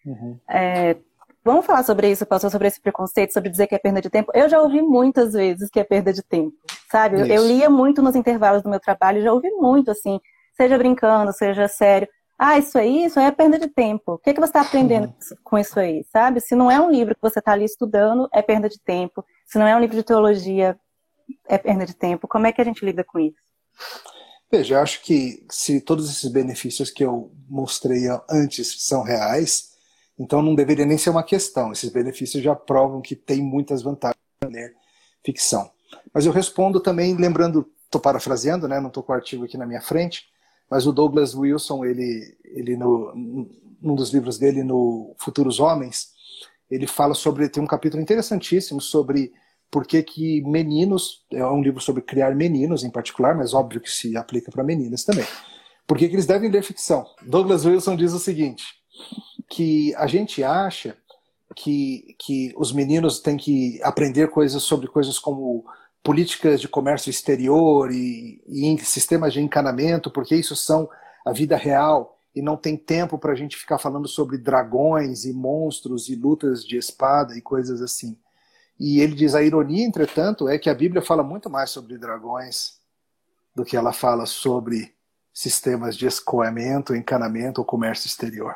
Uhum. 0.05 0.39
É, 0.49 0.95
vamos 1.43 1.65
falar 1.65 1.83
sobre 1.83 2.09
isso, 2.09 2.25
pastor, 2.25 2.49
sobre 2.49 2.69
esse 2.69 2.79
preconceito, 2.79 3.33
sobre 3.33 3.49
dizer 3.49 3.67
que 3.67 3.75
é 3.75 3.79
perda 3.79 4.01
de 4.01 4.09
tempo. 4.09 4.31
Eu 4.33 4.47
já 4.47 4.61
ouvi 4.61 4.81
muitas 4.81 5.33
vezes 5.33 5.69
que 5.69 5.79
é 5.79 5.83
perda 5.83 6.13
de 6.13 6.23
tempo, 6.23 6.55
sabe? 6.89 7.19
Eu, 7.19 7.25
eu, 7.25 7.45
lia 7.45 7.69
muito 7.69 8.01
nos 8.01 8.15
intervalos 8.15 8.63
do 8.63 8.69
meu 8.69 8.79
trabalho, 8.79 9.21
já 9.21 9.33
ouvi 9.33 9.49
muito 9.51 9.91
assim, 9.91 10.19
seja 10.55 10.77
brincando, 10.77 11.33
seja 11.33 11.67
sério. 11.67 12.07
Ah, 12.39 12.57
isso 12.57 12.77
aí, 12.77 13.03
isso 13.03 13.19
aí 13.19 13.25
é 13.27 13.31
perda 13.31 13.59
de 13.59 13.67
tempo. 13.67 14.13
O 14.13 14.17
que, 14.17 14.31
é 14.31 14.33
que 14.33 14.39
você 14.39 14.49
está 14.49 14.61
aprendendo 14.61 15.07
uhum. 15.07 15.37
com 15.43 15.57
isso 15.59 15.79
aí, 15.79 16.03
sabe? 16.11 16.39
Se 16.39 16.55
não 16.55 16.71
é 16.71 16.79
um 16.79 16.89
livro 16.89 17.13
que 17.13 17.21
você 17.21 17.39
está 17.39 17.51
ali 17.51 17.65
estudando, 17.65 18.27
é 18.33 18.41
perda 18.41 18.69
de 18.69 18.79
tempo. 18.79 19.23
Se 19.45 19.59
não 19.59 19.67
é 19.67 19.75
um 19.75 19.79
livro 19.79 19.95
de 19.95 20.03
teologia, 20.03 20.79
é 21.47 21.57
perda 21.57 21.85
de 21.85 21.93
tempo. 21.93 22.27
Como 22.27 22.47
é 22.47 22.51
que 22.51 22.61
a 22.61 22.63
gente 22.63 22.83
lida 22.83 23.03
com 23.03 23.19
isso? 23.19 23.37
Veja, 24.51 24.75
eu 24.75 24.79
acho 24.81 25.01
que 25.01 25.45
se 25.49 25.79
todos 25.79 26.09
esses 26.09 26.29
benefícios 26.29 26.89
que 26.89 27.05
eu 27.05 27.31
mostrei 27.47 28.03
antes 28.29 28.83
são 28.85 29.01
reais, 29.01 29.71
então 30.19 30.41
não 30.41 30.53
deveria 30.53 30.85
nem 30.85 30.97
ser 30.97 31.09
uma 31.09 31.23
questão. 31.23 31.71
Esses 31.71 31.89
benefícios 31.89 32.43
já 32.43 32.53
provam 32.53 33.01
que 33.01 33.15
tem 33.15 33.41
muitas 33.41 33.81
vantagens 33.81 34.19
em 34.43 34.51
ler 34.51 34.75
ficção. 35.23 35.71
Mas 36.13 36.25
eu 36.25 36.33
respondo 36.33 36.81
também 36.81 37.15
lembrando, 37.15 37.65
estou 37.85 38.01
parafraseando, 38.01 38.67
né? 38.67 38.81
não 38.81 38.89
estou 38.89 39.01
com 39.01 39.13
o 39.13 39.15
artigo 39.15 39.45
aqui 39.45 39.57
na 39.57 39.65
minha 39.65 39.81
frente, 39.81 40.25
mas 40.69 40.85
o 40.85 40.91
Douglas 40.91 41.33
Wilson, 41.33 41.85
ele, 41.85 42.37
ele 42.43 42.75
no, 42.75 43.47
num 43.81 43.95
dos 43.95 44.11
livros 44.11 44.37
dele, 44.37 44.63
no 44.63 45.15
Futuros 45.17 45.61
Homens, 45.61 46.09
ele 46.69 46.87
fala 46.87 47.13
sobre, 47.13 47.47
tem 47.47 47.63
um 47.63 47.67
capítulo 47.67 48.01
interessantíssimo 48.01 48.81
sobre 48.81 49.31
por 49.71 49.87
que, 49.87 50.43
meninos, 50.45 51.23
é 51.31 51.45
um 51.45 51.61
livro 51.61 51.79
sobre 51.79 52.01
criar 52.01 52.35
meninos 52.35 52.83
em 52.83 52.91
particular, 52.91 53.33
mas 53.33 53.53
óbvio 53.53 53.79
que 53.79 53.89
se 53.89 54.17
aplica 54.17 54.51
para 54.51 54.65
meninas 54.65 55.05
também. 55.05 55.25
Por 55.87 55.97
que, 55.97 56.09
que 56.09 56.15
eles 56.15 56.25
devem 56.25 56.51
ler 56.51 56.61
ficção? 56.61 57.05
Douglas 57.21 57.65
Wilson 57.65 57.95
diz 57.95 58.11
o 58.11 58.19
seguinte, 58.19 58.65
que 59.49 59.95
a 59.95 60.07
gente 60.07 60.43
acha 60.43 60.97
que, 61.55 62.15
que 62.19 62.53
os 62.57 62.73
meninos 62.73 63.19
têm 63.21 63.37
que 63.37 63.79
aprender 63.81 64.29
coisas 64.29 64.61
sobre 64.61 64.87
coisas 64.87 65.17
como 65.17 65.65
políticas 66.03 66.59
de 66.59 66.67
comércio 66.67 67.09
exterior 67.09 67.91
e, 67.91 68.41
e 68.47 68.77
sistemas 68.79 69.31
de 69.31 69.39
encanamento, 69.39 70.11
porque 70.11 70.35
isso 70.35 70.55
são 70.55 70.89
a 71.25 71.31
vida 71.31 71.55
real 71.55 72.17
e 72.35 72.41
não 72.41 72.57
tem 72.57 72.75
tempo 72.75 73.17
para 73.17 73.31
a 73.31 73.35
gente 73.35 73.55
ficar 73.55 73.77
falando 73.77 74.07
sobre 74.07 74.37
dragões 74.37 75.23
e 75.23 75.31
monstros 75.31 76.09
e 76.09 76.15
lutas 76.15 76.65
de 76.65 76.77
espada 76.77 77.37
e 77.37 77.41
coisas 77.41 77.81
assim. 77.81 78.17
E 78.79 78.99
ele 78.99 79.15
diz: 79.15 79.35
a 79.35 79.43
ironia, 79.43 79.85
entretanto, 79.85 80.47
é 80.47 80.57
que 80.57 80.69
a 80.69 80.73
Bíblia 80.73 81.01
fala 81.01 81.23
muito 81.23 81.49
mais 81.49 81.69
sobre 81.69 81.97
dragões 81.97 82.79
do 83.55 83.65
que 83.65 83.75
ela 83.75 83.93
fala 83.93 84.25
sobre 84.25 84.93
sistemas 85.33 85.95
de 85.95 86.05
escoamento, 86.05 86.95
encanamento 86.95 87.61
ou 87.61 87.65
comércio 87.65 88.07
exterior. 88.07 88.55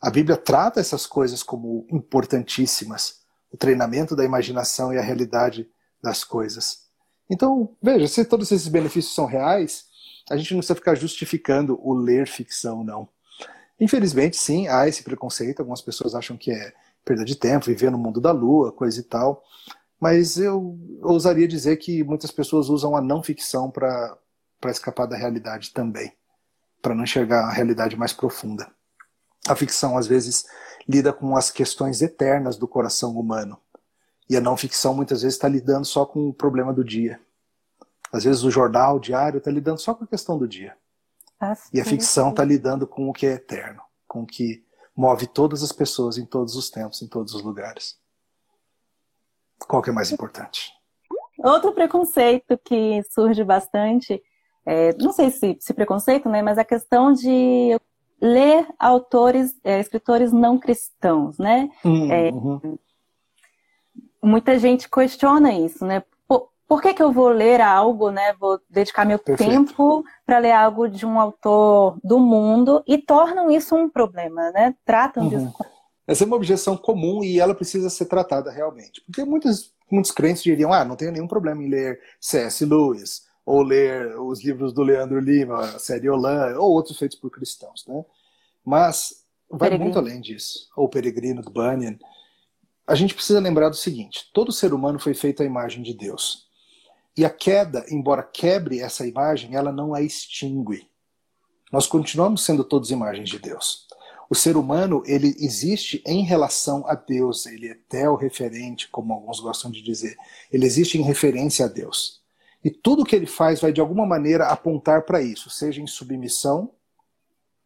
A 0.00 0.10
Bíblia 0.10 0.36
trata 0.36 0.80
essas 0.80 1.06
coisas 1.06 1.42
como 1.42 1.86
importantíssimas, 1.90 3.20
o 3.52 3.56
treinamento 3.56 4.16
da 4.16 4.24
imaginação 4.24 4.92
e 4.92 4.98
a 4.98 5.02
realidade 5.02 5.68
das 6.02 6.24
coisas. 6.24 6.88
Então, 7.28 7.76
veja, 7.82 8.08
se 8.08 8.24
todos 8.24 8.50
esses 8.50 8.68
benefícios 8.68 9.14
são 9.14 9.26
reais, 9.26 9.84
a 10.30 10.36
gente 10.36 10.52
não 10.52 10.60
precisa 10.60 10.74
ficar 10.74 10.94
justificando 10.94 11.78
o 11.82 11.92
ler 11.92 12.26
ficção, 12.26 12.82
não. 12.82 13.08
Infelizmente, 13.78 14.36
sim, 14.36 14.68
há 14.68 14.88
esse 14.88 15.02
preconceito. 15.02 15.60
Algumas 15.60 15.80
pessoas 15.80 16.14
acham 16.14 16.36
que 16.36 16.50
é 16.50 16.72
perda 17.04 17.24
de 17.24 17.36
tempo, 17.36 17.66
viver 17.66 17.90
no 17.90 17.98
mundo 17.98 18.20
da 18.20 18.32
lua, 18.32 18.72
coisa 18.72 19.00
e 19.00 19.02
tal. 19.02 19.42
Mas 19.98 20.38
eu 20.38 20.78
ousaria 21.02 21.46
dizer 21.46 21.76
que 21.76 22.02
muitas 22.02 22.30
pessoas 22.30 22.68
usam 22.68 22.96
a 22.96 23.00
não 23.00 23.22
ficção 23.22 23.70
para 23.70 24.16
escapar 24.66 25.06
da 25.06 25.16
realidade 25.16 25.72
também, 25.72 26.12
para 26.80 26.94
não 26.94 27.04
enxergar 27.04 27.44
a 27.44 27.52
realidade 27.52 27.96
mais 27.96 28.12
profunda. 28.12 28.70
A 29.46 29.54
ficção, 29.54 29.96
às 29.96 30.06
vezes, 30.06 30.46
lida 30.88 31.12
com 31.12 31.36
as 31.36 31.50
questões 31.50 32.00
eternas 32.02 32.56
do 32.56 32.68
coração 32.68 33.18
humano. 33.18 33.58
E 34.28 34.36
a 34.36 34.40
não 34.40 34.56
ficção, 34.56 34.94
muitas 34.94 35.22
vezes, 35.22 35.36
está 35.36 35.48
lidando 35.48 35.84
só 35.84 36.06
com 36.06 36.28
o 36.28 36.34
problema 36.34 36.72
do 36.72 36.84
dia. 36.84 37.20
Às 38.12 38.24
vezes, 38.24 38.42
o 38.42 38.50
jornal, 38.50 38.96
o 38.96 39.00
diário, 39.00 39.38
está 39.38 39.50
lidando 39.50 39.80
só 39.80 39.94
com 39.94 40.04
a 40.04 40.06
questão 40.06 40.38
do 40.38 40.48
dia. 40.48 40.76
Ah, 41.38 41.56
e 41.72 41.80
a 41.80 41.84
ficção 41.84 42.30
está 42.30 42.44
lidando 42.44 42.86
com 42.86 43.08
o 43.08 43.12
que 43.12 43.26
é 43.26 43.32
eterno, 43.32 43.82
com 44.06 44.22
o 44.22 44.26
que 44.26 44.62
move 45.00 45.26
todas 45.26 45.62
as 45.62 45.72
pessoas 45.72 46.18
em 46.18 46.26
todos 46.26 46.54
os 46.54 46.68
tempos, 46.68 47.00
em 47.00 47.08
todos 47.08 47.32
os 47.32 47.42
lugares. 47.42 47.98
Qual 49.66 49.80
que 49.80 49.88
é 49.88 49.92
mais 49.92 50.12
importante? 50.12 50.70
Outro 51.38 51.72
preconceito 51.72 52.58
que 52.62 53.02
surge 53.10 53.42
bastante, 53.42 54.22
é, 54.66 54.94
não 54.98 55.10
sei 55.10 55.30
se, 55.30 55.56
se, 55.58 55.72
preconceito, 55.72 56.28
né, 56.28 56.42
mas 56.42 56.58
a 56.58 56.64
questão 56.64 57.14
de 57.14 57.80
ler 58.20 58.68
autores, 58.78 59.58
é, 59.64 59.80
escritores 59.80 60.32
não 60.32 60.58
cristãos, 60.58 61.38
né? 61.38 61.70
Hum, 61.82 62.12
é, 62.12 62.30
uhum. 62.30 62.78
Muita 64.22 64.58
gente 64.58 64.86
questiona 64.86 65.54
isso, 65.54 65.86
né? 65.86 66.02
Por 66.70 66.80
que, 66.80 66.94
que 66.94 67.02
eu 67.02 67.10
vou 67.10 67.30
ler 67.30 67.60
algo, 67.60 68.12
né? 68.12 68.32
Vou 68.38 68.60
dedicar 68.70 69.04
meu 69.04 69.18
Perfeito. 69.18 69.50
tempo 69.50 70.04
para 70.24 70.38
ler 70.38 70.52
algo 70.52 70.86
de 70.86 71.04
um 71.04 71.18
autor 71.18 71.98
do 72.00 72.20
mundo 72.20 72.80
e 72.86 72.96
tornam 72.96 73.50
isso 73.50 73.74
um 73.74 73.90
problema, 73.90 74.52
né? 74.52 74.72
Tratam 74.84 75.24
uhum. 75.24 75.28
disso. 75.30 75.54
Essa 76.06 76.22
é 76.22 76.26
uma 76.28 76.36
objeção 76.36 76.76
comum 76.76 77.24
e 77.24 77.40
ela 77.40 77.56
precisa 77.56 77.90
ser 77.90 78.04
tratada 78.04 78.52
realmente. 78.52 79.00
Porque 79.00 79.24
muitos, 79.24 79.74
muitos 79.90 80.12
crentes 80.12 80.44
diriam, 80.44 80.72
ah, 80.72 80.84
não 80.84 80.94
tenho 80.94 81.10
nenhum 81.10 81.26
problema 81.26 81.60
em 81.60 81.68
ler 81.68 81.98
C.S. 82.20 82.64
Lewis, 82.64 83.22
ou 83.44 83.62
ler 83.64 84.16
os 84.20 84.44
livros 84.44 84.72
do 84.72 84.84
Leandro 84.84 85.18
Lima, 85.18 85.58
a 85.58 85.78
série 85.80 86.08
Olan, 86.08 86.56
ou 86.56 86.70
outros 86.70 86.96
feitos 86.96 87.18
por 87.18 87.32
cristãos, 87.32 87.84
né? 87.88 88.04
Mas 88.64 89.24
vai 89.50 89.70
Peregrino. 89.70 89.84
muito 89.86 89.98
além 89.98 90.20
disso. 90.20 90.68
Ou 90.76 90.88
Peregrino 90.88 91.42
do 91.42 91.50
Bunyan. 91.50 91.98
A 92.86 92.94
gente 92.94 93.12
precisa 93.12 93.40
lembrar 93.40 93.70
do 93.70 93.76
seguinte: 93.76 94.30
todo 94.32 94.52
ser 94.52 94.72
humano 94.72 95.00
foi 95.00 95.14
feito 95.14 95.42
à 95.42 95.44
imagem 95.44 95.82
de 95.82 95.94
Deus. 95.94 96.48
E 97.16 97.24
a 97.24 97.30
queda, 97.30 97.84
embora 97.90 98.22
quebre 98.22 98.80
essa 98.80 99.06
imagem, 99.06 99.54
ela 99.54 99.72
não 99.72 99.94
a 99.94 100.00
extingue. 100.00 100.88
Nós 101.72 101.86
continuamos 101.86 102.44
sendo 102.44 102.64
todos 102.64 102.90
imagens 102.90 103.28
de 103.28 103.38
Deus. 103.38 103.86
O 104.28 104.34
ser 104.34 104.56
humano, 104.56 105.02
ele 105.06 105.34
existe 105.40 106.02
em 106.06 106.22
relação 106.22 106.86
a 106.86 106.94
Deus, 106.94 107.46
ele 107.46 107.68
é 107.68 107.76
tel-referente, 107.88 108.88
como 108.88 109.12
alguns 109.12 109.40
gostam 109.40 109.70
de 109.70 109.82
dizer. 109.82 110.16
Ele 110.52 110.66
existe 110.66 110.96
em 110.96 111.02
referência 111.02 111.64
a 111.64 111.68
Deus. 111.68 112.20
E 112.62 112.70
tudo 112.70 113.04
que 113.04 113.16
ele 113.16 113.26
faz 113.26 113.60
vai 113.60 113.72
de 113.72 113.80
alguma 113.80 114.06
maneira 114.06 114.46
apontar 114.46 115.02
para 115.02 115.20
isso, 115.20 115.50
seja 115.50 115.80
em 115.80 115.86
submissão, 115.86 116.72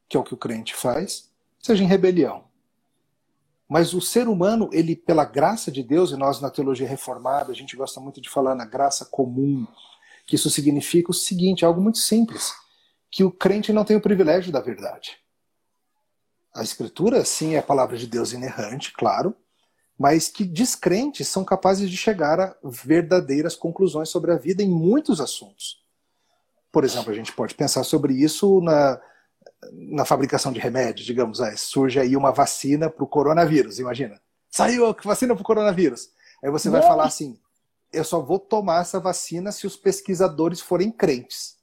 que 0.08 0.16
é 0.16 0.20
o 0.20 0.24
que 0.24 0.32
o 0.32 0.38
crente 0.38 0.74
faz, 0.74 1.30
seja 1.58 1.82
em 1.82 1.86
rebelião. 1.86 2.43
Mas 3.68 3.94
o 3.94 4.00
ser 4.00 4.28
humano, 4.28 4.68
ele, 4.72 4.94
pela 4.94 5.24
graça 5.24 5.70
de 5.70 5.82
Deus, 5.82 6.10
e 6.10 6.16
nós 6.16 6.40
na 6.40 6.50
teologia 6.50 6.86
reformada, 6.86 7.50
a 7.50 7.54
gente 7.54 7.76
gosta 7.76 8.00
muito 8.00 8.20
de 8.20 8.28
falar 8.28 8.54
na 8.54 8.64
graça 8.64 9.06
comum, 9.06 9.66
que 10.26 10.36
isso 10.36 10.50
significa 10.50 11.10
o 11.10 11.14
seguinte, 11.14 11.64
algo 11.64 11.80
muito 11.80 11.98
simples, 11.98 12.52
que 13.10 13.24
o 13.24 13.30
crente 13.30 13.72
não 13.72 13.84
tem 13.84 13.96
o 13.96 14.00
privilégio 14.00 14.52
da 14.52 14.60
verdade. 14.60 15.18
A 16.54 16.62
escritura, 16.62 17.24
sim, 17.24 17.54
é 17.54 17.58
a 17.58 17.62
palavra 17.62 17.96
de 17.96 18.06
Deus 18.06 18.32
inerrante, 18.32 18.92
claro, 18.92 19.34
mas 19.98 20.28
que 20.28 20.44
descrentes 20.44 21.28
são 21.28 21.44
capazes 21.44 21.90
de 21.90 21.96
chegar 21.96 22.40
a 22.40 22.56
verdadeiras 22.62 23.56
conclusões 23.56 24.08
sobre 24.08 24.32
a 24.32 24.36
vida 24.36 24.62
em 24.62 24.68
muitos 24.68 25.20
assuntos. 25.20 25.82
Por 26.70 26.84
exemplo, 26.84 27.12
a 27.12 27.14
gente 27.14 27.32
pode 27.32 27.54
pensar 27.54 27.84
sobre 27.84 28.14
isso 28.14 28.60
na, 28.60 29.00
na 29.72 30.04
fabricação 30.04 30.52
de 30.52 30.60
remédios, 30.60 31.06
digamos, 31.06 31.40
aí, 31.40 31.56
surge 31.56 31.98
aí 31.98 32.16
uma 32.16 32.32
vacina 32.32 32.88
para 32.90 33.04
o 33.04 33.08
coronavírus, 33.08 33.78
imagina. 33.78 34.20
Saiu 34.50 34.86
a 34.86 34.96
vacina 35.04 35.34
para 35.34 35.42
o 35.42 35.44
coronavírus. 35.44 36.10
Aí 36.42 36.50
você 36.50 36.68
vai 36.70 36.82
falar 36.82 37.04
assim: 37.04 37.38
eu 37.92 38.04
só 38.04 38.20
vou 38.20 38.38
tomar 38.38 38.82
essa 38.82 39.00
vacina 39.00 39.50
se 39.50 39.66
os 39.66 39.76
pesquisadores 39.76 40.60
forem 40.60 40.90
crentes. 40.90 41.56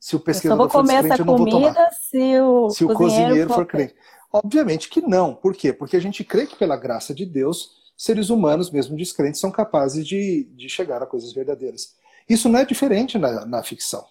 Se 0.00 0.16
o 0.16 0.20
pesquisador 0.20 0.68
for 0.68 0.84
crente, 0.84 1.20
eu 1.20 1.24
não 1.24 1.36
vou 1.36 1.48
tomar. 1.48 1.74
Se 1.92 2.40
o, 2.40 2.70
se 2.70 2.84
o 2.84 2.88
cozinheiro, 2.88 3.28
cozinheiro 3.28 3.54
for 3.54 3.66
crente. 3.66 3.94
Obviamente 4.32 4.88
que 4.88 5.00
não. 5.00 5.34
Por 5.34 5.54
quê? 5.54 5.72
Porque 5.72 5.96
a 5.96 6.00
gente 6.00 6.24
crê 6.24 6.46
que, 6.46 6.56
pela 6.56 6.76
graça 6.76 7.14
de 7.14 7.26
Deus, 7.26 7.92
seres 7.96 8.30
humanos, 8.30 8.70
mesmo 8.70 8.96
descrentes, 8.96 9.40
são 9.40 9.50
capazes 9.50 10.06
de, 10.06 10.44
de 10.56 10.68
chegar 10.68 11.02
a 11.02 11.06
coisas 11.06 11.32
verdadeiras. 11.32 11.94
Isso 12.28 12.48
não 12.48 12.58
é 12.58 12.64
diferente 12.64 13.18
na, 13.18 13.44
na 13.44 13.62
ficção. 13.62 14.04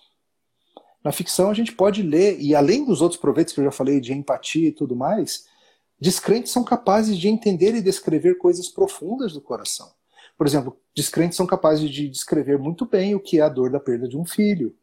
Na 1.03 1.11
ficção 1.11 1.49
a 1.49 1.53
gente 1.53 1.71
pode 1.71 2.03
ler, 2.03 2.39
e 2.39 2.55
além 2.55 2.85
dos 2.85 3.01
outros 3.01 3.19
proveitos 3.19 3.53
que 3.53 3.59
eu 3.59 3.65
já 3.65 3.71
falei, 3.71 3.99
de 3.99 4.13
empatia 4.13 4.69
e 4.69 4.71
tudo 4.71 4.95
mais, 4.95 5.47
descrentes 5.99 6.51
são 6.51 6.63
capazes 6.63 7.17
de 7.17 7.27
entender 7.27 7.73
e 7.75 7.81
descrever 7.81 8.37
coisas 8.37 8.69
profundas 8.69 9.33
do 9.33 9.41
coração. 9.41 9.91
Por 10.37 10.47
exemplo, 10.47 10.77
descrentes 10.95 11.37
são 11.37 11.45
capazes 11.45 11.89
de 11.89 12.09
descrever 12.09 12.57
muito 12.57 12.85
bem 12.85 13.15
o 13.15 13.19
que 13.19 13.39
é 13.39 13.41
a 13.41 13.49
dor 13.49 13.71
da 13.71 13.79
perda 13.79 14.07
de 14.07 14.17
um 14.17 14.25
filho, 14.25 14.75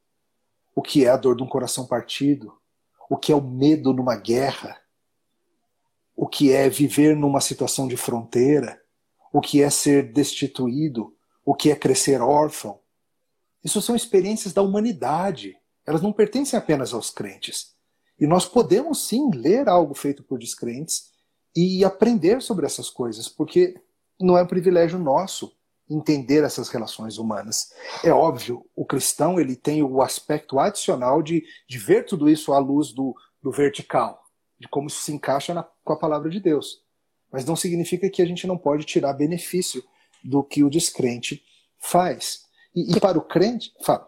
o 0.75 0.83
que 0.83 1.05
é 1.05 1.09
a 1.09 1.17
dor 1.17 1.37
de 1.37 1.43
um 1.43 1.49
coração 1.49 1.87
partido, 1.87 2.53
o 3.11 3.17
que 3.17 3.33
é 3.33 3.35
o 3.35 3.41
medo 3.41 3.93
numa 3.93 4.17
guerra, 4.17 4.77
o 6.15 6.27
que 6.27 6.53
é 6.53 6.69
viver 6.69 7.17
numa 7.17 7.41
situação 7.41 7.89
de 7.89 7.97
fronteira, 7.97 8.81
o 9.33 9.41
que 9.41 9.63
é 9.63 9.71
ser 9.71 10.13
destituído, 10.13 11.15
o 11.45 11.55
que 11.55 11.71
é 11.71 11.77
crescer 11.77 12.21
órfão. 12.21 12.81
Isso 13.65 13.83
são 13.83 13.97
experiências 13.97 14.53
da 14.53 14.63
humanidade 14.63 15.58
elas 15.89 16.03
não 16.03 16.13
pertencem 16.13 16.59
apenas 16.59 16.93
aos 16.93 17.11
crentes. 17.11 17.73
E 18.21 18.27
nós 18.27 18.45
podemos 18.45 19.09
sim 19.09 19.31
ler 19.31 19.71
algo 19.71 19.95
feito 19.95 20.23
por 20.23 20.39
descrentes 20.39 21.11
e 21.57 21.83
aprender 21.83 22.43
sobre 22.43 22.67
essas 22.67 22.91
coisas, 22.91 23.27
porque 23.27 23.75
não 24.21 24.37
é 24.37 24.43
um 24.43 24.47
privilégio 24.47 24.99
nosso 24.99 25.51
entender 25.89 26.45
essas 26.45 26.69
relações 26.69 27.17
humanas. 27.17 27.73
É 28.05 28.11
óbvio, 28.11 28.67
o 28.77 28.85
cristão 28.85 29.41
ele 29.41 29.57
tem 29.57 29.83
o 29.83 30.03
aspecto 30.03 30.59
adicional 30.59 31.23
de, 31.23 31.43
de 31.67 31.79
ver 31.79 32.05
tudo 32.05 32.29
isso 32.29 32.53
à 32.53 32.59
luz 32.59 32.93
do, 32.93 33.17
do 33.43 33.51
vertical, 33.51 34.23
de 34.61 34.69
como 34.69 34.89
isso 34.89 35.01
se 35.01 35.11
encaixa 35.11 35.55
na, 35.55 35.63
com 35.83 35.95
a 35.95 35.99
palavra 35.99 36.29
de 36.29 36.39
Deus. 36.39 36.83
Mas 37.33 37.47
não 37.47 37.57
significa 37.57 38.11
que 38.11 38.21
a 38.21 38.27
gente 38.27 38.47
não 38.47 38.59
pode 38.59 38.85
tirar 38.85 39.15
benefício 39.15 39.83
do 40.23 40.45
que 40.45 40.63
o 40.63 40.69
descrente 40.69 41.43
faz. 41.79 42.43
E, 42.77 42.95
e 42.95 43.01
para 43.01 43.17
o 43.17 43.23
crente. 43.23 43.73
Fala. 43.81 44.07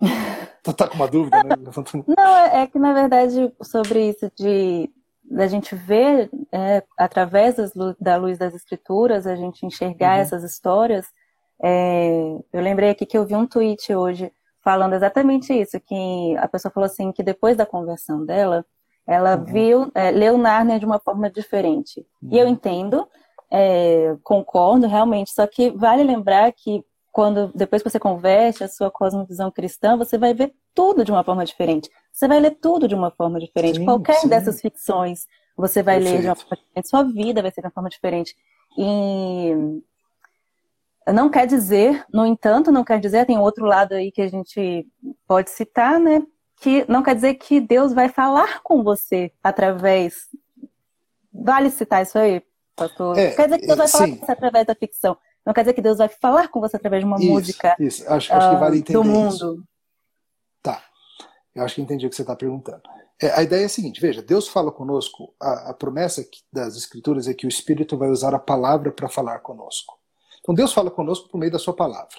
Tu 0.62 0.72
tá 0.72 0.88
com 0.88 0.96
uma 0.96 1.08
dúvida, 1.08 1.42
né? 1.42 1.56
Não, 2.06 2.36
é, 2.36 2.62
é, 2.62 2.66
que 2.66 2.78
na 2.78 2.92
verdade 2.92 3.52
sobre 3.62 4.08
isso 4.10 4.30
de 4.36 4.90
da 5.30 5.46
gente 5.46 5.74
ver 5.74 6.30
é, 6.50 6.82
através 6.96 7.56
das, 7.56 7.72
da 8.00 8.16
luz 8.16 8.38
das 8.38 8.54
escrituras, 8.54 9.26
a 9.26 9.36
gente 9.36 9.66
enxergar 9.66 10.16
uhum. 10.16 10.22
essas 10.22 10.42
histórias. 10.42 11.06
É, 11.62 12.38
eu 12.52 12.62
lembrei 12.62 12.90
aqui 12.90 13.04
que 13.04 13.18
eu 13.18 13.26
vi 13.26 13.34
um 13.34 13.46
tweet 13.46 13.94
hoje 13.94 14.32
falando 14.62 14.94
exatamente 14.94 15.52
isso, 15.52 15.78
que 15.80 16.36
a 16.38 16.48
pessoa 16.48 16.72
falou 16.72 16.86
assim 16.86 17.12
que 17.12 17.22
depois 17.22 17.56
da 17.56 17.66
conversão 17.66 18.24
dela, 18.24 18.64
ela 19.06 19.36
uhum. 19.36 19.44
viu, 19.44 19.92
é, 19.94 20.10
leu 20.10 20.36
Narnia 20.36 20.78
de 20.78 20.86
uma 20.86 20.98
forma 20.98 21.30
diferente. 21.30 22.06
Uhum. 22.22 22.28
E 22.32 22.38
eu 22.38 22.46
uhum. 22.46 22.52
entendo, 22.52 23.08
é, 23.50 24.16
concordo 24.22 24.86
realmente, 24.86 25.30
só 25.30 25.46
que 25.46 25.70
vale 25.70 26.02
lembrar 26.02 26.52
que 26.52 26.84
quando 27.12 27.50
depois 27.54 27.82
que 27.82 27.90
você 27.90 27.98
converte 27.98 28.62
a 28.62 28.68
sua 28.68 28.90
cosmovisão 28.90 29.50
cristã, 29.50 29.96
você 29.96 30.16
vai 30.18 30.34
ver 30.34 30.54
tudo 30.74 31.04
de 31.04 31.10
uma 31.10 31.24
forma 31.24 31.44
diferente. 31.44 31.90
Você 32.12 32.28
vai 32.28 32.40
ler 32.40 32.52
tudo 32.60 32.86
de 32.86 32.94
uma 32.94 33.10
forma 33.10 33.40
diferente. 33.40 33.78
Sim, 33.78 33.84
Qualquer 33.84 34.20
sim. 34.20 34.28
dessas 34.28 34.60
ficções 34.60 35.26
você 35.56 35.82
vai 35.82 35.96
Perfeito. 35.96 36.14
ler 36.14 36.22
de 36.22 36.28
uma 36.28 36.36
forma 36.36 36.56
diferente. 36.56 36.88
Sua 36.88 37.02
vida 37.02 37.42
vai 37.42 37.50
ser 37.50 37.60
de 37.60 37.66
uma 37.66 37.72
forma 37.72 37.88
diferente. 37.90 38.36
E 38.78 39.82
não 41.12 41.28
quer 41.28 41.46
dizer, 41.46 42.04
no 42.12 42.24
entanto, 42.24 42.70
não 42.70 42.84
quer 42.84 43.00
dizer, 43.00 43.26
tem 43.26 43.38
outro 43.38 43.64
lado 43.64 43.94
aí 43.94 44.12
que 44.12 44.22
a 44.22 44.28
gente 44.28 44.86
pode 45.26 45.50
citar, 45.50 45.98
né? 45.98 46.22
Que 46.60 46.84
não 46.88 47.02
quer 47.02 47.14
dizer 47.14 47.34
que 47.34 47.60
Deus 47.60 47.92
vai 47.92 48.08
falar 48.08 48.62
com 48.62 48.84
você 48.84 49.32
através. 49.42 50.28
Vale 51.32 51.70
citar 51.70 52.02
isso 52.02 52.18
aí, 52.18 52.42
pastor? 52.76 53.18
É, 53.18 53.32
quer 53.32 53.46
dizer 53.46 53.58
que 53.58 53.66
Deus 53.66 53.78
vai 53.78 53.88
falar 53.88 54.06
sim. 54.06 54.16
com 54.16 54.26
você 54.26 54.32
através 54.32 54.66
da 54.66 54.74
ficção. 54.74 55.16
Não 55.48 55.54
quer 55.54 55.62
dizer 55.62 55.72
que 55.72 55.80
Deus 55.80 55.96
vai 55.96 56.10
falar 56.10 56.48
com 56.48 56.60
você 56.60 56.76
através 56.76 57.02
de 57.02 57.06
uma 57.06 57.16
isso, 57.16 57.26
música 57.26 57.74
isso. 57.80 58.02
Acho, 58.02 58.34
acho 58.34 58.50
que 58.50 58.56
vale 58.56 58.76
ah, 58.76 58.78
entender 58.80 58.98
do 58.98 59.02
mundo. 59.02 59.34
Isso. 59.34 59.64
Tá. 60.62 60.84
Eu 61.54 61.64
acho 61.64 61.74
que 61.74 61.80
entendi 61.80 62.06
o 62.06 62.10
que 62.10 62.16
você 62.16 62.20
está 62.20 62.36
perguntando. 62.36 62.82
É, 63.18 63.30
a 63.30 63.42
ideia 63.42 63.62
é 63.62 63.64
a 63.64 63.68
seguinte: 63.70 63.98
veja, 63.98 64.20
Deus 64.20 64.46
fala 64.46 64.70
conosco, 64.70 65.34
a, 65.40 65.70
a 65.70 65.72
promessa 65.72 66.22
das 66.52 66.76
Escrituras 66.76 67.26
é 67.26 67.32
que 67.32 67.46
o 67.46 67.48
Espírito 67.48 67.96
vai 67.96 68.10
usar 68.10 68.34
a 68.34 68.38
palavra 68.38 68.92
para 68.92 69.08
falar 69.08 69.38
conosco. 69.38 69.98
Então 70.40 70.54
Deus 70.54 70.70
fala 70.70 70.90
conosco 70.90 71.30
por 71.30 71.38
meio 71.38 71.50
da 71.50 71.58
sua 71.58 71.72
palavra. 71.72 72.18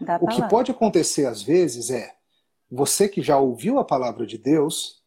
Da 0.00 0.14
o 0.14 0.20
palavra. 0.20 0.28
que 0.28 0.48
pode 0.48 0.70
acontecer 0.70 1.26
às 1.26 1.42
vezes 1.42 1.90
é 1.90 2.14
você 2.70 3.08
que 3.08 3.20
já 3.20 3.36
ouviu 3.36 3.80
a 3.80 3.84
palavra 3.84 4.24
de 4.24 4.38
Deus, 4.38 5.02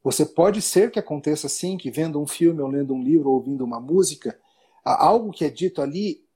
você 0.00 0.24
pode 0.24 0.62
ser 0.62 0.92
que 0.92 1.00
aconteça 1.00 1.48
assim, 1.48 1.76
que 1.76 1.90
vendo 1.90 2.22
um 2.22 2.26
filme, 2.26 2.62
ou 2.62 2.68
lendo 2.68 2.94
um 2.94 3.02
livro, 3.02 3.30
ou 3.30 3.34
ouvindo 3.34 3.64
uma 3.64 3.80
música, 3.80 4.38
algo 4.84 5.32
que 5.32 5.44
é 5.44 5.50
dito 5.50 5.82
ali 5.82 6.27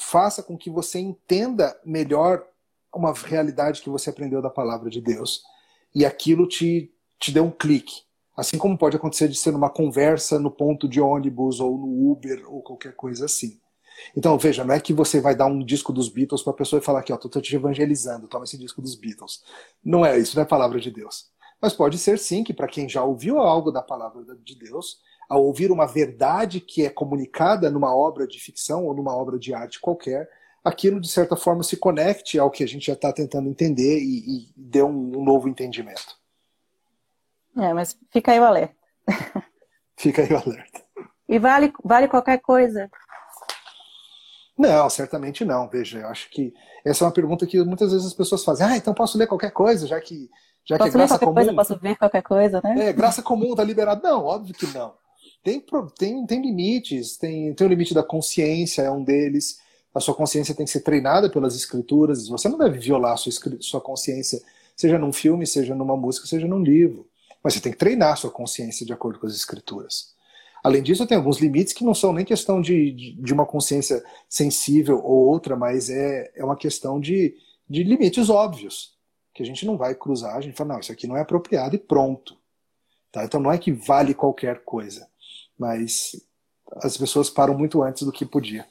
faça 0.00 0.42
com 0.42 0.56
que 0.56 0.70
você 0.70 0.98
entenda 0.98 1.78
melhor 1.84 2.44
uma 2.94 3.12
realidade 3.12 3.82
que 3.82 3.90
você 3.90 4.10
aprendeu 4.10 4.40
da 4.40 4.50
palavra 4.50 4.90
de 4.90 5.00
Deus. 5.00 5.42
E 5.94 6.04
aquilo 6.04 6.48
te, 6.48 6.92
te 7.18 7.30
dê 7.30 7.40
um 7.40 7.50
clique. 7.50 8.02
Assim 8.36 8.56
como 8.56 8.78
pode 8.78 8.96
acontecer 8.96 9.28
de 9.28 9.36
ser 9.36 9.52
numa 9.52 9.68
conversa 9.68 10.38
no 10.38 10.50
ponto 10.50 10.88
de 10.88 11.00
ônibus 11.00 11.60
ou 11.60 11.76
no 11.76 12.10
Uber 12.10 12.42
ou 12.50 12.62
qualquer 12.62 12.96
coisa 12.96 13.26
assim. 13.26 13.60
Então, 14.16 14.38
veja, 14.38 14.64
não 14.64 14.74
é 14.74 14.80
que 14.80 14.94
você 14.94 15.20
vai 15.20 15.36
dar 15.36 15.46
um 15.46 15.62
disco 15.62 15.92
dos 15.92 16.08
Beatles 16.08 16.42
para 16.42 16.52
a 16.52 16.56
pessoa 16.56 16.80
e 16.80 16.84
falar 16.84 17.00
aqui, 17.00 17.12
ó, 17.12 17.18
tô, 17.18 17.28
tô 17.28 17.40
te 17.40 17.54
evangelizando, 17.54 18.26
toma 18.26 18.44
esse 18.44 18.56
disco 18.56 18.80
dos 18.80 18.94
Beatles. 18.94 19.42
Não 19.84 20.06
é 20.06 20.18
isso, 20.18 20.34
não 20.34 20.42
é 20.42 20.46
palavra 20.46 20.80
de 20.80 20.90
Deus. 20.90 21.26
Mas 21.60 21.74
pode 21.74 21.98
ser 21.98 22.18
sim 22.18 22.42
que 22.42 22.54
para 22.54 22.66
quem 22.66 22.88
já 22.88 23.04
ouviu 23.04 23.38
algo 23.38 23.70
da 23.70 23.82
palavra 23.82 24.24
de 24.42 24.58
Deus, 24.58 24.98
ao 25.30 25.44
ouvir 25.44 25.70
uma 25.70 25.86
verdade 25.86 26.60
que 26.60 26.84
é 26.84 26.90
comunicada 26.90 27.70
numa 27.70 27.94
obra 27.94 28.26
de 28.26 28.40
ficção 28.40 28.84
ou 28.84 28.92
numa 28.92 29.16
obra 29.16 29.38
de 29.38 29.54
arte 29.54 29.80
qualquer, 29.80 30.28
aquilo 30.64 31.00
de 31.00 31.08
certa 31.08 31.36
forma 31.36 31.62
se 31.62 31.76
conecte 31.76 32.36
ao 32.36 32.50
que 32.50 32.64
a 32.64 32.66
gente 32.66 32.86
já 32.86 32.94
está 32.94 33.12
tentando 33.12 33.48
entender 33.48 34.00
e, 34.00 34.18
e 34.18 34.52
dê 34.56 34.82
um, 34.82 34.88
um, 34.88 35.24
novo 35.24 35.48
entendimento. 35.48 36.18
É, 37.56 37.72
mas 37.72 37.96
fica 38.10 38.32
aí 38.32 38.40
o 38.40 38.44
alerta. 38.44 38.74
fica 39.96 40.22
aí 40.22 40.32
o 40.32 40.36
alerta. 40.36 40.82
E 41.28 41.38
vale, 41.38 41.72
vale 41.84 42.08
qualquer 42.08 42.38
coisa? 42.38 42.90
Não, 44.58 44.90
certamente 44.90 45.44
não. 45.44 45.68
Veja, 45.68 46.00
eu 46.00 46.08
acho 46.08 46.28
que 46.28 46.52
essa 46.84 47.04
é 47.04 47.06
uma 47.06 47.14
pergunta 47.14 47.46
que 47.46 47.62
muitas 47.62 47.92
vezes 47.92 48.08
as 48.08 48.14
pessoas 48.14 48.42
fazem. 48.42 48.66
Ah, 48.66 48.76
então 48.76 48.92
posso 48.92 49.16
ler 49.16 49.28
qualquer 49.28 49.52
coisa, 49.52 49.86
já 49.86 50.00
que 50.00 50.28
já 50.64 50.76
posso 50.76 50.90
que 50.90 50.96
é 50.96 50.98
graça 50.98 51.18
comum. 51.20 51.34
Coisa, 51.34 51.54
posso 51.54 51.78
ver 51.78 51.96
qualquer 51.96 52.22
coisa, 52.22 52.60
né? 52.64 52.88
É, 52.88 52.92
graça 52.92 53.22
comum 53.22 53.54
tá 53.54 53.62
liberado. 53.62 54.02
Não, 54.02 54.24
óbvio 54.24 54.52
que 54.52 54.66
não. 54.66 54.98
Tem, 55.42 55.64
tem, 55.98 56.26
tem 56.26 56.42
limites, 56.42 57.16
tem, 57.16 57.54
tem 57.54 57.66
o 57.66 57.70
limite 57.70 57.94
da 57.94 58.02
consciência, 58.02 58.82
é 58.82 58.90
um 58.90 59.02
deles. 59.02 59.58
A 59.94 60.00
sua 60.00 60.14
consciência 60.14 60.54
tem 60.54 60.66
que 60.66 60.72
ser 60.72 60.80
treinada 60.80 61.30
pelas 61.30 61.56
escrituras. 61.56 62.28
Você 62.28 62.48
não 62.48 62.58
deve 62.58 62.78
violar 62.78 63.14
a 63.14 63.16
sua, 63.16 63.32
sua 63.60 63.80
consciência, 63.80 64.40
seja 64.76 64.98
num 64.98 65.12
filme, 65.12 65.46
seja 65.46 65.74
numa 65.74 65.96
música, 65.96 66.26
seja 66.26 66.46
num 66.46 66.62
livro. 66.62 67.08
Mas 67.42 67.54
você 67.54 67.60
tem 67.60 67.72
que 67.72 67.78
treinar 67.78 68.12
a 68.12 68.16
sua 68.16 68.30
consciência 68.30 68.84
de 68.84 68.92
acordo 68.92 69.18
com 69.18 69.26
as 69.26 69.34
escrituras. 69.34 70.14
Além 70.62 70.82
disso, 70.82 71.06
tem 71.06 71.16
alguns 71.16 71.38
limites 71.38 71.72
que 71.72 71.84
não 71.84 71.94
são 71.94 72.12
nem 72.12 72.24
questão 72.24 72.60
de, 72.60 72.92
de, 72.92 73.12
de 73.14 73.32
uma 73.32 73.46
consciência 73.46 74.04
sensível 74.28 75.02
ou 75.02 75.26
outra, 75.26 75.56
mas 75.56 75.88
é, 75.88 76.30
é 76.36 76.44
uma 76.44 76.56
questão 76.56 77.00
de, 77.00 77.34
de 77.66 77.82
limites 77.82 78.28
óbvios, 78.28 78.94
que 79.32 79.42
a 79.42 79.46
gente 79.46 79.64
não 79.64 79.78
vai 79.78 79.94
cruzar, 79.94 80.36
a 80.36 80.40
gente 80.42 80.54
fala, 80.54 80.74
não, 80.74 80.80
isso 80.80 80.92
aqui 80.92 81.06
não 81.06 81.16
é 81.16 81.22
apropriado 81.22 81.76
e 81.76 81.78
pronto. 81.78 82.36
Tá? 83.10 83.24
Então 83.24 83.40
não 83.40 83.50
é 83.50 83.56
que 83.56 83.72
vale 83.72 84.12
qualquer 84.12 84.62
coisa 84.64 85.08
mas 85.60 86.12
as 86.82 86.96
pessoas 86.96 87.28
param 87.28 87.56
muito 87.56 87.82
antes 87.82 88.02
do 88.02 88.10
que 88.10 88.24
podia. 88.24 88.66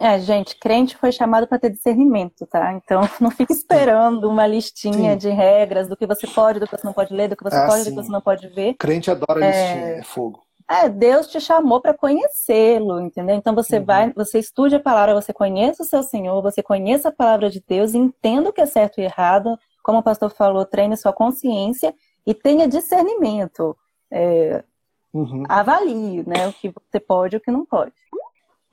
É, 0.00 0.18
gente, 0.18 0.58
crente 0.58 0.96
foi 0.96 1.12
chamado 1.12 1.46
para 1.46 1.60
ter 1.60 1.70
discernimento, 1.70 2.44
tá? 2.46 2.72
Então 2.72 3.02
não 3.20 3.30
fique 3.30 3.52
esperando 3.52 4.28
uma 4.28 4.44
listinha 4.46 5.12
sim. 5.12 5.16
de 5.16 5.28
regras 5.28 5.88
do 5.88 5.96
que 5.96 6.04
você 6.06 6.26
pode, 6.26 6.58
do 6.58 6.66
que 6.66 6.76
você 6.76 6.84
não 6.84 6.92
pode 6.92 7.14
ler, 7.14 7.28
do 7.28 7.36
que 7.36 7.44
você 7.44 7.56
ah, 7.56 7.66
pode, 7.66 7.84
sim. 7.84 7.90
do 7.90 7.96
que 7.96 8.02
você 8.06 8.12
não 8.12 8.20
pode 8.20 8.48
ver. 8.48 8.74
Crente 8.74 9.12
adora 9.12 9.44
é... 9.44 9.48
listinha, 9.48 9.86
é 9.98 10.02
fogo. 10.02 10.42
É, 10.68 10.88
Deus 10.88 11.26
te 11.26 11.40
chamou 11.40 11.80
para 11.80 11.92
conhecê-lo, 11.92 13.00
entendeu? 13.00 13.36
Então 13.36 13.54
você 13.54 13.78
uhum. 13.78 13.84
vai, 13.84 14.12
você 14.12 14.38
estude 14.38 14.74
a 14.74 14.80
palavra, 14.80 15.14
você 15.14 15.32
conheça 15.32 15.82
o 15.82 15.86
seu 15.86 16.02
Senhor, 16.02 16.40
você 16.42 16.62
conheça 16.62 17.10
a 17.10 17.12
palavra 17.12 17.50
de 17.50 17.62
Deus, 17.66 17.94
entenda 17.94 18.48
o 18.48 18.52
que 18.52 18.60
é 18.60 18.66
certo 18.66 19.00
e 19.00 19.04
errado, 19.04 19.56
como 19.82 19.98
o 19.98 20.02
pastor 20.02 20.30
falou, 20.30 20.64
treine 20.64 20.96
sua 20.96 21.12
consciência 21.12 21.94
e 22.26 22.32
tenha 22.32 22.66
discernimento. 22.66 23.76
É, 24.10 24.64
uhum. 25.12 25.44
avalie 25.48 26.24
né, 26.26 26.48
o 26.48 26.52
que 26.52 26.68
você 26.68 27.00
pode 27.00 27.36
e 27.36 27.38
o 27.38 27.40
que 27.40 27.50
não 27.50 27.64
pode. 27.64 27.92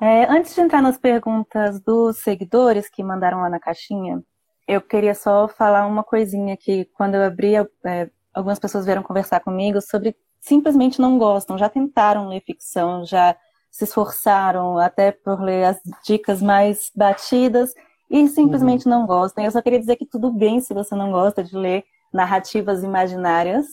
É, 0.01 0.25
antes 0.31 0.55
de 0.55 0.61
entrar 0.61 0.81
nas 0.81 0.97
perguntas 0.97 1.81
dos 1.81 2.19
seguidores 2.19 2.89
que 2.89 3.03
mandaram 3.03 3.41
lá 3.41 3.49
na 3.49 3.59
caixinha, 3.59 4.23
eu 4.67 4.81
queria 4.81 5.13
só 5.13 5.47
falar 5.47 5.85
uma 5.85 6.03
coisinha 6.03 6.55
que 6.55 6.85
quando 6.93 7.15
eu 7.15 7.23
abri, 7.23 7.55
é, 7.55 8.09
algumas 8.33 8.59
pessoas 8.59 8.85
vieram 8.85 9.03
conversar 9.03 9.41
comigo 9.41 9.81
sobre 9.81 10.15
simplesmente 10.39 11.01
não 11.01 11.17
gostam, 11.17 11.57
já 11.57 11.67
tentaram 11.67 12.29
ler 12.29 12.41
ficção, 12.41 13.05
já 13.05 13.35
se 13.69 13.83
esforçaram 13.83 14.77
até 14.77 15.11
por 15.11 15.41
ler 15.41 15.65
as 15.65 15.79
dicas 16.05 16.41
mais 16.41 16.91
batidas 16.95 17.73
e 18.09 18.27
simplesmente 18.27 18.87
uhum. 18.87 18.91
não 18.91 19.05
gostam. 19.05 19.43
Eu 19.43 19.51
só 19.51 19.61
queria 19.61 19.79
dizer 19.79 19.95
que 19.95 20.05
tudo 20.05 20.31
bem 20.31 20.59
se 20.59 20.73
você 20.73 20.95
não 20.95 21.11
gosta 21.11 21.43
de 21.43 21.55
ler 21.55 21.83
narrativas 22.11 22.83
imaginárias, 22.83 23.65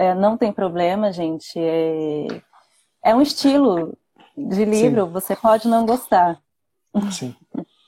é, 0.00 0.14
não 0.14 0.36
tem 0.36 0.50
problema, 0.50 1.12
gente. 1.12 1.52
É, 1.58 2.26
é 3.04 3.14
um 3.14 3.20
estilo 3.20 3.96
de 4.34 4.64
livro, 4.64 5.04
Sim. 5.04 5.12
você 5.12 5.36
pode 5.36 5.68
não 5.68 5.84
gostar. 5.84 6.40
Sim. 7.12 7.36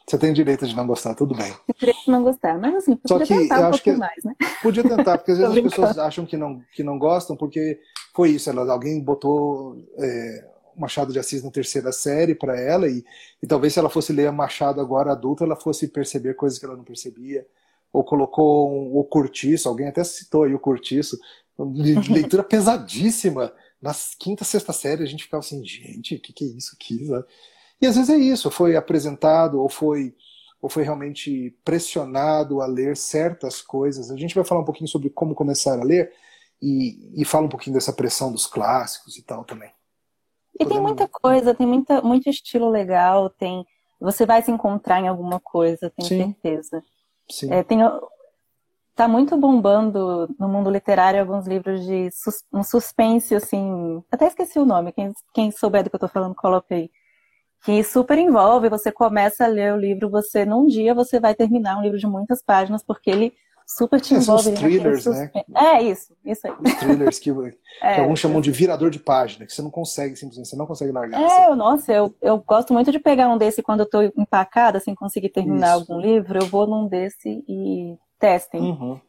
Você 0.07 0.19
tem 0.19 0.33
direito 0.35 0.67
de 0.67 0.77
não 0.77 0.87
gostar, 0.87 1.15
tudo 1.15 1.35
bem. 1.35 1.51
Direito 1.79 2.05
de 2.05 2.11
não 2.11 2.23
gostar, 2.23 2.59
mas 2.59 2.75
assim, 2.75 2.97
podia 2.97 3.19
Só 3.19 3.35
que 3.35 3.41
tentar 3.41 3.61
eu 3.61 3.63
um 3.63 3.69
acho 3.69 3.83
que 3.83 3.93
mais, 3.93 4.23
né? 4.25 4.35
Podia 4.63 4.83
tentar, 4.83 5.17
porque 5.17 5.33
às 5.33 5.39
vezes 5.41 5.57
as 5.57 5.63
pessoas 5.63 5.99
acham 5.99 6.27
que 6.27 6.37
não, 6.37 6.61
que 6.75 6.83
não 6.83 6.99
gostam, 6.99 7.35
porque 7.35 7.81
foi 8.15 8.31
isso, 8.33 8.51
ela, 8.51 8.71
alguém 8.71 9.03
botou 9.03 9.83
é, 9.97 10.49
Machado 10.77 11.15
de 11.15 11.19
Assis 11.19 11.43
na 11.43 11.51
terceira 11.51 11.93
série 11.93 12.35
para 12.35 12.61
ela, 12.61 12.89
e, 12.89 13.03
e 13.43 13.47
talvez 13.47 13.73
se 13.73 13.79
ela 13.79 13.89
fosse 13.89 14.13
ler 14.13 14.31
Machado 14.33 14.83
agora 14.83 15.13
adulta, 15.13 15.45
ela 15.45 15.57
fosse 15.57 15.89
perceber 15.89 16.35
coisas 16.35 16.59
que 16.59 16.67
ela 16.67 16.77
não 16.77 16.85
percebia, 16.85 17.47
ou 17.93 18.03
colocou 18.03 18.71
um, 18.73 18.99
o 18.99 19.05
Curtiço, 19.05 19.69
alguém 19.69 19.89
até 19.89 20.03
citou 20.03 20.45
aí 20.45 20.55
o 20.55 20.59
Curtiço, 20.59 21.19
leitura 21.59 22.43
pesadíssima. 22.43 23.53
Na 23.81 23.93
quinta, 24.19 24.45
sexta 24.45 24.73
série 24.73 25.03
a 25.03 25.07
gente 25.07 25.25
ficava 25.25 25.41
assim, 25.41 25.65
gente, 25.65 26.15
o 26.15 26.21
que, 26.21 26.33
que 26.33 26.45
é 26.45 26.49
isso 26.49 26.75
aqui? 26.75 27.09
E 27.81 27.87
às 27.87 27.97
vezes 27.97 28.11
é 28.11 28.17
isso, 28.17 28.51
foi 28.51 28.77
apresentado 28.77 29.61
ou 29.61 29.69
foi, 29.69 30.15
ou 30.61 30.69
foi 30.69 30.85
realmente 30.85 31.57
pressionado 31.65 32.61
a 32.61 32.67
ler 32.67 32.97
certas 32.97 33.61
coisas. 33.61 34.11
A 34.11 34.17
gente 34.17 34.35
vai 34.35 34.45
falar 34.45 34.61
um 34.61 34.65
pouquinho 34.65 34.89
sobre 34.89 35.11
como 35.11 35.35
começar 35.35 35.79
a 35.79 35.85
ler 35.85 36.13
e, 36.63 37.21
e 37.21 37.25
fala 37.25 37.47
um 37.47 37.51
pouquinho 37.51 37.75
dessa 37.75 37.93
pressão 37.93 38.31
dos 38.31 38.47
clássicos 38.47 39.17
e 39.17 39.23
tal 39.23 39.45
também. 39.45 39.71
E 40.59 40.65
tem 40.65 40.81
muita 40.81 41.09
coisa, 41.09 41.55
tem 41.55 41.67
muita, 41.67 42.01
muito 42.03 42.29
estilo 42.29 42.69
legal, 42.69 43.29
tem. 43.31 43.67
Você 44.01 44.25
vai 44.25 44.43
se 44.43 44.51
encontrar 44.51 45.01
em 45.01 45.09
alguma 45.09 45.41
coisa, 45.41 45.91
tenho 45.91 46.09
Sim. 46.09 46.35
certeza. 46.43 46.83
Sim. 47.29 47.53
É, 47.53 47.63
tem 47.63 47.79
tá 48.95 49.09
muito 49.09 49.37
bombando 49.37 50.29
no 50.39 50.49
mundo 50.49 50.71
literário 50.71 51.21
alguns 51.21 51.47
livros 51.47 51.85
de 51.85 52.11
sus, 52.11 52.45
um 52.53 52.63
suspense, 52.63 53.35
assim. 53.35 54.03
Até 54.11 54.27
esqueci 54.27 54.59
o 54.59 54.67
nome, 54.67 54.93
quem, 54.93 55.13
quem 55.35 55.51
souber 55.51 55.83
do 55.83 55.91
que 55.91 55.97
eu 55.97 56.01
tô 56.01 56.09
falando, 56.09 56.35
coloca 56.35 56.75
aí. 56.75 56.91
Que 57.65 57.83
super 57.85 58.19
envolve, 58.19 58.69
você 58.69 58.91
começa 58.91 59.45
a 59.45 59.49
ler 59.49 59.73
o 59.73 59.77
livro, 59.77 60.11
você, 60.11 60.45
num 60.45 60.67
dia, 60.67 60.95
você 60.95 61.21
vai 61.21 61.35
terminar 61.35 61.79
um 61.79 61.83
livro 61.83 61.99
de 61.99 62.07
muitas 62.07 62.43
páginas, 62.43 62.83
porque 62.83 63.09
ele 63.09 63.33
super 63.65 64.01
te 64.01 64.15
envolve. 64.15 64.51
Os 64.51 64.59
thrillers, 64.59 65.07
né? 65.07 65.31
É, 65.55 65.83
isso, 65.83 66.13
isso 66.25 66.47
aí. 66.47 66.53
Os 66.61 66.75
thrillers 66.75 67.19
que, 67.21 67.31
é, 67.83 67.95
que 67.95 68.01
alguns 68.01 68.19
chamam 68.19 68.41
de 68.41 68.51
virador 68.51 68.91
de 68.91 68.99
página, 68.99 69.47
que 69.47 69.53
você 69.53 69.63
não 69.63 69.71
consegue, 69.71 70.17
simplesmente, 70.17 70.49
você 70.49 70.57
não 70.57 70.67
consegue 70.67 70.93
largar. 70.93 71.21
É, 71.21 71.47
assim. 71.47 71.57
nossa, 71.57 71.93
eu, 71.93 72.15
eu 72.21 72.39
gosto 72.39 72.73
muito 72.75 72.91
de 72.91 72.99
pegar 72.99 73.29
um 73.29 73.39
desse 73.39 73.63
quando 73.63 73.81
eu 73.81 73.89
tô 73.89 74.03
empacada, 74.03 74.81
sem 74.81 74.95
conseguir 74.95 75.31
terminar 75.31 75.79
isso. 75.79 75.93
algum 75.93 76.01
livro, 76.01 76.41
eu 76.41 76.47
vou 76.47 76.67
num 76.67 76.89
desse 76.89 77.45
e 77.49 77.97
testem. 78.23 78.61
Uhum. 78.61 79.01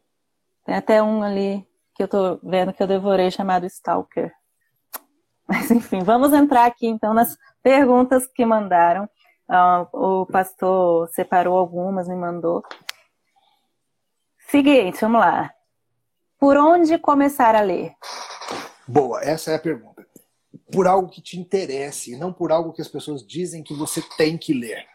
Tem 0.66 0.74
até 0.74 1.04
um 1.04 1.22
ali 1.22 1.64
que 1.94 2.02
eu 2.02 2.08
tô 2.08 2.40
vendo 2.42 2.74
que 2.74 2.82
eu 2.82 2.88
devorei 2.88 3.30
chamado 3.30 3.68
Stalker. 3.68 4.34
Mas 5.48 5.70
enfim, 5.70 6.00
vamos 6.00 6.34
entrar 6.34 6.66
aqui 6.66 6.88
então 6.88 7.14
nas 7.14 7.38
perguntas 7.62 8.26
que 8.26 8.44
mandaram. 8.44 9.08
Uh, 9.48 10.22
o 10.22 10.26
pastor 10.26 11.08
separou 11.10 11.56
algumas, 11.56 12.08
me 12.08 12.16
mandou. 12.16 12.64
Seguinte, 14.50 15.00
vamos 15.02 15.20
lá. 15.20 15.54
Por 16.40 16.58
onde 16.58 16.98
começar 16.98 17.54
a 17.54 17.62
ler? 17.62 17.94
Boa, 18.88 19.22
essa 19.22 19.52
é 19.52 19.56
a 19.56 19.60
pergunta. 19.60 20.06
Por 20.72 20.88
algo 20.88 21.10
que 21.10 21.22
te 21.22 21.40
interesse, 21.40 22.18
não 22.18 22.34
por 22.34 22.52
algo 22.52 22.74
que 22.74 22.82
as 22.82 22.88
pessoas 22.88 23.26
dizem 23.26 23.64
que 23.64 23.76
você 23.76 24.02
tem 24.18 24.38
que 24.38 24.54
ler. 24.54 24.86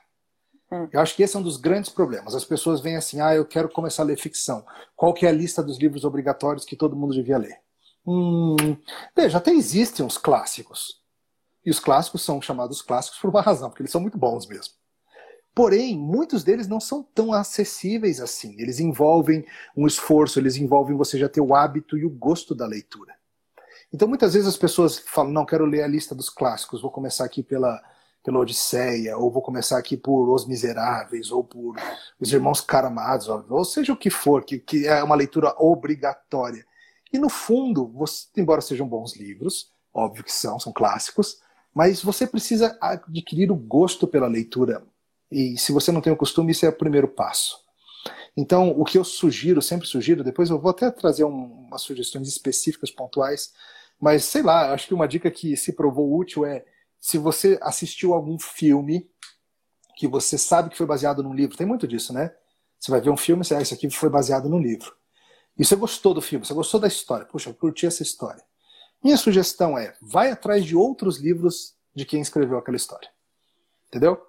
Hum. 0.70 0.88
Eu 0.92 1.00
acho 1.00 1.16
que 1.16 1.22
esse 1.22 1.36
é 1.36 1.38
um 1.38 1.42
dos 1.42 1.56
grandes 1.56 1.90
problemas. 1.90 2.34
As 2.34 2.44
pessoas 2.44 2.80
vêm 2.80 2.96
assim, 2.96 3.20
ah, 3.20 3.34
eu 3.34 3.44
quero 3.44 3.68
começar 3.68 4.02
a 4.02 4.06
ler 4.06 4.18
ficção. 4.18 4.64
Qual 4.94 5.14
que 5.14 5.26
é 5.26 5.28
a 5.28 5.32
lista 5.32 5.62
dos 5.62 5.78
livros 5.78 6.04
obrigatórios 6.04 6.64
que 6.64 6.76
todo 6.76 6.96
mundo 6.96 7.14
devia 7.14 7.38
ler? 7.38 7.58
Hum, 8.06 8.56
veja, 9.16 9.38
até 9.38 9.50
existem 9.52 10.04
os 10.04 10.16
clássicos. 10.16 11.02
E 11.64 11.70
os 11.70 11.80
clássicos 11.80 12.22
são 12.22 12.40
chamados 12.40 12.80
clássicos 12.80 13.18
por 13.18 13.30
uma 13.30 13.42
razão, 13.42 13.68
porque 13.68 13.82
eles 13.82 13.92
são 13.92 14.00
muito 14.00 14.16
bons 14.16 14.46
mesmo. 14.46 14.74
Porém, 15.54 15.98
muitos 15.98 16.44
deles 16.44 16.68
não 16.68 16.78
são 16.78 17.02
tão 17.02 17.32
acessíveis 17.32 18.20
assim. 18.20 18.54
Eles 18.60 18.78
envolvem 18.78 19.44
um 19.76 19.86
esforço, 19.86 20.38
eles 20.38 20.56
envolvem 20.56 20.96
você 20.96 21.18
já 21.18 21.28
ter 21.28 21.40
o 21.40 21.54
hábito 21.54 21.98
e 21.98 22.06
o 22.06 22.10
gosto 22.10 22.54
da 22.54 22.64
leitura. 22.64 23.12
Então, 23.92 24.06
muitas 24.06 24.34
vezes 24.34 24.48
as 24.48 24.56
pessoas 24.56 24.98
falam: 25.00 25.32
não, 25.32 25.44
quero 25.44 25.64
ler 25.64 25.82
a 25.82 25.88
lista 25.88 26.14
dos 26.14 26.30
clássicos, 26.30 26.80
vou 26.80 26.90
começar 26.90 27.24
aqui 27.24 27.42
pela, 27.42 27.82
pela 28.28 28.40
Odisseia, 28.40 29.16
ou 29.16 29.30
vou 29.30 29.40
começar 29.40 29.78
aqui 29.78 29.96
por 29.96 30.28
Os 30.28 30.46
Miseráveis, 30.46 31.30
ou 31.30 31.42
por 31.42 31.76
Os 32.20 32.30
Irmãos 32.30 32.60
Karamazov, 32.60 33.50
ou 33.50 33.64
seja 33.64 33.94
o 33.94 33.96
que 33.96 34.10
for, 34.10 34.44
que, 34.44 34.58
que 34.58 34.86
é 34.86 35.02
uma 35.02 35.14
leitura 35.14 35.54
obrigatória. 35.56 36.62
E 37.10 37.18
no 37.18 37.30
fundo, 37.30 37.88
você, 37.88 38.26
embora 38.36 38.60
sejam 38.60 38.86
bons 38.86 39.16
livros, 39.16 39.72
óbvio 39.94 40.22
que 40.22 40.30
são, 40.30 40.60
são 40.60 40.74
clássicos, 40.74 41.40
mas 41.74 42.02
você 42.02 42.26
precisa 42.26 42.76
adquirir 42.82 43.50
o 43.50 43.56
gosto 43.56 44.06
pela 44.06 44.26
leitura 44.26 44.84
e 45.32 45.56
se 45.56 45.72
você 45.72 45.90
não 45.90 46.02
tem 46.02 46.12
o 46.12 46.16
costume, 46.16 46.52
isso 46.52 46.66
é 46.66 46.68
o 46.68 46.76
primeiro 46.76 47.08
passo. 47.08 47.58
Então, 48.36 48.74
o 48.78 48.84
que 48.84 48.98
eu 48.98 49.04
sugiro, 49.04 49.62
sempre 49.62 49.88
sugiro, 49.88 50.22
depois 50.22 50.50
eu 50.50 50.60
vou 50.60 50.70
até 50.70 50.90
trazer 50.90 51.24
um, 51.24 51.66
umas 51.66 51.80
sugestões 51.80 52.28
específicas, 52.28 52.90
pontuais, 52.90 53.54
mas 53.98 54.24
sei 54.24 54.42
lá, 54.42 54.74
acho 54.74 54.86
que 54.86 54.92
uma 54.92 55.08
dica 55.08 55.30
que 55.30 55.56
se 55.56 55.72
provou 55.72 56.14
útil 56.14 56.44
é 56.44 56.66
se 57.00 57.18
você 57.18 57.58
assistiu 57.62 58.12
algum 58.12 58.38
filme 58.38 59.08
que 59.96 60.06
você 60.06 60.38
sabe 60.38 60.70
que 60.70 60.76
foi 60.76 60.86
baseado 60.86 61.22
num 61.22 61.34
livro, 61.34 61.56
tem 61.56 61.66
muito 61.66 61.86
disso, 61.86 62.12
né? 62.12 62.32
Você 62.78 62.90
vai 62.90 63.00
ver 63.00 63.10
um 63.10 63.16
filme 63.16 63.42
e 63.42 63.44
você, 63.44 63.54
ah, 63.54 63.62
isso 63.62 63.74
aqui 63.74 63.90
foi 63.90 64.08
baseado 64.08 64.48
num 64.48 64.60
livro. 64.60 64.94
E 65.58 65.64
você 65.64 65.74
gostou 65.74 66.14
do 66.14 66.22
filme, 66.22 66.46
você 66.46 66.54
gostou 66.54 66.78
da 66.78 66.86
história, 66.86 67.26
puxa, 67.26 67.50
eu 67.50 67.54
curti 67.54 67.86
essa 67.86 68.02
história. 68.02 68.42
Minha 69.02 69.16
sugestão 69.16 69.76
é, 69.76 69.94
vai 70.00 70.30
atrás 70.30 70.64
de 70.64 70.76
outros 70.76 71.18
livros 71.18 71.74
de 71.94 72.04
quem 72.04 72.20
escreveu 72.20 72.58
aquela 72.58 72.76
história. 72.76 73.10
Entendeu? 73.88 74.20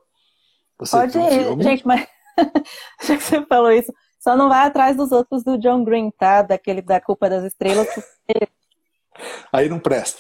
Você 0.80 0.92
Pode 0.92 1.18
ir, 1.18 1.64
gente, 1.64 1.86
mas 1.86 2.08
já 3.04 3.18
que 3.18 3.24
você 3.24 3.46
falou 3.46 3.72
isso, 3.72 3.94
só 4.20 4.36
não 4.36 4.50
vai 4.50 4.66
atrás 4.66 4.98
dos 4.98 5.12
outros 5.12 5.44
do 5.44 5.58
John 5.58 5.84
Green, 5.84 6.12
tá? 6.12 6.42
Daquele 6.42 6.82
da 6.82 7.00
Culpa 7.00 7.30
das 7.30 7.44
Estrelas. 7.44 7.88
Aí 9.52 9.70
não 9.70 9.80
presta. 9.80 10.20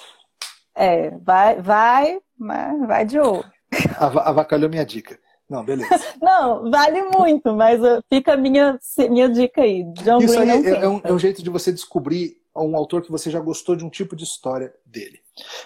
É, 0.79 1.11
vai, 1.21 1.61
vai, 1.61 2.19
mas 2.37 2.87
vai 2.87 3.05
de 3.05 3.19
ouro. 3.19 3.45
Avacalhou 3.99 4.69
minha 4.69 4.85
dica. 4.85 5.19
Não, 5.49 5.65
beleza. 5.65 5.89
não, 6.21 6.71
vale 6.71 7.01
muito, 7.03 7.53
mas 7.53 7.81
uh, 7.81 8.01
fica 8.07 8.35
a 8.35 8.37
minha, 8.37 8.79
minha 9.09 9.27
dica 9.27 9.61
aí. 9.61 9.83
John 10.03 10.19
Isso 10.19 10.39
Green 10.39 10.49
aí 10.49 10.65
é, 10.65 10.69
é, 10.69 10.87
um, 10.87 11.01
é 11.03 11.11
um 11.11 11.19
jeito 11.19 11.43
de 11.43 11.49
você 11.49 11.69
descobrir 11.69 12.37
um 12.55 12.77
autor 12.77 13.01
que 13.01 13.11
você 13.11 13.29
já 13.29 13.41
gostou 13.41 13.75
de 13.75 13.83
um 13.83 13.89
tipo 13.89 14.15
de 14.15 14.23
história 14.23 14.73
dele. 14.85 15.19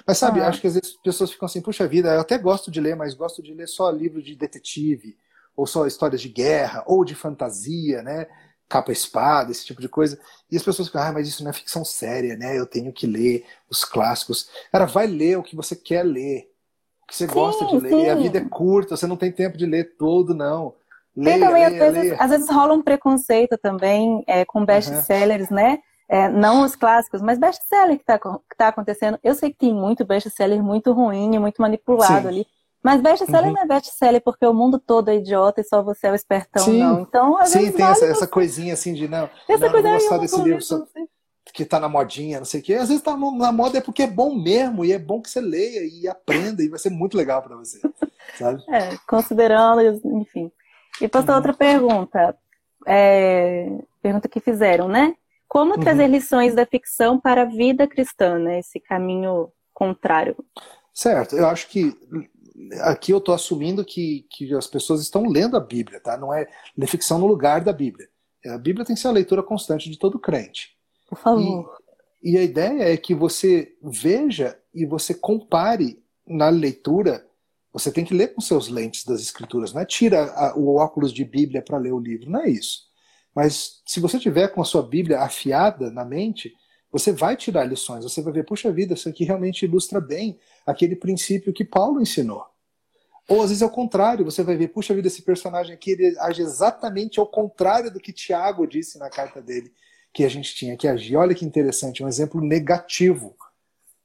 Mas 0.07 0.17
sabe, 0.17 0.39
ah. 0.39 0.47
acho 0.47 0.59
que 0.59 0.67
às 0.67 0.73
vezes 0.73 0.95
as 0.95 1.01
pessoas 1.01 1.31
ficam 1.31 1.45
assim, 1.45 1.61
puxa 1.61 1.87
vida, 1.87 2.11
eu 2.11 2.21
até 2.21 2.37
gosto 2.39 2.71
de 2.71 2.81
ler, 2.81 2.95
mas 2.95 3.13
gosto 3.13 3.43
de 3.43 3.53
ler 3.53 3.67
só 3.67 3.91
livro 3.91 4.19
de 4.19 4.35
detetive, 4.35 5.15
ou 5.55 5.67
só 5.67 5.85
histórias 5.85 6.21
de 6.21 6.29
guerra, 6.29 6.83
ou 6.87 7.05
de 7.05 7.13
fantasia, 7.13 8.01
né? 8.01 8.27
Capa 8.73 8.91
espada, 8.91 9.51
esse 9.51 9.63
tipo 9.63 9.79
de 9.79 9.87
coisa. 9.87 10.19
E 10.51 10.57
as 10.57 10.63
pessoas 10.63 10.87
ficam, 10.87 11.03
ah, 11.03 11.11
mas 11.11 11.27
isso 11.27 11.43
não 11.43 11.51
é 11.51 11.53
ficção 11.53 11.85
séria, 11.85 12.35
né? 12.35 12.57
Eu 12.57 12.65
tenho 12.65 12.91
que 12.91 13.05
ler 13.05 13.45
os 13.69 13.85
clássicos. 13.85 14.49
Cara, 14.71 14.85
vai 14.85 15.05
ler 15.05 15.37
o 15.37 15.43
que 15.43 15.55
você 15.55 15.75
quer 15.75 16.01
ler. 16.01 16.51
O 17.03 17.05
que 17.05 17.15
você 17.15 17.27
sim, 17.27 17.33
gosta 17.35 17.67
de 17.67 17.77
ler. 17.77 17.89
Sim. 17.89 18.09
A 18.09 18.15
vida 18.15 18.39
é 18.39 18.45
curta, 18.49 18.97
você 18.97 19.05
não 19.05 19.15
tem 19.15 19.31
tempo 19.31 19.59
de 19.59 19.67
ler 19.67 19.95
todo, 19.95 20.33
não. 20.33 20.73
Leia, 21.15 21.45
também, 21.45 21.69
leia, 21.69 21.87
às, 21.87 21.93
vezes, 21.93 22.19
às, 22.19 22.29
vezes, 22.31 22.49
rola 22.49 22.73
um 22.73 22.81
preconceito 22.81 23.59
também 23.59 24.23
é, 24.25 24.43
com 24.43 24.65
best-sellers, 24.65 25.51
uhum. 25.51 25.55
né? 25.55 25.79
É, 26.09 26.27
não 26.27 26.63
os 26.63 26.75
clássicos, 26.75 27.21
mas 27.21 27.37
best-seller 27.37 27.97
que 27.97 28.01
está 28.01 28.19
tá 28.57 28.69
acontecendo. 28.69 29.19
Eu 29.23 29.35
sei 29.35 29.51
que 29.51 29.59
tem 29.59 29.73
muito 29.73 30.03
best-seller 30.03 30.63
muito 30.63 30.91
ruim, 30.93 31.37
muito 31.37 31.61
manipulado 31.61 32.23
Sim. 32.23 32.27
ali. 32.27 32.47
Mas 32.83 33.01
best-seller 33.01 33.47
uhum. 33.47 33.53
não 33.53 33.61
é 33.61 33.65
best-seller 33.65 34.21
porque 34.21 34.45
o 34.45 34.53
mundo 34.53 34.77
todo 34.77 35.09
é 35.09 35.15
idiota 35.15 35.61
e 35.61 35.63
só 35.63 35.81
você 35.81 36.07
é 36.07 36.11
o 36.11 36.15
espertão, 36.15 36.65
Sim. 36.65 36.79
não. 36.79 36.99
Então, 36.99 37.37
às 37.37 37.49
Sim, 37.49 37.59
vezes 37.59 37.75
tem 37.75 37.85
essa, 37.85 38.05
essa, 38.05 38.27
coisinha 38.27 38.73
assim 38.73 38.93
de 38.93 39.07
não, 39.07 39.29
essa 39.47 39.65
não, 39.65 39.71
coisa 39.71 39.87
não 39.87 39.97
gostar 39.97 40.17
desse 40.17 40.41
livro 40.41 40.61
só, 40.61 40.85
que 41.53 41.63
tá 41.63 41.79
na 41.79 41.87
modinha, 41.87 42.39
não 42.39 42.45
sei 42.45 42.59
o 42.59 42.63
quê. 42.63 42.73
Às 42.73 42.89
vezes 42.89 43.01
tá 43.01 43.15
na 43.15 43.51
moda 43.53 43.77
é 43.77 43.81
porque 43.81 44.03
é 44.03 44.07
bom 44.07 44.35
mesmo 44.35 44.83
e 44.83 44.91
é 44.91 44.99
bom 44.99 45.21
que 45.21 45.29
você 45.29 45.39
leia 45.39 45.81
e 45.85 46.09
aprenda 46.09 46.61
e 46.61 46.67
vai 46.67 46.77
ser 46.77 46.89
muito 46.89 47.15
legal 47.15 47.41
para 47.41 47.55
você, 47.55 47.79
sabe? 48.37 48.61
É, 48.67 48.97
considerando, 49.07 50.01
enfim. 50.19 50.51
E 50.99 51.07
passou 51.07 51.29
uhum. 51.29 51.35
outra 51.37 51.53
pergunta. 51.53 52.37
É, 52.85 53.77
pergunta 54.01 54.27
que 54.27 54.41
fizeram, 54.41 54.89
né? 54.89 55.15
Como 55.47 55.75
uhum. 55.75 55.79
trazer 55.79 56.07
lições 56.07 56.53
da 56.53 56.65
ficção 56.65 57.17
para 57.17 57.43
a 57.43 57.45
vida 57.45 57.87
cristã, 57.87 58.37
né? 58.37 58.59
Esse 58.59 58.79
caminho 58.81 59.49
contrário. 59.73 60.35
Certo, 60.93 61.35
eu 61.35 61.47
acho 61.47 61.67
que 61.69 61.97
aqui 62.81 63.11
eu 63.11 63.17
estou 63.17 63.33
assumindo 63.33 63.83
que, 63.85 64.25
que 64.29 64.53
as 64.53 64.67
pessoas 64.67 65.01
estão 65.01 65.25
lendo 65.25 65.57
a 65.57 65.59
Bíblia, 65.59 65.99
tá? 65.99 66.17
Não 66.17 66.33
é 66.33 66.47
ler 66.77 66.87
ficção 66.87 67.19
no 67.19 67.27
lugar 67.27 67.61
da 67.61 67.73
Bíblia. 67.73 68.07
A 68.45 68.57
Bíblia 68.57 68.85
tem 68.85 68.95
que 68.95 69.01
ser 69.01 69.07
a 69.07 69.11
leitura 69.11 69.41
constante 69.41 69.89
de 69.89 69.97
todo 69.97 70.19
crente. 70.19 70.75
Por 71.07 71.17
favor. 71.17 71.77
E, 72.21 72.33
e 72.33 72.37
a 72.37 72.43
ideia 72.43 72.93
é 72.93 72.97
que 72.97 73.13
você 73.13 73.75
veja 73.81 74.57
e 74.73 74.85
você 74.85 75.13
compare 75.13 76.03
na 76.27 76.49
leitura. 76.49 77.25
Você 77.71 77.91
tem 77.91 78.05
que 78.05 78.13
ler 78.13 78.33
com 78.33 78.41
seus 78.41 78.67
lentes 78.67 79.05
das 79.05 79.21
escrituras, 79.21 79.73
não 79.73 79.81
é 79.81 79.85
tira 79.85 80.25
a, 80.33 80.55
o 80.55 80.75
óculos 80.75 81.11
de 81.11 81.25
Bíblia 81.25 81.61
para 81.61 81.77
ler 81.77 81.91
o 81.91 81.99
livro, 81.99 82.29
não 82.29 82.41
é 82.41 82.49
isso. 82.49 82.83
Mas 83.35 83.81
se 83.85 83.99
você 83.99 84.19
tiver 84.19 84.49
com 84.49 84.61
a 84.61 84.65
sua 84.65 84.83
Bíblia 84.83 85.21
afiada 85.21 85.89
na 85.89 86.05
mente, 86.05 86.53
você 86.91 87.11
vai 87.11 87.35
tirar 87.35 87.65
lições, 87.65 88.03
você 88.03 88.21
vai 88.21 88.31
ver, 88.31 88.45
puxa 88.45 88.71
vida, 88.71 88.93
isso 88.93 89.09
aqui 89.09 89.23
realmente 89.23 89.65
ilustra 89.65 89.99
bem 89.99 90.37
aquele 90.63 90.95
princípio 90.95 91.51
que 91.51 91.65
Paulo 91.65 91.99
ensinou. 91.99 92.45
Ou 93.27 93.41
às 93.41 93.49
vezes 93.49 93.61
é 93.61 93.65
o 93.65 93.69
contrário, 93.69 94.25
você 94.25 94.43
vai 94.43 94.57
ver, 94.57 94.67
puxa 94.69 94.93
vida, 94.93 95.07
esse 95.07 95.21
personagem 95.21 95.73
aqui 95.73 95.91
ele 95.91 96.17
age 96.19 96.41
exatamente 96.41 97.19
ao 97.19 97.25
contrário 97.25 97.91
do 97.91 97.99
que 97.99 98.11
Tiago 98.11 98.67
disse 98.67 98.99
na 98.99 99.09
carta 99.09 99.41
dele, 99.41 99.73
que 100.13 100.25
a 100.25 100.29
gente 100.29 100.53
tinha 100.53 100.75
que 100.75 100.87
agir. 100.87 101.15
Olha 101.15 101.33
que 101.33 101.45
interessante, 101.45 102.03
um 102.03 102.07
exemplo 102.07 102.41
negativo 102.41 103.35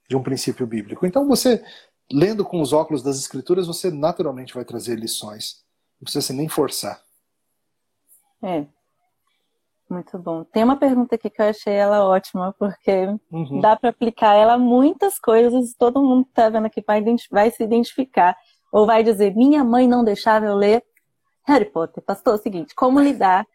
de 0.08 0.16
um 0.16 0.22
princípio 0.22 0.66
bíblico. 0.66 1.04
Então 1.04 1.26
você, 1.26 1.62
lendo 2.10 2.44
com 2.44 2.60
os 2.60 2.72
óculos 2.72 3.02
das 3.02 3.18
escrituras, 3.18 3.66
você 3.66 3.90
naturalmente 3.90 4.54
vai 4.54 4.64
trazer 4.64 4.96
lições. 4.96 5.64
Não 6.00 6.04
precisa 6.04 6.32
nem 6.32 6.48
forçar. 6.48 7.02
É, 8.42 8.64
muito 9.90 10.18
bom. 10.18 10.44
Tem 10.44 10.62
uma 10.62 10.76
pergunta 10.76 11.14
aqui 11.14 11.30
que 11.30 11.40
eu 11.40 11.46
achei 11.46 11.72
ela 11.72 12.04
ótima, 12.04 12.54
porque 12.58 13.06
uhum. 13.32 13.60
dá 13.60 13.74
para 13.74 13.88
aplicar 13.88 14.34
ela 14.34 14.54
a 14.54 14.58
muitas 14.58 15.18
coisas, 15.18 15.74
todo 15.74 16.02
mundo 16.02 16.24
que 16.24 16.30
está 16.30 16.50
vendo 16.50 16.66
aqui 16.66 16.82
vai, 16.86 17.02
vai, 17.30 17.50
se 17.50 17.62
identificar. 17.62 18.36
Ou 18.72 18.86
vai 18.86 19.02
dizer, 19.02 19.34
minha 19.34 19.64
mãe 19.64 19.88
não 19.88 20.04
deixava 20.04 20.46
eu 20.46 20.54
ler 20.54 20.82
Harry 21.44 21.64
Potter. 21.64 22.02
Pastor, 22.02 22.34
é 22.34 22.36
o 22.36 22.42
seguinte, 22.42 22.74
como 22.74 23.00
lidar 23.00 23.46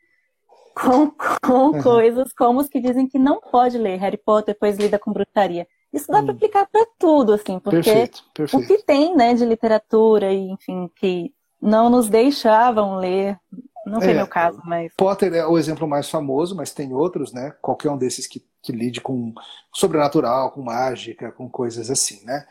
com, 0.73 1.11
com 1.41 1.71
uhum. 1.71 1.83
coisas 1.83 2.33
como 2.33 2.59
os 2.59 2.67
que 2.67 2.79
dizem 2.79 3.07
que 3.07 3.19
não 3.19 3.39
pode 3.39 3.77
ler 3.77 3.99
Harry 3.99 4.17
Potter, 4.17 4.57
pois 4.59 4.77
lida 4.77 4.97
com 4.97 5.13
brutaria. 5.13 5.67
Isso 5.91 6.11
dá 6.11 6.19
uhum. 6.19 6.25
para 6.25 6.33
aplicar 6.33 6.67
para 6.71 6.85
tudo, 6.97 7.33
assim, 7.33 7.59
porque 7.59 7.83
perfeito, 7.83 8.23
perfeito. 8.33 8.63
o 8.63 8.67
que 8.67 8.83
tem, 8.83 9.15
né, 9.15 9.35
de 9.35 9.45
literatura 9.45 10.31
e, 10.31 10.49
enfim, 10.49 10.89
que 10.95 11.31
não 11.61 11.89
nos 11.89 12.09
deixavam 12.09 12.95
ler 12.95 13.37
não 13.85 13.99
foi 13.99 14.11
é, 14.11 14.13
meu 14.13 14.27
caso, 14.27 14.61
mas. 14.63 14.93
Potter 14.95 15.33
é 15.33 15.45
o 15.45 15.57
exemplo 15.57 15.87
mais 15.87 16.09
famoso, 16.09 16.55
mas 16.55 16.73
tem 16.73 16.93
outros, 16.93 17.33
né? 17.33 17.53
Qualquer 17.61 17.89
um 17.89 17.97
desses 17.97 18.25
que, 18.25 18.41
que 18.61 18.71
lide 18.71 19.01
com 19.01 19.33
sobrenatural, 19.73 20.51
com 20.51 20.61
mágica, 20.61 21.31
com 21.31 21.49
coisas 21.49 21.89
assim, 21.89 22.23
né? 22.25 22.45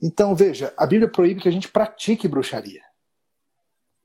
Então, 0.00 0.34
veja, 0.34 0.72
a 0.76 0.86
Bíblia 0.86 1.10
proíbe 1.10 1.40
que 1.40 1.48
a 1.48 1.52
gente 1.52 1.68
pratique 1.68 2.28
bruxaria. 2.28 2.82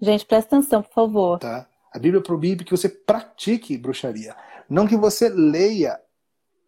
Gente, 0.02 0.26
presta 0.26 0.58
atenção, 0.58 0.82
por 0.82 0.94
favor. 0.94 1.40
Tá? 1.40 1.68
A 1.92 2.00
Bíblia 2.00 2.22
proíbe 2.22 2.66
que 2.66 2.72
você 2.72 2.90
pratique 2.90 3.78
bruxaria. 3.78 4.36
Não 4.70 4.88
que 4.88 4.98
você 4.98 5.30
leia 5.30 6.00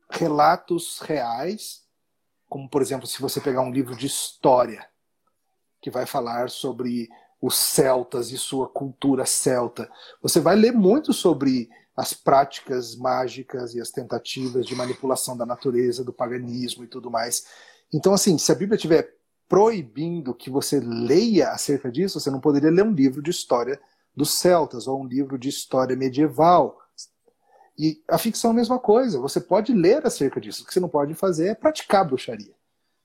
relatos 0.10 1.00
reais, 1.00 1.84
como 2.48 2.70
por 2.70 2.82
exemplo, 2.82 3.08
se 3.08 3.22
você 3.22 3.42
pegar 3.42 3.62
um 3.62 3.72
livro 3.72 3.96
de 3.96 4.06
história 4.06 4.88
que 5.82 5.90
vai 5.90 6.06
falar 6.06 6.50
sobre 6.50 7.10
os 7.42 7.56
celtas 7.56 8.32
e 8.32 8.38
sua 8.38 8.68
cultura 8.68 9.26
celta, 9.26 9.90
você 10.22 10.40
vai 10.40 10.56
ler 10.56 10.72
muito 10.72 11.12
sobre 11.12 11.70
as 11.96 12.14
práticas 12.14 12.96
mágicas 12.96 13.74
e 13.74 13.82
as 13.82 13.90
tentativas 13.90 14.66
de 14.66 14.76
manipulação 14.76 15.36
da 15.38 15.46
natureza, 15.46 16.04
do 16.04 16.14
paganismo 16.14 16.84
e 16.84 16.88
tudo 16.88 17.10
mais. 17.10 17.46
Então, 17.94 18.14
assim, 18.14 18.38
se 18.38 18.52
a 18.52 18.56
Bíblia 18.56 18.76
estiver 18.76 19.15
proibindo 19.48 20.34
que 20.34 20.50
você 20.50 20.80
leia 20.80 21.50
acerca 21.50 21.92
disso, 21.92 22.20
você 22.20 22.32
não 22.32 22.40
poderia 22.40 22.72
ler 22.72 22.84
um 22.84 22.94
livro 22.94 23.22
de 23.22 23.32
história 23.32 23.80
dos 24.16 24.34
celtas 24.34 24.88
ou 24.88 25.02
um 25.02 25.06
livro 25.06 25.38
de 25.38 25.50
história 25.50 25.96
medieval. 25.96 26.80
E 27.78 28.02
a 28.08 28.18
ficção 28.18 28.52
é 28.52 28.54
a 28.54 28.56
mesma 28.56 28.80
coisa. 28.80 29.20
Você 29.20 29.42
pode 29.42 29.74
ler 29.74 30.06
acerca 30.06 30.40
disso. 30.40 30.64
O 30.64 30.66
que 30.66 30.74
você 30.74 30.80
não 30.80 30.90
pode 30.90 31.14
fazer 31.14 31.48
é 31.48 31.56
praticar 31.56 32.06
bruxaria. 32.06 32.54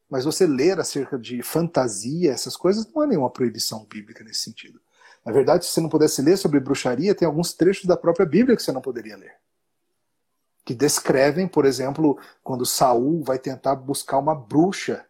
Mas 0.09 0.25
você 0.25 0.47
ler 0.47 0.79
acerca 0.81 1.19
de 1.19 1.43
fantasia, 1.43 2.33
essas 2.33 2.57
coisas, 2.57 2.87
não 2.93 3.03
há 3.03 3.07
nenhuma 3.07 3.31
proibição 3.31 3.85
bíblica 3.85 4.25
nesse 4.25 4.41
sentido. 4.41 4.81
Na 5.25 5.33
verdade, 5.33 5.65
se 5.65 5.73
você 5.73 5.81
não 5.81 5.89
pudesse 5.89 6.23
ler 6.23 6.37
sobre 6.37 6.59
bruxaria, 6.59 7.15
tem 7.15 7.27
alguns 7.27 7.53
trechos 7.53 7.85
da 7.85 7.97
própria 7.97 8.27
Bíblia 8.27 8.57
que 8.57 8.63
você 8.63 8.73
não 8.73 8.81
poderia 8.81 9.17
ler. 9.17 9.35
Que 10.65 10.75
descrevem, 10.75 11.47
por 11.47 11.65
exemplo, 11.65 12.19
quando 12.43 12.65
Saul 12.65 13.23
vai 13.23 13.39
tentar 13.39 13.75
buscar 13.75 14.19
uma 14.19 14.35
bruxa 14.35 15.05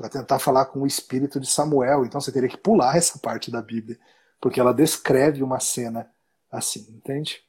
para 0.00 0.08
tentar 0.08 0.38
falar 0.38 0.64
com 0.64 0.80
o 0.80 0.86
espírito 0.86 1.38
de 1.38 1.46
Samuel. 1.46 2.06
Então 2.06 2.18
você 2.18 2.32
teria 2.32 2.48
que 2.48 2.56
pular 2.56 2.96
essa 2.96 3.18
parte 3.18 3.50
da 3.50 3.60
Bíblia, 3.60 3.98
porque 4.40 4.58
ela 4.58 4.72
descreve 4.72 5.42
uma 5.42 5.60
cena 5.60 6.08
assim, 6.50 6.86
entende? 6.90 7.42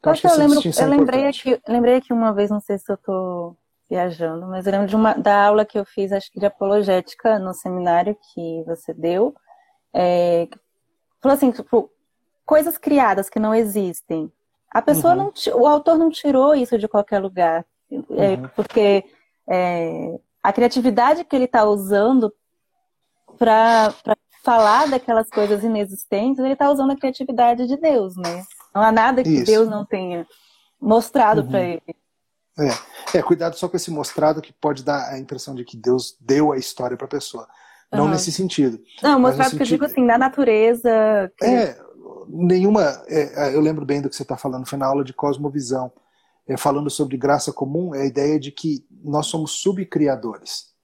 Então, 0.00 0.12
acho 0.12 0.20
que 0.20 0.26
eu, 0.26 0.36
lembro, 0.36 0.60
eu 0.64 0.88
lembrei 0.88 1.26
aqui, 1.26 1.62
lembrei 1.66 1.94
aqui 1.96 2.12
uma 2.12 2.32
vez, 2.32 2.50
não 2.50 2.60
sei 2.60 2.76
se 2.76 2.90
eu 2.90 2.96
estou 2.96 3.56
viajando, 3.88 4.46
mas 4.48 4.66
eu 4.66 4.72
lembro 4.72 4.88
de 4.88 4.96
uma, 4.96 5.14
da 5.14 5.46
aula 5.46 5.64
que 5.64 5.78
eu 5.78 5.84
fiz, 5.84 6.10
acho 6.10 6.30
que 6.30 6.40
de 6.40 6.46
apologética 6.46 7.38
no 7.38 7.54
seminário 7.54 8.16
que 8.34 8.64
você 8.66 8.92
deu, 8.92 9.34
é, 9.94 10.48
falou 11.20 11.36
assim, 11.36 11.52
tipo, 11.52 11.90
coisas 12.44 12.76
criadas 12.76 13.30
que 13.30 13.38
não 13.38 13.54
existem. 13.54 14.30
A 14.70 14.82
pessoa 14.82 15.14
uhum. 15.14 15.32
não, 15.46 15.60
o 15.60 15.66
autor 15.66 15.96
não 15.96 16.10
tirou 16.10 16.52
isso 16.54 16.76
de 16.78 16.88
qualquer 16.88 17.20
lugar, 17.20 17.64
é, 17.90 18.34
uhum. 18.34 18.48
porque 18.56 19.04
é, 19.48 20.18
a 20.46 20.52
criatividade 20.52 21.24
que 21.24 21.34
ele 21.34 21.46
está 21.46 21.64
usando 21.64 22.32
para 23.36 23.92
falar 24.44 24.88
daquelas 24.88 25.28
coisas 25.28 25.64
inexistentes, 25.64 26.38
ele 26.38 26.52
está 26.52 26.70
usando 26.70 26.92
a 26.92 26.96
criatividade 26.96 27.66
de 27.66 27.76
Deus, 27.76 28.16
né? 28.16 28.44
Não 28.72 28.80
há 28.80 28.92
nada 28.92 29.24
que 29.24 29.28
isso. 29.28 29.44
Deus 29.44 29.68
não 29.68 29.84
tenha 29.84 30.24
mostrado 30.80 31.40
uhum. 31.40 31.48
para 31.48 31.62
ele. 31.62 31.82
É. 32.56 33.18
é, 33.18 33.22
cuidado 33.22 33.56
só 33.56 33.68
com 33.68 33.76
esse 33.76 33.90
mostrado 33.90 34.40
que 34.40 34.52
pode 34.52 34.84
dar 34.84 35.12
a 35.12 35.18
impressão 35.18 35.52
de 35.52 35.64
que 35.64 35.76
Deus 35.76 36.16
deu 36.20 36.52
a 36.52 36.56
história 36.56 36.96
para 36.96 37.06
a 37.06 37.10
pessoa. 37.10 37.48
Não 37.92 38.04
uhum. 38.04 38.10
nesse 38.10 38.30
sentido. 38.30 38.78
Não, 39.02 39.18
mostrado 39.18 39.50
que 39.50 39.56
sentido... 39.56 39.62
eu 39.62 39.78
digo 39.78 39.84
assim, 39.84 40.04
na 40.06 40.16
natureza. 40.16 40.88
Que... 41.38 41.44
É, 41.44 41.78
nenhuma. 42.28 42.82
É, 43.08 43.48
é, 43.48 43.54
eu 43.56 43.60
lembro 43.60 43.84
bem 43.84 44.00
do 44.00 44.08
que 44.08 44.14
você 44.14 44.22
está 44.22 44.36
falando, 44.36 44.64
foi 44.64 44.78
na 44.78 44.86
aula 44.86 45.02
de 45.02 45.12
cosmovisão. 45.12 45.90
É, 46.48 46.56
falando 46.56 46.88
sobre 46.88 47.16
graça 47.16 47.52
comum, 47.52 47.94
é 47.94 48.02
a 48.02 48.06
ideia 48.06 48.38
de 48.38 48.52
que 48.52 48.86
nós 49.02 49.26
somos 49.26 49.52
subcriadores. 49.52 50.74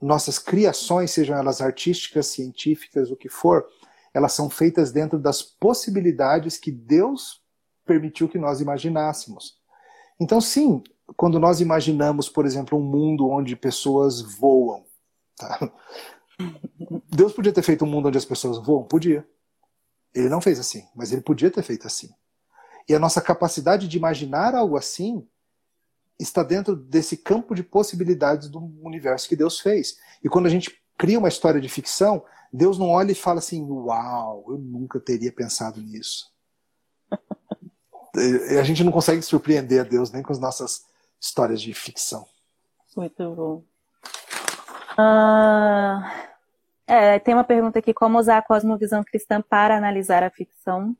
Nossas 0.00 0.38
criações, 0.38 1.10
sejam 1.10 1.36
elas 1.36 1.60
artísticas, 1.60 2.28
científicas, 2.28 3.10
o 3.10 3.16
que 3.16 3.28
for, 3.28 3.66
elas 4.14 4.32
são 4.32 4.48
feitas 4.48 4.90
dentro 4.90 5.18
das 5.18 5.42
possibilidades 5.42 6.56
que 6.56 6.72
Deus 6.72 7.42
permitiu 7.84 8.28
que 8.28 8.38
nós 8.38 8.60
imaginássemos. 8.60 9.58
Então, 10.20 10.40
sim, 10.40 10.82
quando 11.16 11.38
nós 11.38 11.60
imaginamos, 11.60 12.28
por 12.28 12.44
exemplo, 12.44 12.78
um 12.78 12.82
mundo 12.82 13.28
onde 13.28 13.56
pessoas 13.56 14.20
voam, 14.20 14.84
tá? 15.36 15.70
Deus 17.10 17.32
podia 17.32 17.52
ter 17.52 17.62
feito 17.62 17.84
um 17.84 17.88
mundo 17.88 18.08
onde 18.08 18.18
as 18.18 18.24
pessoas 18.24 18.58
voam? 18.58 18.84
Podia. 18.84 19.26
Ele 20.14 20.28
não 20.28 20.40
fez 20.40 20.58
assim, 20.58 20.86
mas 20.94 21.12
ele 21.12 21.20
podia 21.20 21.50
ter 21.50 21.62
feito 21.62 21.86
assim. 21.86 22.10
E 22.88 22.94
a 22.94 22.98
nossa 22.98 23.20
capacidade 23.20 23.86
de 23.86 23.96
imaginar 23.96 24.54
algo 24.54 24.76
assim 24.76 25.26
está 26.18 26.42
dentro 26.42 26.74
desse 26.74 27.16
campo 27.16 27.54
de 27.54 27.62
possibilidades 27.62 28.48
do 28.48 28.58
universo 28.82 29.28
que 29.28 29.36
Deus 29.36 29.60
fez. 29.60 29.98
E 30.24 30.28
quando 30.28 30.46
a 30.46 30.50
gente 30.50 30.82
cria 30.96 31.18
uma 31.18 31.28
história 31.28 31.60
de 31.60 31.68
ficção, 31.68 32.24
Deus 32.52 32.78
não 32.78 32.88
olha 32.88 33.12
e 33.12 33.14
fala 33.14 33.38
assim: 33.38 33.62
Uau, 33.70 34.44
eu 34.48 34.58
nunca 34.58 34.98
teria 34.98 35.30
pensado 35.30 35.80
nisso. 35.80 36.32
a 38.58 38.62
gente 38.62 38.82
não 38.82 38.90
consegue 38.90 39.22
surpreender 39.22 39.80
a 39.80 39.84
Deus 39.84 40.10
nem 40.10 40.22
com 40.22 40.32
as 40.32 40.38
nossas 40.38 40.86
histórias 41.20 41.60
de 41.60 41.72
ficção. 41.74 42.26
Muito 42.96 43.34
bom. 43.34 43.62
Uh, 44.98 46.02
é, 46.86 47.18
tem 47.20 47.34
uma 47.34 47.44
pergunta 47.44 47.78
aqui: 47.78 47.94
como 47.94 48.18
usar 48.18 48.38
a 48.38 48.42
cosmovisão 48.42 49.04
cristã 49.04 49.40
para 49.40 49.76
analisar 49.76 50.24
a 50.24 50.30
ficção? 50.30 50.96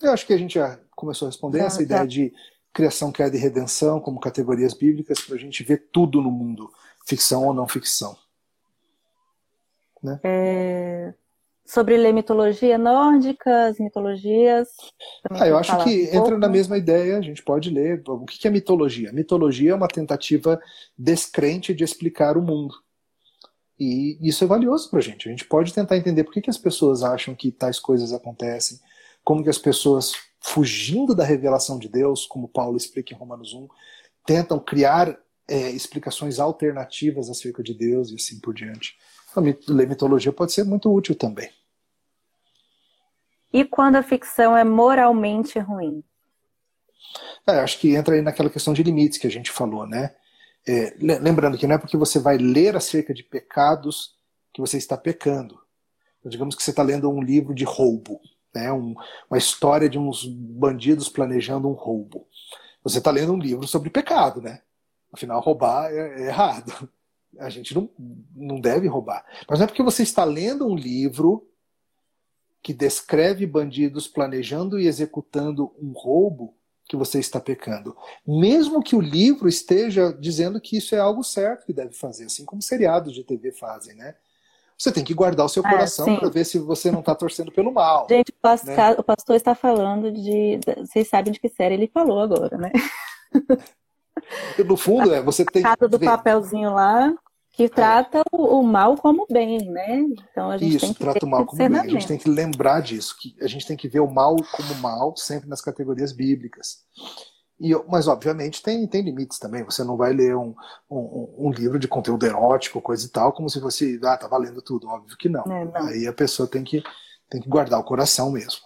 Eu 0.00 0.12
acho 0.12 0.26
que 0.26 0.32
a 0.32 0.38
gente 0.38 0.54
já 0.54 0.78
começou 0.94 1.26
a 1.26 1.30
responder 1.30 1.60
essa 1.60 1.82
ideia 1.82 2.06
de 2.06 2.32
criação, 2.72 3.10
queda 3.10 3.36
e 3.36 3.40
redenção 3.40 4.00
como 4.00 4.20
categorias 4.20 4.74
bíblicas 4.74 5.20
para 5.20 5.36
a 5.36 5.38
gente 5.38 5.62
ver 5.62 5.88
tudo 5.90 6.20
no 6.20 6.30
mundo, 6.30 6.70
ficção 7.06 7.46
ou 7.46 7.54
não 7.54 7.66
ficção. 7.66 8.16
Né? 10.02 10.20
É, 10.22 11.14
sobre 11.66 11.96
ler 11.96 12.12
mitologia 12.12 12.78
nórdica, 12.78 13.66
as 13.66 13.78
mitologias. 13.78 14.68
Ah, 15.30 15.48
eu 15.48 15.58
acho 15.58 15.82
que 15.84 16.10
um 16.12 16.14
entra 16.14 16.38
na 16.38 16.48
mesma 16.48 16.78
ideia, 16.78 17.18
a 17.18 17.22
gente 17.22 17.42
pode 17.42 17.70
ler. 17.70 18.02
O 18.06 18.24
que 18.24 18.46
é 18.46 18.50
mitologia? 18.50 19.12
Mitologia 19.12 19.72
é 19.72 19.74
uma 19.74 19.88
tentativa 19.88 20.60
descrente 20.96 21.74
de 21.74 21.82
explicar 21.82 22.36
o 22.36 22.42
mundo. 22.42 22.74
E 23.78 24.16
isso 24.26 24.42
é 24.44 24.46
valioso 24.46 24.88
para 24.88 25.00
a 25.00 25.02
gente. 25.02 25.28
A 25.28 25.30
gente 25.30 25.44
pode 25.44 25.74
tentar 25.74 25.96
entender 25.96 26.24
por 26.24 26.32
que, 26.32 26.40
que 26.40 26.50
as 26.50 26.56
pessoas 26.56 27.02
acham 27.02 27.34
que 27.34 27.50
tais 27.50 27.78
coisas 27.78 28.12
acontecem, 28.12 28.78
como 29.26 29.42
que 29.42 29.50
as 29.50 29.58
pessoas, 29.58 30.12
fugindo 30.40 31.12
da 31.12 31.24
revelação 31.24 31.80
de 31.80 31.88
Deus, 31.88 32.24
como 32.24 32.46
Paulo 32.46 32.76
explica 32.76 33.12
em 33.12 33.16
Romanos 33.16 33.52
1, 33.52 33.66
tentam 34.24 34.60
criar 34.60 35.18
é, 35.48 35.68
explicações 35.70 36.38
alternativas 36.38 37.28
acerca 37.28 37.60
de 37.60 37.74
Deus 37.74 38.12
e 38.12 38.14
assim 38.14 38.38
por 38.38 38.54
diante. 38.54 38.96
A 39.34 39.40
mitologia 39.40 40.32
pode 40.32 40.52
ser 40.52 40.62
muito 40.62 40.94
útil 40.94 41.16
também. 41.16 41.50
E 43.52 43.64
quando 43.64 43.96
a 43.96 44.02
ficção 44.02 44.56
é 44.56 44.62
moralmente 44.62 45.58
ruim? 45.58 46.04
É, 47.44 47.58
acho 47.58 47.80
que 47.80 47.96
entra 47.96 48.14
aí 48.14 48.22
naquela 48.22 48.48
questão 48.48 48.72
de 48.72 48.84
limites 48.84 49.18
que 49.18 49.26
a 49.26 49.30
gente 49.30 49.50
falou, 49.50 49.88
né? 49.88 50.14
É, 50.64 50.94
lembrando 51.00 51.58
que 51.58 51.66
não 51.66 51.74
é 51.74 51.78
porque 51.78 51.96
você 51.96 52.20
vai 52.20 52.38
ler 52.38 52.76
acerca 52.76 53.12
de 53.12 53.24
pecados 53.24 54.14
que 54.54 54.60
você 54.60 54.76
está 54.76 54.96
pecando. 54.96 55.58
Então, 56.20 56.30
digamos 56.30 56.54
que 56.54 56.62
você 56.62 56.70
está 56.70 56.84
lendo 56.84 57.10
um 57.10 57.20
livro 57.20 57.52
de 57.52 57.64
roubo, 57.64 58.20
né? 58.56 58.72
Um, 58.72 58.94
uma 59.30 59.36
história 59.36 59.88
de 59.88 59.98
uns 59.98 60.24
bandidos 60.24 61.08
planejando 61.08 61.68
um 61.68 61.72
roubo. 61.72 62.26
Você 62.82 62.98
está 62.98 63.10
lendo 63.10 63.34
um 63.34 63.38
livro 63.38 63.66
sobre 63.66 63.90
pecado, 63.90 64.40
né? 64.40 64.62
Afinal, 65.12 65.40
roubar 65.40 65.92
é, 65.92 66.22
é 66.22 66.26
errado. 66.26 66.88
A 67.38 67.50
gente 67.50 67.74
não, 67.74 67.90
não 68.34 68.58
deve 68.58 68.88
roubar. 68.88 69.24
Mas 69.48 69.58
não 69.58 69.64
é 69.64 69.66
porque 69.66 69.82
você 69.82 70.02
está 70.02 70.24
lendo 70.24 70.66
um 70.66 70.74
livro 70.74 71.46
que 72.62 72.72
descreve 72.72 73.46
bandidos 73.46 74.08
planejando 74.08 74.80
e 74.80 74.86
executando 74.86 75.70
um 75.78 75.92
roubo 75.92 76.56
que 76.88 76.96
você 76.96 77.18
está 77.18 77.38
pecando. 77.38 77.94
Mesmo 78.26 78.82
que 78.82 78.96
o 78.96 79.00
livro 79.00 79.48
esteja 79.48 80.12
dizendo 80.12 80.60
que 80.60 80.78
isso 80.78 80.94
é 80.94 80.98
algo 80.98 81.22
certo 81.22 81.66
que 81.66 81.72
deve 81.72 81.92
fazer, 81.92 82.24
assim 82.24 82.44
como 82.44 82.62
seriados 82.62 83.12
de 83.12 83.22
TV 83.22 83.52
fazem, 83.52 83.94
né? 83.96 84.14
Você 84.78 84.92
tem 84.92 85.02
que 85.02 85.14
guardar 85.14 85.46
o 85.46 85.48
seu 85.48 85.64
é, 85.64 85.70
coração 85.70 86.08
é, 86.08 86.18
para 86.18 86.28
ver 86.28 86.44
se 86.44 86.58
você 86.58 86.90
não 86.90 87.00
está 87.00 87.14
torcendo 87.14 87.50
pelo 87.50 87.72
mal. 87.72 88.06
Gente, 88.10 88.30
o 88.30 88.40
pastor, 88.40 88.76
né? 88.76 88.94
o 88.98 89.02
pastor, 89.02 89.36
está 89.36 89.54
falando 89.54 90.12
de. 90.12 90.60
Vocês 90.78 91.08
sabem 91.08 91.32
de 91.32 91.40
que 91.40 91.48
série 91.48 91.74
ele 91.74 91.90
falou 91.92 92.20
agora, 92.20 92.56
né? 92.58 92.70
No 94.66 94.76
fundo, 94.76 95.14
é, 95.14 95.20
você 95.20 95.44
tem. 95.44 95.62
do 95.90 96.00
papelzinho 96.00 96.72
lá 96.72 97.14
que 97.56 97.64
é. 97.64 97.68
trata 97.70 98.22
o, 98.30 98.60
o, 98.60 98.62
mal 98.62 98.96
como 98.96 99.26
bem, 99.30 99.58
né? 99.70 100.00
Então 100.30 100.50
a 100.50 100.58
gente 100.58 100.76
Isso, 100.76 100.84
tem 100.84 100.92
que 100.92 101.00
trata 101.00 101.24
o 101.24 101.28
mal 101.28 101.46
como 101.46 101.56
bem. 101.56 101.80
A 101.80 101.88
gente 101.88 102.06
tem 102.06 102.18
que 102.18 102.28
lembrar 102.28 102.80
disso, 102.80 103.16
que 103.18 103.34
a 103.40 103.46
gente 103.46 103.66
tem 103.66 103.76
que 103.76 103.88
ver 103.88 104.00
o 104.00 104.10
mal 104.10 104.36
como 104.52 104.74
mal 104.74 105.16
sempre 105.16 105.48
nas 105.48 105.62
categorias 105.62 106.12
bíblicas. 106.12 106.84
E, 107.58 107.74
mas, 107.88 108.06
obviamente, 108.06 108.62
tem, 108.62 108.86
tem 108.86 109.02
limites 109.02 109.38
também. 109.38 109.64
Você 109.64 109.82
não 109.82 109.96
vai 109.96 110.12
ler 110.12 110.36
um, 110.36 110.54
um, 110.90 111.34
um, 111.38 111.50
livro 111.50 111.78
de 111.78 111.88
conteúdo 111.88 112.26
erótico, 112.26 112.82
coisa 112.82 113.06
e 113.06 113.08
tal, 113.08 113.32
como 113.32 113.48
se 113.48 113.60
fosse, 113.60 113.98
ah, 114.04 114.16
tá 114.16 114.28
valendo 114.28 114.60
tudo. 114.60 114.88
Óbvio 114.88 115.16
que 115.16 115.28
não. 115.28 115.42
É, 115.44 115.64
não. 115.64 115.86
Aí 115.86 116.06
a 116.06 116.12
pessoa 116.12 116.46
tem 116.46 116.62
que, 116.62 116.82
tem 117.30 117.40
que 117.40 117.48
guardar 117.48 117.80
o 117.80 117.84
coração 117.84 118.30
mesmo. 118.30 118.60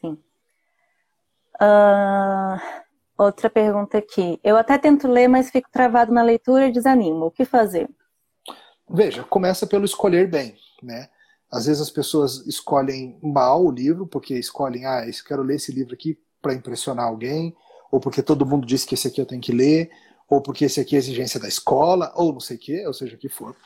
Sim. 0.00 0.18
Uh, 1.60 2.58
outra 3.18 3.50
pergunta 3.50 3.98
aqui. 3.98 4.40
Eu 4.42 4.56
até 4.56 4.78
tento 4.78 5.06
ler, 5.06 5.28
mas 5.28 5.50
fico 5.50 5.68
travado 5.70 6.12
na 6.12 6.22
leitura 6.22 6.66
e 6.66 6.72
desanimo. 6.72 7.26
O 7.26 7.30
que 7.30 7.44
fazer? 7.44 7.86
Veja, 8.88 9.24
começa 9.24 9.66
pelo 9.66 9.84
escolher 9.84 10.30
bem, 10.30 10.56
né? 10.82 11.10
Às 11.52 11.66
vezes 11.66 11.82
as 11.82 11.90
pessoas 11.90 12.46
escolhem 12.46 13.18
mal 13.22 13.64
o 13.64 13.70
livro, 13.70 14.06
porque 14.06 14.34
escolhem, 14.34 14.86
ah, 14.86 15.06
eu 15.06 15.12
quero 15.26 15.42
ler 15.42 15.56
esse 15.56 15.70
livro 15.70 15.92
aqui 15.92 16.18
para 16.46 16.54
impressionar 16.54 17.06
alguém, 17.06 17.56
ou 17.90 17.98
porque 17.98 18.22
todo 18.22 18.46
mundo 18.46 18.64
disse 18.64 18.86
que 18.86 18.94
esse 18.94 19.08
aqui 19.08 19.20
eu 19.20 19.26
tenho 19.26 19.42
que 19.42 19.50
ler, 19.50 19.90
ou 20.30 20.40
porque 20.40 20.64
esse 20.64 20.80
aqui 20.80 20.94
é 20.94 20.98
exigência 20.98 21.40
da 21.40 21.48
escola, 21.48 22.12
ou 22.14 22.32
não 22.32 22.38
sei 22.38 22.56
o 22.56 22.60
que, 22.60 22.86
ou 22.86 22.94
seja 22.94 23.16
o 23.16 23.18
que 23.18 23.28
for. 23.28 23.56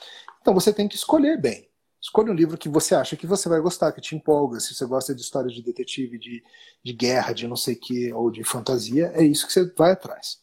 Então 0.41 0.55
você 0.55 0.72
tem 0.72 0.89
que 0.89 0.97
escolher 0.97 1.39
bem. 1.39 1.68
Escolha 2.01 2.33
um 2.33 2.35
livro 2.35 2.57
que 2.57 2.70
você 2.70 2.95
acha 2.95 3.16
que 3.16 3.26
você 3.26 3.51
vai 3.51 3.61
gostar, 3.61 3.93
que 3.93 4.01
te 4.01 4.16
empolga. 4.16 4.59
Se 4.59 4.74
você 4.74 4.87
gosta 4.87 5.14
de 5.14 5.20
histórias 5.20 5.53
de 5.53 5.62
detetive, 5.62 6.18
de, 6.18 6.43
de 6.83 6.93
guerra, 6.95 7.35
de 7.35 7.47
não 7.47 7.57
sei 7.57 7.74
o 7.74 7.78
que, 7.78 8.11
ou 8.14 8.31
de 8.31 8.43
fantasia, 8.43 9.12
é 9.14 9.22
isso 9.22 9.47
que 9.47 9.53
você 9.53 9.70
vai 9.76 9.93
atrás. 9.93 10.39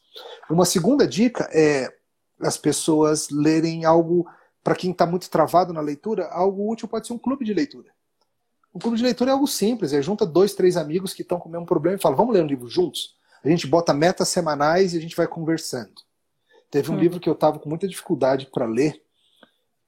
Uma 0.47 0.65
segunda 0.65 1.07
dica 1.07 1.49
é 1.51 1.91
as 2.39 2.55
pessoas 2.55 3.29
lerem 3.31 3.83
algo, 3.83 4.27
para 4.63 4.75
quem 4.75 4.91
está 4.91 5.07
muito 5.07 5.27
travado 5.31 5.73
na 5.73 5.81
leitura, 5.81 6.27
algo 6.27 6.71
útil 6.71 6.87
pode 6.87 7.07
ser 7.07 7.13
um 7.13 7.17
clube 7.17 7.43
de 7.43 7.55
leitura. 7.55 7.96
Um 8.77 8.79
clube 8.79 8.95
de 8.95 9.03
leitura 9.03 9.31
é 9.31 9.33
algo 9.33 9.47
simples, 9.47 9.91
é 9.91 10.03
junta 10.03 10.23
dois, 10.23 10.53
três 10.53 10.77
amigos 10.77 11.11
que 11.11 11.23
estão 11.23 11.39
com 11.39 11.49
o 11.49 11.51
mesmo 11.51 11.65
problema 11.65 11.97
e 11.97 11.99
fala, 11.99 12.15
vamos 12.15 12.31
ler 12.31 12.43
um 12.43 12.47
livro 12.47 12.67
juntos? 12.67 13.15
A 13.43 13.49
gente 13.49 13.65
bota 13.65 13.91
metas 13.91 14.29
semanais 14.29 14.93
e 14.93 14.99
a 14.99 15.01
gente 15.01 15.15
vai 15.15 15.25
conversando. 15.25 15.95
Teve 16.69 16.91
um 16.91 16.93
hum. 16.93 16.99
livro 16.99 17.19
que 17.19 17.27
eu 17.27 17.33
estava 17.33 17.57
com 17.57 17.67
muita 17.67 17.87
dificuldade 17.87 18.45
para 18.53 18.67
ler, 18.67 19.01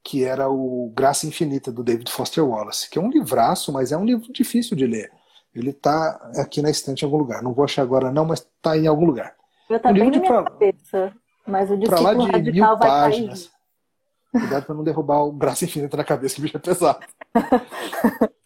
que 0.02 0.24
era 0.24 0.50
o 0.50 0.92
Graça 0.92 1.24
Infinita, 1.24 1.70
do 1.70 1.84
David 1.84 2.10
Foster 2.10 2.44
Wallace, 2.44 2.90
que 2.90 2.98
é 2.98 3.00
um 3.00 3.08
livraço, 3.08 3.72
mas 3.72 3.92
é 3.92 3.96
um 3.96 4.04
livro 4.04 4.32
difícil 4.32 4.76
de 4.76 4.88
ler. 4.88 5.12
Ele 5.54 5.70
está 5.70 6.32
aqui 6.38 6.60
na 6.60 6.68
estante 6.68 7.02
em 7.02 7.04
algum 7.04 7.18
lugar. 7.18 7.44
Não 7.44 7.54
vou 7.54 7.64
achar 7.64 7.82
agora 7.82 8.10
não, 8.10 8.24
mas 8.24 8.40
está 8.40 8.76
em 8.76 8.88
algum 8.88 9.06
lugar. 9.06 9.36
Eu 9.68 9.78
tá 9.78 9.90
um 9.90 9.92
bem 9.92 10.10
na 10.10 10.18
minha 10.18 10.22
pra, 10.22 10.42
cabeça, 10.42 11.14
mas 11.46 11.70
o 11.70 11.76
discípulo 11.76 12.02
lá 12.02 12.14
de 12.14 12.26
radical 12.28 12.70
mil 12.70 12.78
vai 12.78 12.88
páginas. 12.88 13.46
Cair. 13.46 13.60
Cuidado 14.32 14.66
para 14.66 14.74
não 14.74 14.82
derrubar 14.82 15.22
o 15.22 15.30
Graça 15.30 15.64
Infinita 15.64 15.96
na 15.96 16.02
cabeça, 16.02 16.34
que 16.34 16.40
o 16.40 16.42
bicho 16.42 16.56
é 16.56 16.60
pesado. 16.60 17.06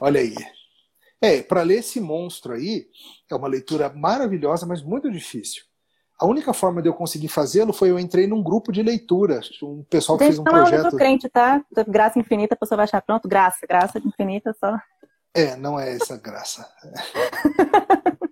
Olha 0.00 0.20
aí. 0.20 0.34
É, 1.20 1.42
para 1.42 1.62
ler 1.62 1.78
esse 1.78 2.00
monstro 2.00 2.54
aí, 2.54 2.86
é 3.30 3.34
uma 3.34 3.48
leitura 3.48 3.90
maravilhosa, 3.90 4.66
mas 4.66 4.82
muito 4.82 5.10
difícil. 5.10 5.64
A 6.18 6.26
única 6.26 6.52
forma 6.52 6.82
de 6.82 6.88
eu 6.88 6.94
conseguir 6.94 7.28
fazê-lo 7.28 7.72
foi 7.72 7.90
eu 7.90 7.98
entrei 7.98 8.26
num 8.26 8.42
grupo 8.42 8.70
de 8.70 8.82
leitura. 8.82 9.40
Um 9.62 9.82
pessoal 9.84 10.18
que 10.18 10.24
fez 10.24 10.38
um 10.38 10.44
projeto. 10.44 10.82
Não 10.82 10.88
é 10.90 10.96
crente, 10.96 11.28
tá? 11.30 11.64
Graça 11.88 12.18
infinita, 12.18 12.54
a 12.54 12.58
pessoa 12.58 12.76
vai 12.76 12.84
achar 12.84 13.00
pronto, 13.00 13.26
graça, 13.26 13.66
graça 13.66 13.98
infinita 13.98 14.54
só. 14.60 14.78
É, 15.34 15.56
não 15.56 15.80
é 15.80 15.94
essa 15.94 16.18
graça. 16.18 16.68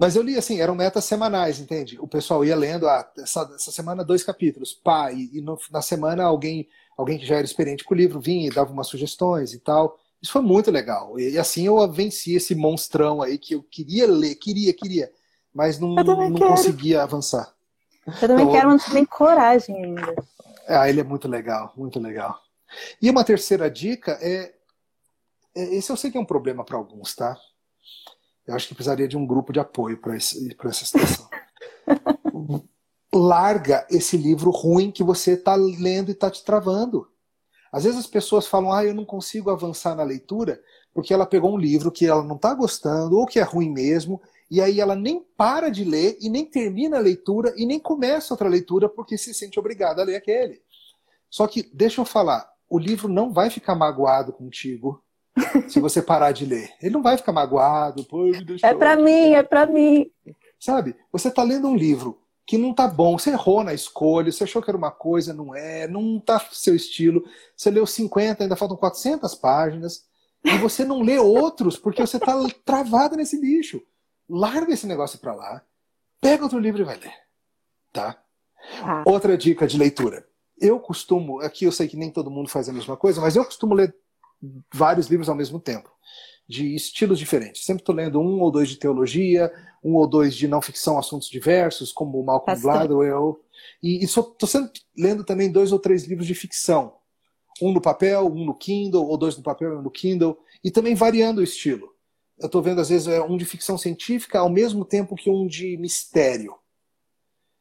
Mas 0.00 0.16
eu 0.16 0.22
li 0.22 0.36
assim, 0.36 0.60
eram 0.60 0.74
metas 0.74 1.04
semanais, 1.04 1.58
entende? 1.60 1.98
O 2.00 2.06
pessoal 2.06 2.44
ia 2.44 2.56
lendo, 2.56 2.88
ah, 2.88 3.08
essa, 3.18 3.50
essa 3.54 3.72
semana 3.72 4.04
dois 4.04 4.22
capítulos, 4.22 4.72
pá, 4.72 5.12
e, 5.12 5.38
e 5.38 5.40
no, 5.40 5.58
na 5.70 5.82
semana 5.82 6.24
alguém, 6.24 6.68
alguém 6.96 7.18
que 7.18 7.26
já 7.26 7.36
era 7.36 7.44
experiente 7.44 7.84
com 7.84 7.94
o 7.94 7.96
livro 7.96 8.20
vinha 8.20 8.46
e 8.46 8.54
dava 8.54 8.72
umas 8.72 8.86
sugestões 8.86 9.52
e 9.52 9.58
tal. 9.58 9.98
Isso 10.20 10.32
foi 10.32 10.42
muito 10.42 10.70
legal. 10.70 11.18
E, 11.18 11.38
assim 11.38 11.66
eu 11.66 11.90
venci 11.90 12.34
esse 12.34 12.54
monstrão 12.54 13.22
aí 13.22 13.38
que 13.38 13.54
eu 13.54 13.62
queria 13.62 14.06
ler, 14.06 14.34
queria, 14.34 14.72
queria 14.72 15.10
mas 15.58 15.78
não, 15.78 15.94
não 15.94 16.34
conseguia 16.34 17.02
avançar. 17.02 17.52
Eu 18.06 18.28
também 18.28 18.44
então, 18.44 18.52
quero, 18.52 18.68
mas 18.68 18.86
não 18.86 18.92
tem 18.94 19.04
coragem 19.04 19.84
ainda. 19.84 20.14
Ah, 20.68 20.88
ele 20.88 21.00
é 21.00 21.04
muito 21.04 21.26
legal, 21.26 21.72
muito 21.76 21.98
legal. 21.98 22.40
E 23.00 23.10
uma 23.10 23.24
terceira 23.24 23.70
dica 23.70 24.18
é, 24.20 24.54
é 25.56 25.74
esse 25.74 25.90
eu 25.90 25.96
sei 25.96 26.10
que 26.10 26.18
é 26.18 26.20
um 26.20 26.24
problema 26.24 26.64
para 26.64 26.76
alguns, 26.76 27.14
tá? 27.14 27.36
Eu 28.46 28.54
acho 28.54 28.68
que 28.68 28.74
precisaria 28.74 29.08
de 29.08 29.16
um 29.16 29.26
grupo 29.26 29.52
de 29.52 29.60
apoio 29.60 29.98
para 29.98 30.14
essa 30.14 30.84
situação. 30.84 31.28
Larga 33.12 33.86
esse 33.90 34.16
livro 34.16 34.50
ruim 34.50 34.90
que 34.90 35.02
você 35.02 35.32
está 35.32 35.54
lendo 35.56 36.10
e 36.10 36.12
está 36.12 36.30
te 36.30 36.44
travando. 36.44 37.10
Às 37.72 37.84
vezes 37.84 37.98
as 37.98 38.06
pessoas 38.06 38.46
falam, 38.46 38.72
ah, 38.72 38.84
eu 38.84 38.94
não 38.94 39.04
consigo 39.04 39.50
avançar 39.50 39.94
na 39.94 40.02
leitura 40.02 40.60
porque 40.94 41.12
ela 41.12 41.26
pegou 41.26 41.52
um 41.52 41.58
livro 41.58 41.92
que 41.92 42.06
ela 42.06 42.24
não 42.24 42.36
está 42.36 42.54
gostando 42.54 43.16
ou 43.16 43.26
que 43.26 43.38
é 43.38 43.42
ruim 43.42 43.70
mesmo 43.70 44.20
e 44.50 44.60
aí 44.60 44.80
ela 44.80 44.96
nem 44.96 45.24
para 45.36 45.68
de 45.68 45.84
ler 45.84 46.16
e 46.20 46.28
nem 46.28 46.44
termina 46.44 46.96
a 46.96 47.00
leitura 47.00 47.52
e 47.56 47.66
nem 47.66 47.78
começa 47.78 48.32
outra 48.32 48.48
leitura 48.48 48.88
porque 48.88 49.18
se 49.18 49.34
sente 49.34 49.58
obrigada 49.58 50.02
a 50.02 50.04
ler 50.04 50.16
aquele. 50.16 50.60
Só 51.30 51.46
que, 51.46 51.68
deixa 51.72 52.00
eu 52.00 52.04
falar, 52.06 52.50
o 52.68 52.78
livro 52.78 53.08
não 53.08 53.32
vai 53.32 53.50
ficar 53.50 53.74
magoado 53.74 54.32
contigo 54.32 55.02
se 55.68 55.78
você 55.78 56.00
parar 56.00 56.32
de 56.32 56.46
ler. 56.46 56.70
Ele 56.80 56.94
não 56.94 57.02
vai 57.02 57.16
ficar 57.16 57.32
magoado, 57.32 58.04
pô, 58.04 58.24
me 58.24 58.44
É 58.62 58.74
para 58.74 58.96
mim, 58.96 59.34
é 59.34 59.42
para 59.42 59.66
mim. 59.66 60.10
Sabe? 60.58 60.96
Você 61.12 61.30
tá 61.30 61.42
lendo 61.42 61.68
um 61.68 61.76
livro 61.76 62.18
que 62.48 62.58
não 62.58 62.74
tá 62.74 62.88
bom, 62.88 63.16
você 63.18 63.30
errou 63.30 63.62
na 63.62 63.74
escolha, 63.74 64.32
você 64.32 64.42
achou 64.42 64.60
que 64.62 64.70
era 64.70 64.76
uma 64.76 64.90
coisa, 64.90 65.34
não 65.34 65.54
é, 65.54 65.86
não 65.86 66.18
tá 66.18 66.40
seu 66.50 66.74
estilo. 66.74 67.22
Você 67.54 67.70
leu 67.70 67.86
50, 67.86 68.42
ainda 68.42 68.56
faltam 68.56 68.76
400 68.76 69.34
páginas, 69.36 70.04
e 70.42 70.56
você 70.58 70.84
não 70.84 71.02
lê 71.02 71.18
outros 71.18 71.76
porque 71.76 72.00
você 72.00 72.18
tá 72.18 72.34
travado 72.64 73.16
nesse 73.16 73.38
lixo 73.38 73.82
larga 74.28 74.72
esse 74.72 74.86
negócio 74.86 75.18
para 75.18 75.34
lá, 75.34 75.62
pega 76.20 76.42
outro 76.42 76.58
livro 76.58 76.82
e 76.82 76.84
vai 76.84 76.98
ler. 76.98 77.14
Tá? 77.92 78.20
Ah. 78.82 79.02
Outra 79.06 79.38
dica 79.38 79.66
de 79.66 79.78
leitura. 79.78 80.26
Eu 80.60 80.78
costumo, 80.78 81.40
aqui 81.40 81.64
eu 81.64 81.72
sei 81.72 81.88
que 81.88 81.96
nem 81.96 82.10
todo 82.10 82.30
mundo 82.30 82.48
faz 82.48 82.68
a 82.68 82.72
mesma 82.72 82.96
coisa, 82.96 83.20
mas 83.20 83.36
eu 83.36 83.44
costumo 83.44 83.74
ler 83.74 83.94
vários 84.72 85.06
livros 85.06 85.28
ao 85.28 85.34
mesmo 85.34 85.58
tempo, 85.58 85.90
de 86.48 86.74
estilos 86.74 87.18
diferentes. 87.18 87.64
Sempre 87.64 87.82
estou 87.82 87.94
lendo 87.94 88.20
um 88.20 88.40
ou 88.40 88.50
dois 88.50 88.68
de 88.68 88.76
teologia, 88.76 89.52
um 89.84 89.94
ou 89.94 90.06
dois 90.06 90.34
de 90.34 90.48
não 90.48 90.62
ficção, 90.62 90.98
assuntos 90.98 91.28
diversos, 91.28 91.92
como 91.92 92.22
Malcolm 92.22 92.60
Gladwell. 92.60 93.40
E 93.82 94.02
estou 94.02 94.48
sempre 94.48 94.80
lendo 94.96 95.24
também 95.24 95.50
dois 95.50 95.72
ou 95.72 95.78
três 95.78 96.04
livros 96.04 96.26
de 96.26 96.34
ficção. 96.34 96.94
Um 97.60 97.72
no 97.72 97.80
papel, 97.80 98.26
um 98.26 98.44
no 98.44 98.54
Kindle, 98.54 99.06
ou 99.06 99.16
dois 99.18 99.36
no 99.36 99.42
papel 99.42 99.74
e 99.74 99.76
um 99.76 99.82
no 99.82 99.90
Kindle. 99.90 100.38
E 100.64 100.70
também 100.70 100.94
variando 100.94 101.38
o 101.38 101.44
estilo 101.44 101.92
eu 102.38 102.46
estou 102.46 102.62
vendo 102.62 102.80
às 102.80 102.88
vezes 102.88 103.08
é 103.08 103.20
um 103.20 103.36
de 103.36 103.44
ficção 103.44 103.76
científica 103.76 104.38
ao 104.38 104.48
mesmo 104.48 104.84
tempo 104.84 105.16
que 105.16 105.28
um 105.28 105.46
de 105.46 105.76
mistério. 105.76 106.54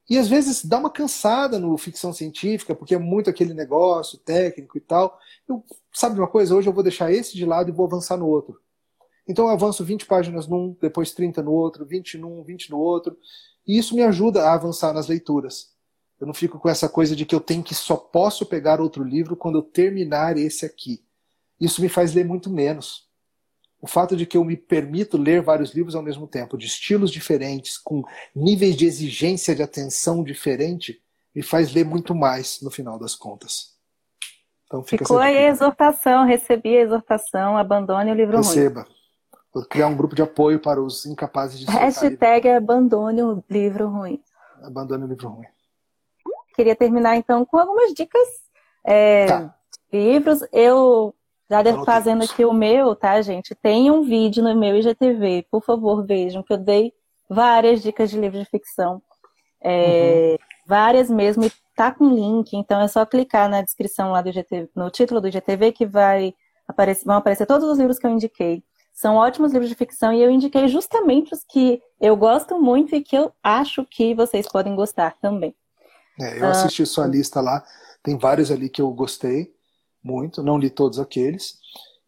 E 0.09 0.17
às 0.17 0.29
vezes 0.29 0.63
dá 0.63 0.77
uma 0.77 0.89
cansada 0.89 1.59
no 1.59 1.77
ficção 1.77 2.13
científica, 2.13 2.73
porque 2.73 2.95
é 2.95 2.97
muito 2.97 3.29
aquele 3.29 3.53
negócio 3.53 4.17
técnico 4.19 4.77
e 4.77 4.81
tal. 4.81 5.19
Eu, 5.47 5.63
sabe 5.91 6.17
uma 6.17 6.29
coisa? 6.29 6.55
Hoje 6.55 6.69
eu 6.69 6.73
vou 6.73 6.83
deixar 6.83 7.11
esse 7.11 7.35
de 7.35 7.45
lado 7.45 7.69
e 7.69 7.73
vou 7.73 7.85
avançar 7.85 8.15
no 8.15 8.27
outro. 8.27 8.57
Então 9.27 9.45
eu 9.45 9.51
avanço 9.51 9.83
20 9.83 10.05
páginas 10.05 10.47
num, 10.47 10.75
depois 10.81 11.11
30 11.11 11.41
no 11.43 11.51
outro, 11.51 11.85
20 11.85 12.17
num, 12.17 12.43
20 12.43 12.71
no 12.71 12.79
outro. 12.79 13.17
E 13.67 13.77
isso 13.77 13.95
me 13.95 14.03
ajuda 14.03 14.43
a 14.43 14.53
avançar 14.53 14.93
nas 14.93 15.07
leituras. 15.07 15.75
Eu 16.19 16.25
não 16.25 16.33
fico 16.33 16.57
com 16.57 16.69
essa 16.69 16.87
coisa 16.87 17.15
de 17.15 17.25
que 17.25 17.35
eu 17.35 17.41
tenho 17.41 17.63
que 17.63 17.75
só 17.75 17.95
posso 17.95 18.45
pegar 18.45 18.81
outro 18.81 19.03
livro 19.03 19.35
quando 19.35 19.57
eu 19.57 19.61
terminar 19.63 20.37
esse 20.37 20.65
aqui. 20.65 21.03
Isso 21.59 21.81
me 21.81 21.89
faz 21.89 22.13
ler 22.13 22.25
muito 22.25 22.49
menos 22.49 23.07
o 23.81 23.87
fato 23.87 24.15
de 24.15 24.25
que 24.25 24.35
eu 24.35 24.43
me 24.43 24.57
permito 24.57 25.17
ler 25.17 25.41
vários 25.41 25.73
livros 25.73 25.95
ao 25.95 26.01
mesmo 26.01 26.27
tempo, 26.27 26.57
de 26.57 26.65
estilos 26.65 27.11
diferentes, 27.11 27.77
com 27.77 28.03
níveis 28.35 28.75
de 28.75 28.85
exigência 28.85 29.55
de 29.55 29.61
atenção 29.61 30.23
diferente, 30.23 31.01
me 31.33 31.43
faz 31.43 31.71
ler 31.73 31.85
muito 31.85 32.15
mais 32.15 32.59
no 32.61 32.71
final 32.71 32.97
das 32.97 33.15
contas. 33.15 33.75
Então, 34.65 34.83
Ficou 34.83 35.19
aí 35.19 35.37
a 35.37 35.49
exortação, 35.49 36.25
recebi 36.25 36.75
a 36.75 36.81
exortação, 36.81 37.55
abandone 37.55 38.11
o 38.11 38.15
livro 38.15 38.37
Receba. 38.37 38.81
ruim. 38.81 38.83
Receba. 38.83 38.96
Criar 39.65 39.87
um 39.87 39.95
grupo 39.95 40.15
de 40.15 40.21
apoio 40.21 40.59
para 40.59 40.81
os 40.81 41.05
incapazes 41.05 41.59
de 41.59 41.65
Hashtag 41.65 42.49
abandone 42.49 43.21
o 43.23 43.43
livro 43.49 43.87
ruim. 43.87 44.21
Abandone 44.61 45.05
o 45.05 45.07
livro 45.07 45.29
ruim. 45.29 45.47
Queria 46.55 46.75
terminar 46.75 47.15
então 47.15 47.45
com 47.45 47.57
algumas 47.57 47.93
dicas 47.93 48.27
é, 48.85 49.25
tá. 49.27 49.55
livros. 49.91 50.41
Eu 50.51 51.13
já 51.49 51.61
devo 51.61 51.85
fazendo 51.85 52.23
aqui 52.23 52.43
o 52.43 52.53
meu, 52.53 52.95
tá, 52.95 53.21
gente? 53.21 53.55
Tem 53.55 53.89
um 53.89 54.03
vídeo 54.03 54.43
no 54.43 54.55
meu 54.55 54.75
IGTV, 54.75 55.45
por 55.49 55.63
favor, 55.63 56.05
vejam, 56.05 56.43
que 56.43 56.53
eu 56.53 56.57
dei 56.57 56.93
várias 57.29 57.81
dicas 57.81 58.09
de 58.09 58.19
livro 58.19 58.39
de 58.39 58.45
ficção. 58.45 59.01
É, 59.61 60.31
uhum. 60.31 60.37
Várias 60.67 61.09
mesmo, 61.09 61.45
e 61.45 61.51
tá 61.75 61.91
com 61.91 62.09
link, 62.09 62.53
então 62.53 62.81
é 62.81 62.87
só 62.87 63.05
clicar 63.05 63.49
na 63.49 63.61
descrição 63.61 64.11
lá 64.11 64.21
do 64.21 64.29
IGTV, 64.29 64.69
no 64.75 64.89
título 64.89 65.21
do 65.21 65.27
IGTV, 65.27 65.71
que 65.71 65.85
vai 65.85 66.33
aparecer, 66.67 67.05
vão 67.05 67.15
aparecer 67.15 67.45
todos 67.45 67.69
os 67.69 67.77
livros 67.77 67.97
que 67.97 68.05
eu 68.05 68.11
indiquei. 68.11 68.63
São 68.97 69.15
ótimos 69.15 69.53
livros 69.53 69.69
de 69.69 69.75
ficção 69.75 70.11
e 70.11 70.23
eu 70.23 70.31
indiquei 70.31 70.67
justamente 70.67 71.31
os 71.31 71.43
que 71.47 71.79
eu 72.01 72.17
gosto 72.17 72.59
muito 72.59 72.95
e 72.95 73.01
que 73.03 73.15
eu 73.15 73.31
acho 73.43 73.85
que 73.85 74.15
vocês 74.15 74.47
podem 74.47 74.75
gostar 74.75 75.15
também. 75.21 75.55
É, 76.19 76.39
eu 76.39 76.47
assisti 76.47 76.81
ah, 76.81 76.85
sua 76.87 77.05
lista 77.05 77.39
lá, 77.39 77.63
tem 78.01 78.17
vários 78.17 78.49
ali 78.49 78.69
que 78.69 78.81
eu 78.81 78.89
gostei 78.89 79.53
muito, 80.03 80.41
não 80.41 80.57
li 80.57 80.71
todos 80.71 80.97
aqueles. 80.97 81.59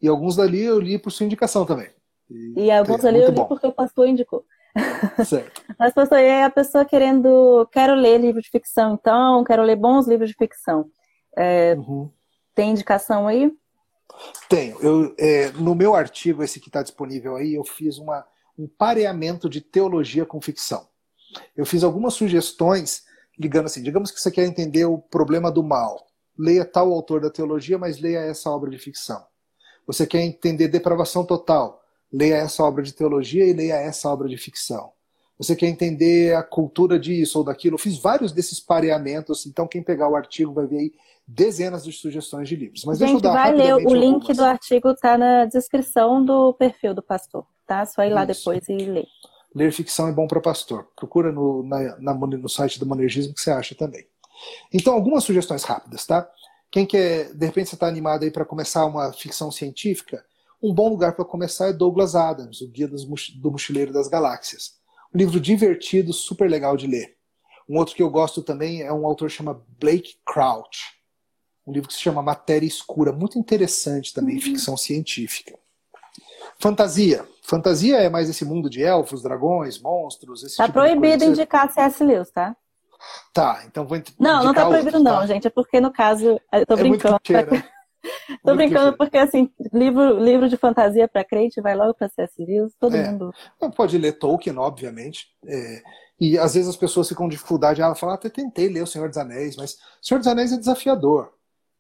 E 0.01 0.07
alguns 0.07 0.35
dali 0.35 0.63
eu 0.63 0.79
li 0.79 0.97
por 0.97 1.11
sua 1.11 1.27
indicação 1.27 1.63
também. 1.63 1.91
E, 2.27 2.63
e 2.63 2.71
alguns 2.71 3.03
é, 3.03 3.09
ali 3.09 3.19
eu 3.21 3.29
li 3.29 3.35
bom. 3.35 3.45
porque 3.45 3.67
o 3.67 3.71
pastor 3.71 4.07
indicou. 4.07 4.43
Certo. 5.23 5.61
Mas, 5.77 5.93
pastor, 5.93 6.17
é 6.17 6.43
a 6.43 6.49
pessoa 6.49 6.83
querendo, 6.85 7.69
quero 7.71 7.93
ler 7.93 8.19
livro 8.19 8.41
de 8.41 8.49
ficção, 8.49 8.95
então, 8.95 9.43
quero 9.43 9.61
ler 9.61 9.75
bons 9.75 10.07
livros 10.07 10.29
de 10.29 10.35
ficção. 10.35 10.89
É, 11.37 11.75
uhum. 11.75 12.09
Tem 12.55 12.71
indicação 12.71 13.27
aí? 13.27 13.51
Tenho. 14.47 14.79
Eu, 14.81 15.15
é, 15.17 15.51
no 15.51 15.75
meu 15.75 15.95
artigo, 15.95 16.43
esse 16.43 16.59
que 16.59 16.69
está 16.69 16.81
disponível 16.81 17.35
aí, 17.35 17.53
eu 17.53 17.63
fiz 17.63 17.97
uma, 17.97 18.25
um 18.57 18.67
pareamento 18.67 19.49
de 19.49 19.61
teologia 19.61 20.25
com 20.25 20.41
ficção. 20.41 20.87
Eu 21.55 21.65
fiz 21.65 21.83
algumas 21.83 22.13
sugestões 22.13 23.03
ligando 23.37 23.67
assim, 23.67 23.81
digamos 23.81 24.11
que 24.11 24.19
você 24.19 24.29
quer 24.29 24.45
entender 24.45 24.85
o 24.85 24.97
problema 24.97 25.49
do 25.49 25.63
mal 25.63 26.09
leia 26.39 26.63
tal 26.63 26.93
autor 26.93 27.19
da 27.19 27.29
teologia, 27.29 27.77
mas 27.77 27.99
leia 27.99 28.19
essa 28.19 28.49
obra 28.49 28.71
de 28.71 28.77
ficção. 28.77 29.21
Você 29.85 30.07
quer 30.07 30.21
entender 30.21 30.69
depravação 30.69 31.25
total, 31.25 31.83
leia 32.11 32.35
essa 32.35 32.63
obra 32.63 32.81
de 32.81 32.93
teologia 32.93 33.45
e 33.45 33.51
leia 33.51 33.73
essa 33.73 34.09
obra 34.09 34.29
de 34.29 34.37
ficção. 34.37 34.93
Você 35.37 35.55
quer 35.55 35.67
entender 35.67 36.33
a 36.35 36.43
cultura 36.43 36.97
disso 36.97 37.39
ou 37.39 37.43
daquilo? 37.43 37.75
Eu 37.75 37.79
fiz 37.79 37.97
vários 37.97 38.31
desses 38.31 38.59
pareamentos, 38.59 39.45
então 39.45 39.67
quem 39.67 39.83
pegar 39.83 40.07
o 40.07 40.15
artigo 40.15 40.53
vai 40.53 40.65
ver 40.65 40.77
aí 40.77 40.93
dezenas 41.29 41.83
de 41.83 41.91
sugestões 41.91 42.49
de 42.49 42.55
livros. 42.55 42.83
Mas 42.85 42.97
Gente, 42.97 43.11
deixa 43.11 43.17
eu 43.17 43.21
dar 43.21 43.33
vai 43.33 43.55
ler, 43.55 43.73
o 43.73 43.75
algumas. 43.75 43.99
link 43.99 44.33
do 44.33 44.43
artigo 44.43 44.89
está 44.89 45.17
na 45.17 45.45
descrição 45.45 46.23
do 46.23 46.53
perfil 46.53 46.93
do 46.93 47.03
pastor, 47.03 47.45
tá? 47.67 47.85
Só 47.85 48.03
ir 48.03 48.09
lá 48.09 48.23
Isso. 48.23 48.39
depois 48.39 48.67
e 48.67 48.75
ler. 48.75 49.07
Ler 49.53 49.71
ficção 49.71 50.07
é 50.07 50.11
bom 50.11 50.27
para 50.27 50.41
pastor. 50.41 50.87
Procura 50.95 51.31
no, 51.31 51.63
na, 51.63 51.97
na, 51.99 52.13
no 52.13 52.49
site 52.49 52.79
do 52.79 52.85
Monergismo 52.85 53.33
que 53.33 53.41
você 53.41 53.51
acha 53.51 53.75
também. 53.75 54.05
Então, 54.73 54.93
algumas 54.93 55.23
sugestões 55.23 55.63
rápidas, 55.63 56.05
tá? 56.05 56.29
Quem 56.71 56.85
quer, 56.85 57.33
de 57.33 57.45
repente 57.45 57.69
você 57.69 57.75
está 57.75 57.87
animado 57.87 58.23
aí 58.23 58.31
para 58.31 58.45
começar 58.45 58.85
uma 58.85 59.11
ficção 59.11 59.51
científica, 59.51 60.23
um 60.61 60.73
bom 60.73 60.89
lugar 60.89 61.15
para 61.15 61.25
começar 61.25 61.67
é 61.67 61.73
Douglas 61.73 62.15
Adams, 62.15 62.61
o 62.61 62.69
Guia 62.69 62.87
do 62.87 63.51
Mochileiro 63.51 63.93
das 63.93 64.07
Galáxias. 64.07 64.73
Um 65.13 65.17
livro 65.17 65.39
divertido, 65.39 66.13
super 66.13 66.49
legal 66.49 66.75
de 66.77 66.85
ler. 66.85 67.15
Um 67.67 67.77
outro 67.77 67.95
que 67.95 68.03
eu 68.03 68.09
gosto 68.09 68.41
também 68.41 68.81
é 68.81 68.91
um 68.91 69.05
autor 69.05 69.29
chamado 69.29 69.63
Blake 69.79 70.15
Crouch. 70.25 70.98
Um 71.69 71.71
livro 71.71 71.87
que 71.87 71.93
se 71.93 72.01
chama 72.01 72.23
Matéria 72.23 72.65
Escura, 72.65 73.13
muito 73.13 73.37
interessante 73.37 74.11
também, 74.11 74.35
uhum. 74.35 74.41
ficção 74.41 74.75
científica. 74.75 75.55
Fantasia. 76.57 77.27
Fantasia 77.43 77.97
é 77.97 78.09
mais 78.09 78.27
esse 78.27 78.43
mundo 78.43 78.67
de 78.67 78.81
elfos, 78.81 79.21
dragões, 79.21 79.79
monstros, 79.79 80.43
esse 80.43 80.57
tá 80.57 80.65
tipo 80.65 80.79
proibido 80.79 81.23
indicar 81.23 81.71
C.S. 81.71 82.03
Lewis, 82.03 82.31
tá? 82.31 82.55
Tá, 83.31 83.63
então 83.67 83.85
vou 83.85 84.01
Não, 84.19 84.43
não 84.43 84.53
tá 84.53 84.65
proibido 84.65 84.97
outro, 84.97 85.11
não, 85.11 85.19
tá? 85.19 85.27
gente. 85.27 85.45
É 85.45 85.49
porque 85.51 85.79
no 85.79 85.93
caso, 85.93 86.41
eu 86.51 86.65
tô 86.65 86.73
é 86.73 86.77
brincando. 86.77 87.19
Né? 87.29 87.63
tô 88.43 88.55
brincando 88.55 88.97
porque 88.97 89.17
assim, 89.17 89.51
livro, 89.71 90.17
livro 90.19 90.49
de 90.49 90.57
fantasia 90.57 91.07
para 91.07 91.23
crente 91.23 91.61
vai 91.61 91.75
logo 91.75 91.93
para 91.93 92.09
C.S. 92.09 92.33
Lewis, 92.43 92.73
todo 92.79 92.95
é. 92.95 93.11
mundo. 93.11 93.31
Não 93.61 93.69
pode 93.69 93.95
ler 93.95 94.13
Tolkien, 94.13 94.57
obviamente. 94.57 95.27
É, 95.45 95.83
e 96.19 96.35
às 96.35 96.55
vezes 96.55 96.67
as 96.67 96.77
pessoas 96.77 97.07
ficam 97.07 97.25
com 97.25 97.29
dificuldade. 97.29 97.79
Ela 97.79 97.93
fala, 97.93 98.13
ah, 98.13 98.15
até 98.15 98.27
tentei 98.27 98.69
ler 98.69 98.81
O 98.81 98.87
Senhor 98.87 99.07
dos 99.07 99.19
Anéis, 99.19 99.55
mas 99.55 99.73
O 99.73 99.77
Senhor 100.01 100.17
dos 100.17 100.27
Anéis 100.27 100.51
é 100.51 100.57
desafiador 100.57 101.31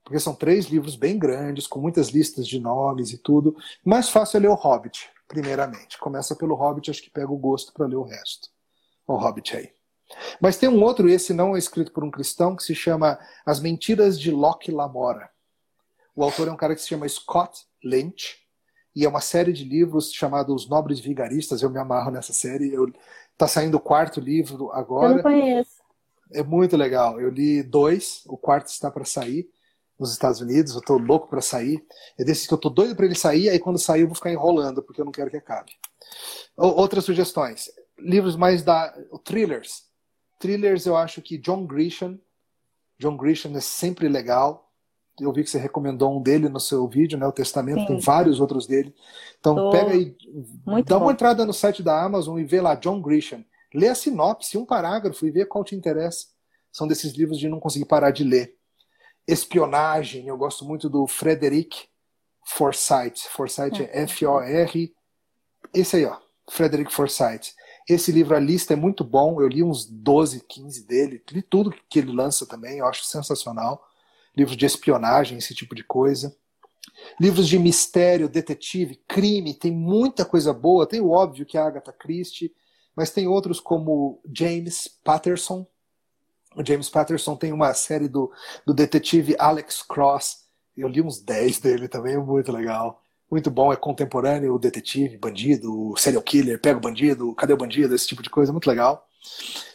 porque 0.09 0.19
são 0.19 0.33
três 0.33 0.65
livros 0.65 0.95
bem 0.95 1.19
grandes, 1.19 1.67
com 1.67 1.79
muitas 1.79 2.07
listas 2.07 2.47
de 2.47 2.59
nomes 2.59 3.13
e 3.13 3.17
tudo. 3.19 3.55
Mais 3.85 4.09
fácil 4.09 4.37
é 4.37 4.39
ler 4.39 4.47
o 4.47 4.55
Hobbit, 4.55 5.07
primeiramente. 5.27 5.99
Começa 5.99 6.35
pelo 6.35 6.55
Hobbit, 6.55 6.89
acho 6.89 7.03
que 7.03 7.11
pega 7.11 7.31
o 7.31 7.37
gosto 7.37 7.71
para 7.71 7.85
ler 7.85 7.95
o 7.95 8.01
resto. 8.01 8.49
O 9.05 9.15
Hobbit 9.15 9.55
aí. 9.55 9.69
Mas 10.41 10.57
tem 10.57 10.67
um 10.67 10.81
outro, 10.81 11.07
esse 11.07 11.31
não 11.31 11.55
é 11.55 11.59
escrito 11.59 11.91
por 11.91 12.03
um 12.03 12.09
cristão, 12.09 12.55
que 12.55 12.63
se 12.63 12.73
chama 12.73 13.19
As 13.45 13.59
Mentiras 13.59 14.19
de 14.19 14.31
Locke 14.31 14.71
Lamora. 14.71 15.29
O 16.15 16.23
autor 16.23 16.47
é 16.47 16.51
um 16.51 16.57
cara 16.57 16.73
que 16.73 16.81
se 16.81 16.87
chama 16.87 17.07
Scott 17.07 17.67
Lynch, 17.83 18.39
e 18.95 19.05
é 19.05 19.07
uma 19.07 19.21
série 19.21 19.53
de 19.53 19.63
livros 19.63 20.11
chamada 20.11 20.51
Os 20.51 20.67
Nobres 20.67 20.99
Vigaristas. 20.99 21.61
Eu 21.61 21.69
me 21.69 21.77
amarro 21.77 22.09
nessa 22.09 22.33
série. 22.33 22.73
Eu, 22.73 22.91
tá 23.37 23.47
saindo 23.47 23.77
o 23.77 23.79
quarto 23.79 24.19
livro 24.19 24.71
agora. 24.71 25.11
Eu 25.11 25.15
não 25.17 25.21
conheço. 25.21 25.83
É 26.33 26.41
muito 26.41 26.75
legal. 26.75 27.21
Eu 27.21 27.29
li 27.29 27.61
dois, 27.61 28.23
o 28.25 28.35
quarto 28.35 28.69
está 28.69 28.89
para 28.89 29.05
sair 29.05 29.47
nos 29.99 30.13
Estados 30.13 30.39
Unidos, 30.39 30.73
eu 30.73 30.81
tô 30.81 30.97
louco 30.97 31.27
para 31.27 31.41
sair. 31.41 31.83
É 32.17 32.23
desse 32.23 32.47
que 32.47 32.53
eu 32.53 32.57
tô 32.57 32.69
doido 32.69 32.95
para 32.95 33.05
ele 33.05 33.15
sair, 33.15 33.49
aí 33.49 33.59
quando 33.59 33.77
sair 33.77 34.01
eu 34.01 34.07
vou 34.07 34.15
ficar 34.15 34.31
enrolando, 34.31 34.81
porque 34.81 35.01
eu 35.01 35.05
não 35.05 35.11
quero 35.11 35.29
que 35.29 35.37
acabe. 35.37 35.73
Outras 36.55 37.03
sugestões. 37.03 37.69
Livros 37.97 38.35
mais 38.37 38.63
da. 38.63 38.93
Thrillers. 39.25 39.83
Thrillers 40.39 40.85
eu 40.85 40.95
acho 40.95 41.21
que 41.21 41.37
John 41.37 41.65
Grisham. 41.65 42.17
John 42.97 43.17
Grisham 43.17 43.55
é 43.55 43.61
sempre 43.61 44.07
legal. 44.07 44.71
Eu 45.19 45.33
vi 45.33 45.43
que 45.43 45.49
você 45.49 45.59
recomendou 45.59 46.17
um 46.17 46.21
dele 46.21 46.47
no 46.47 46.61
seu 46.61 46.87
vídeo, 46.87 47.19
né? 47.19 47.27
O 47.27 47.31
Testamento, 47.33 47.81
Sim. 47.81 47.87
tem 47.87 47.99
vários 47.99 48.39
outros 48.39 48.65
dele. 48.65 48.95
Então 49.37 49.53
tô... 49.53 49.69
pega 49.69 49.91
aí, 49.91 50.15
Muito 50.65 50.87
dá 50.87 50.97
bom. 50.97 51.05
uma 51.05 51.11
entrada 51.11 51.45
no 51.45 51.53
site 51.53 51.83
da 51.83 52.01
Amazon 52.01 52.39
e 52.39 52.45
vê 52.45 52.61
lá, 52.61 52.75
John 52.75 53.01
Grisham. 53.01 53.43
Lê 53.73 53.89
a 53.89 53.95
sinopse, 53.95 54.57
um 54.57 54.65
parágrafo 54.65 55.27
e 55.27 55.31
vê 55.31 55.45
qual 55.45 55.63
te 55.65 55.75
interessa. 55.75 56.27
São 56.71 56.87
desses 56.87 57.13
livros 57.13 57.37
de 57.37 57.49
não 57.49 57.59
conseguir 57.59 57.85
parar 57.85 58.11
de 58.11 58.23
ler 58.23 58.58
espionagem. 59.31 60.27
Eu 60.27 60.37
gosto 60.37 60.65
muito 60.65 60.89
do 60.89 61.05
Frederick 61.07 61.87
Forsyth. 62.45 63.27
Forsyth 63.29 63.81
é 63.81 64.03
F-O-R. 64.03 64.93
Esse 65.73 65.97
aí, 65.97 66.05
ó. 66.05 66.17
Frederick 66.49 66.91
Forsyth. 66.91 67.53
Esse 67.87 68.11
livro, 68.11 68.35
a 68.35 68.39
lista 68.39 68.73
é 68.73 68.75
muito 68.75 69.03
bom. 69.03 69.39
Eu 69.39 69.47
li 69.47 69.63
uns 69.63 69.85
12, 69.85 70.41
15 70.47 70.85
dele. 70.85 71.23
Li 71.31 71.41
tudo 71.41 71.73
que 71.89 71.99
ele 71.99 72.11
lança 72.11 72.45
também. 72.45 72.79
Eu 72.79 72.87
acho 72.87 73.03
sensacional. 73.03 73.83
Livros 74.35 74.57
de 74.57 74.65
espionagem, 74.65 75.37
esse 75.37 75.53
tipo 75.53 75.75
de 75.75 75.83
coisa. 75.83 76.35
Livros 77.19 77.47
de 77.47 77.57
mistério, 77.59 78.29
detetive, 78.29 79.01
crime. 79.07 79.53
Tem 79.53 79.71
muita 79.71 80.25
coisa 80.25 80.53
boa. 80.53 80.87
Tem 80.87 81.01
o 81.01 81.11
óbvio 81.11 81.45
que 81.45 81.57
é 81.57 81.61
a 81.61 81.67
Agatha 81.67 81.93
Christie. 81.93 82.53
Mas 82.95 83.11
tem 83.11 83.27
outros 83.27 83.59
como 83.59 84.21
James 84.35 84.87
Patterson, 85.03 85.65
o 86.55 86.65
James 86.65 86.89
Patterson 86.89 87.35
tem 87.35 87.53
uma 87.53 87.73
série 87.73 88.07
do, 88.07 88.31
do 88.65 88.73
detetive 88.73 89.35
Alex 89.37 89.83
Cross. 89.83 90.45
Eu 90.75 90.87
li 90.87 91.01
uns 91.01 91.19
10 91.19 91.59
dele 91.59 91.87
também, 91.87 92.17
muito 92.17 92.51
legal. 92.51 93.01
Muito 93.29 93.51
bom, 93.51 93.71
é 93.71 93.75
contemporâneo, 93.75 94.55
o 94.55 94.59
detetive, 94.59 95.17
bandido, 95.17 95.93
serial 95.97 96.23
killer, 96.23 96.59
pega 96.59 96.79
o 96.79 96.81
bandido, 96.81 97.35
cadê 97.35 97.53
o 97.53 97.57
bandido, 97.57 97.93
esse 97.93 98.07
tipo 98.07 98.23
de 98.23 98.29
coisa, 98.29 98.51
muito 98.51 98.67
legal. 98.67 99.07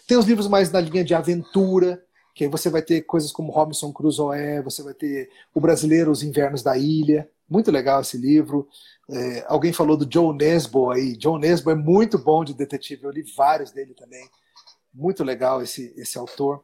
Tem 0.09 0.19
os 0.19 0.27
livros 0.27 0.49
mais 0.49 0.73
na 0.73 0.81
linha 0.81 1.05
de 1.05 1.15
aventura, 1.15 2.03
que 2.35 2.43
aí 2.43 2.51
você 2.51 2.69
vai 2.69 2.83
ter 2.83 3.03
coisas 3.03 3.31
como 3.31 3.53
Robinson 3.53 3.93
Crusoe, 3.93 4.61
você 4.65 4.83
vai 4.83 4.93
ter 4.93 5.31
O 5.55 5.61
Brasileiro, 5.61 6.11
Os 6.11 6.25
Invernos 6.25 6.65
da 6.65 6.77
Ilha, 6.77 7.31
muito 7.49 7.71
legal 7.71 8.01
esse 8.01 8.19
livro. 8.19 8.67
É, 9.09 9.45
alguém 9.47 9.73
falou 9.73 9.97
do 9.97 10.13
Joe 10.13 10.37
Nesbo 10.37 10.91
aí, 10.91 11.17
Joe 11.21 11.39
Nesbo 11.39 11.71
é 11.71 11.77
muito 11.77 12.19
bom 12.19 12.45
de 12.45 12.55
detetive, 12.55 13.05
eu 13.05 13.11
li 13.11 13.23
vários 13.37 13.71
dele 13.71 13.95
também 13.95 14.29
muito 14.95 15.25
legal 15.25 15.61
esse, 15.61 15.93
esse 15.97 16.17
autor. 16.17 16.63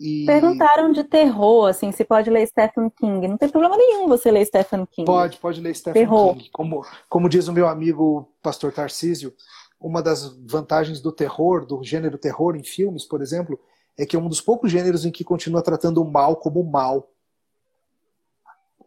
E... 0.00 0.24
Perguntaram 0.24 0.90
de 0.92 1.04
terror, 1.04 1.68
assim, 1.68 1.92
se 1.92 2.02
pode 2.04 2.30
ler 2.30 2.46
Stephen 2.46 2.88
King. 2.88 3.28
Não 3.28 3.36
tem 3.36 3.50
problema 3.50 3.76
nenhum 3.76 4.08
você 4.08 4.30
ler 4.30 4.46
Stephen 4.46 4.86
King. 4.86 5.04
Pode, 5.04 5.36
pode 5.36 5.60
ler 5.60 5.74
Stephen 5.74 6.02
terror. 6.02 6.34
King. 6.34 6.50
Como, 6.50 6.86
como 7.08 7.28
diz 7.28 7.48
o 7.48 7.52
meu 7.52 7.68
amigo 7.68 8.32
pastor 8.42 8.72
Tarcísio, 8.72 9.34
uma 9.78 10.02
das 10.02 10.34
vantagens 10.46 11.02
do 11.02 11.12
terror, 11.12 11.66
do 11.66 11.84
gênero 11.84 12.16
terror 12.16 12.56
em 12.56 12.64
filmes, 12.64 13.04
por 13.04 13.20
exemplo, 13.20 13.60
é 13.96 14.06
que 14.06 14.16
é 14.16 14.18
um 14.18 14.28
dos 14.28 14.40
poucos 14.40 14.72
gêneros 14.72 15.04
em 15.04 15.10
que 15.10 15.22
continua 15.22 15.62
tratando 15.62 16.02
o 16.02 16.10
mal 16.10 16.36
como 16.36 16.64
mal. 16.64 17.10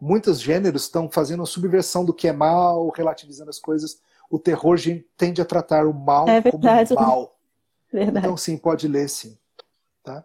Muitos 0.00 0.40
gêneros 0.40 0.82
estão 0.82 1.08
fazendo 1.08 1.44
a 1.44 1.46
subversão 1.46 2.04
do 2.04 2.12
que 2.12 2.26
é 2.26 2.32
mal, 2.32 2.90
relativizando 2.90 3.50
as 3.50 3.60
coisas. 3.60 4.00
O 4.28 4.38
terror 4.38 4.76
tende 5.16 5.40
a 5.40 5.44
tratar 5.44 5.86
o 5.86 5.94
mal 5.94 6.28
é 6.28 6.42
como 6.42 6.64
mal. 6.96 7.33
Verdade. 7.94 8.26
Então, 8.26 8.36
sim, 8.36 8.58
pode 8.58 8.88
ler, 8.88 9.08
sim. 9.08 9.38
Tá? 10.02 10.24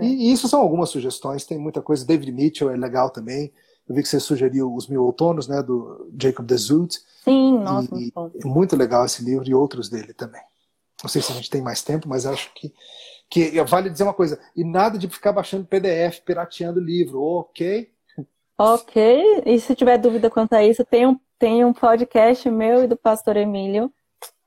E, 0.00 0.06
e, 0.06 0.32
isso 0.32 0.48
são 0.48 0.60
algumas 0.60 0.90
sugestões, 0.90 1.46
tem 1.46 1.56
muita 1.56 1.80
coisa. 1.80 2.04
David 2.04 2.32
Mitchell 2.32 2.70
é 2.70 2.76
legal 2.76 3.08
também. 3.08 3.52
Eu 3.88 3.94
vi 3.94 4.02
que 4.02 4.08
você 4.08 4.18
sugeriu 4.18 4.74
Os 4.74 4.88
Mil 4.88 5.04
Outonos, 5.04 5.46
né, 5.46 5.62
do 5.62 6.10
Jacob 6.20 6.44
de 6.44 6.56
Zoot. 6.56 6.98
Sim, 7.22 7.58
nossa, 7.60 7.94
e, 7.94 8.12
muito, 8.14 8.48
muito 8.48 8.76
legal 8.76 9.04
esse 9.04 9.24
livro 9.24 9.48
e 9.48 9.54
outros 9.54 9.88
dele 9.88 10.12
também. 10.12 10.42
Não 11.00 11.08
sei 11.08 11.22
se 11.22 11.30
a 11.30 11.36
gente 11.36 11.48
tem 11.48 11.62
mais 11.62 11.82
tempo, 11.82 12.08
mas 12.08 12.26
acho 12.26 12.52
que, 12.52 12.74
que 13.30 13.62
vale 13.62 13.88
dizer 13.88 14.02
uma 14.02 14.12
coisa. 14.12 14.40
E 14.56 14.64
nada 14.64 14.98
de 14.98 15.08
ficar 15.08 15.32
baixando 15.32 15.66
PDF, 15.66 16.20
pirateando 16.24 16.80
livro, 16.80 17.22
ok? 17.22 17.88
Ok. 18.58 19.42
E 19.46 19.60
se 19.60 19.76
tiver 19.76 19.98
dúvida 19.98 20.28
quanto 20.28 20.54
a 20.54 20.64
isso, 20.64 20.84
tem 20.84 21.06
um, 21.06 21.16
tem 21.38 21.64
um 21.64 21.72
podcast 21.72 22.50
meu 22.50 22.82
e 22.82 22.88
do 22.88 22.96
pastor 22.96 23.36
Emílio. 23.36 23.92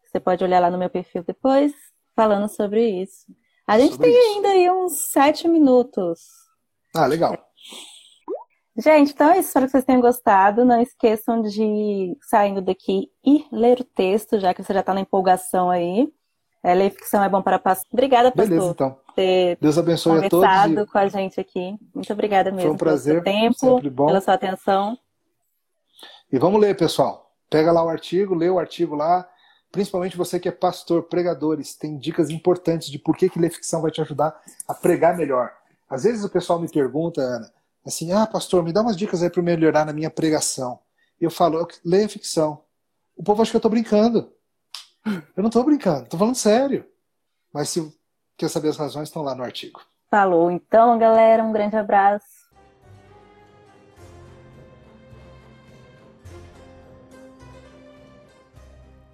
Você 0.04 0.20
pode 0.20 0.44
olhar 0.44 0.60
lá 0.60 0.70
no 0.70 0.78
meu 0.78 0.90
perfil 0.90 1.24
depois 1.24 1.72
falando 2.16 2.48
sobre 2.48 3.02
isso. 3.02 3.26
A 3.68 3.80
gente 3.80 3.94
sobre 3.94 4.12
tem 4.12 4.20
isso. 4.20 4.36
ainda 4.36 4.50
aí 4.50 4.70
uns 4.70 5.12
sete 5.12 5.48
minutos. 5.48 6.20
Ah, 6.96 7.06
legal. 7.06 7.38
Gente, 8.78 9.12
então 9.12 9.30
é 9.30 9.40
isso. 9.40 9.50
Espero 9.50 9.66
que 9.66 9.72
vocês 9.72 9.86
tenham 9.86 10.02
gostado. 10.02 10.66
Não 10.66 10.82
esqueçam 10.82 11.42
de, 11.42 12.18
saindo 12.30 12.62
daqui, 12.62 13.10
ir 13.24 13.46
ler 13.52 13.80
o 13.80 13.84
texto, 13.84 14.40
já 14.40 14.54
que 14.54 14.64
você 14.64 14.74
já 14.74 14.80
está 14.80 14.94
na 14.94 15.02
empolgação 15.02 15.70
aí. 15.70 16.12
É, 16.64 16.76
ler 16.76 16.92
ficção 16.92 17.24
é 17.24 17.30
bom 17.30 17.42
para 17.42 17.58
passar. 17.58 17.84
Obrigada, 17.92 18.32
pastor. 18.32 18.48
Beleza, 18.48 18.72
então. 18.72 18.98
Deus 19.60 19.78
abençoe 19.78 20.26
a 20.26 20.30
todos. 20.30 20.48
E... 20.72 20.86
com 20.86 20.98
a 20.98 21.08
gente 21.08 21.40
aqui. 21.40 21.76
Muito 21.94 22.14
obrigada 22.14 22.52
mesmo. 22.52 22.68
Foi 22.68 22.72
um 22.72 22.78
prazer. 22.78 23.24
Pelo 23.24 23.54
seu 23.54 23.80
tempo, 23.80 24.06
pela 24.06 24.22
sua 24.22 24.36
atenção. 24.36 24.98
E 26.32 26.38
vamos 26.38 26.62
ler, 26.62 26.78
pessoal. 26.78 27.32
Pega 27.50 27.72
lá 27.72 27.84
o 27.84 27.90
artigo, 27.90 28.36
lê 28.36 28.50
o 28.50 28.60
artigo 28.60 28.96
lá 28.96 29.28
principalmente 29.72 30.18
você 30.18 30.40
que 30.40 30.50
é 30.50 30.52
pastor, 30.52 31.04
pregadores, 31.04 31.76
tem 31.76 31.98
dicas 31.98 32.30
importantes 32.30 32.90
de 32.90 33.00
por 33.00 33.16
que, 33.16 33.30
que 33.30 33.40
ler 33.40 33.52
ficção 33.52 33.82
vai 33.82 33.92
te 33.92 34.02
ajudar 34.02 34.40
a 34.68 34.74
pregar 34.74 35.16
melhor. 35.16 35.52
Às 35.90 36.04
vezes 36.04 36.24
o 36.24 36.30
pessoal 36.30 36.60
me 36.60 36.70
pergunta, 36.70 37.22
Ana, 37.22 37.52
assim, 37.86 38.12
ah, 38.12 38.28
pastor, 38.28 38.64
me 38.64 38.74
dá 38.74 38.82
umas 38.82 38.98
dicas 38.98 39.24
aí 39.24 39.30
para 39.30 39.42
melhorar 39.42 39.86
na 39.86 39.94
minha 39.94 40.10
pregação. 40.10 40.80
E 41.20 41.24
eu 41.24 41.32
falo, 41.32 41.68
leia 41.86 42.10
ficção. 42.10 42.64
O 43.16 43.24
povo 43.24 43.42
acha 43.42 43.52
que 43.52 43.58
eu 43.58 43.60
estou 43.60 43.72
brincando. 43.72 44.32
Eu 45.06 45.42
não 45.42 45.48
estou 45.48 45.64
brincando, 45.64 46.04
estou 46.04 46.20
falando 46.20 46.36
sério. 46.36 46.86
Mas 47.54 47.70
se 47.70 47.94
quer 48.38 48.50
saber 48.50 48.70
as 48.70 48.78
razões, 48.78 49.10
estão 49.10 49.22
lá 49.22 49.36
no 49.36 49.44
artigo. 49.44 49.82
Falou. 50.10 50.52
Então, 50.52 50.98
galera, 50.98 51.44
um 51.44 51.52
grande 51.52 51.76
abraço. 51.76 52.41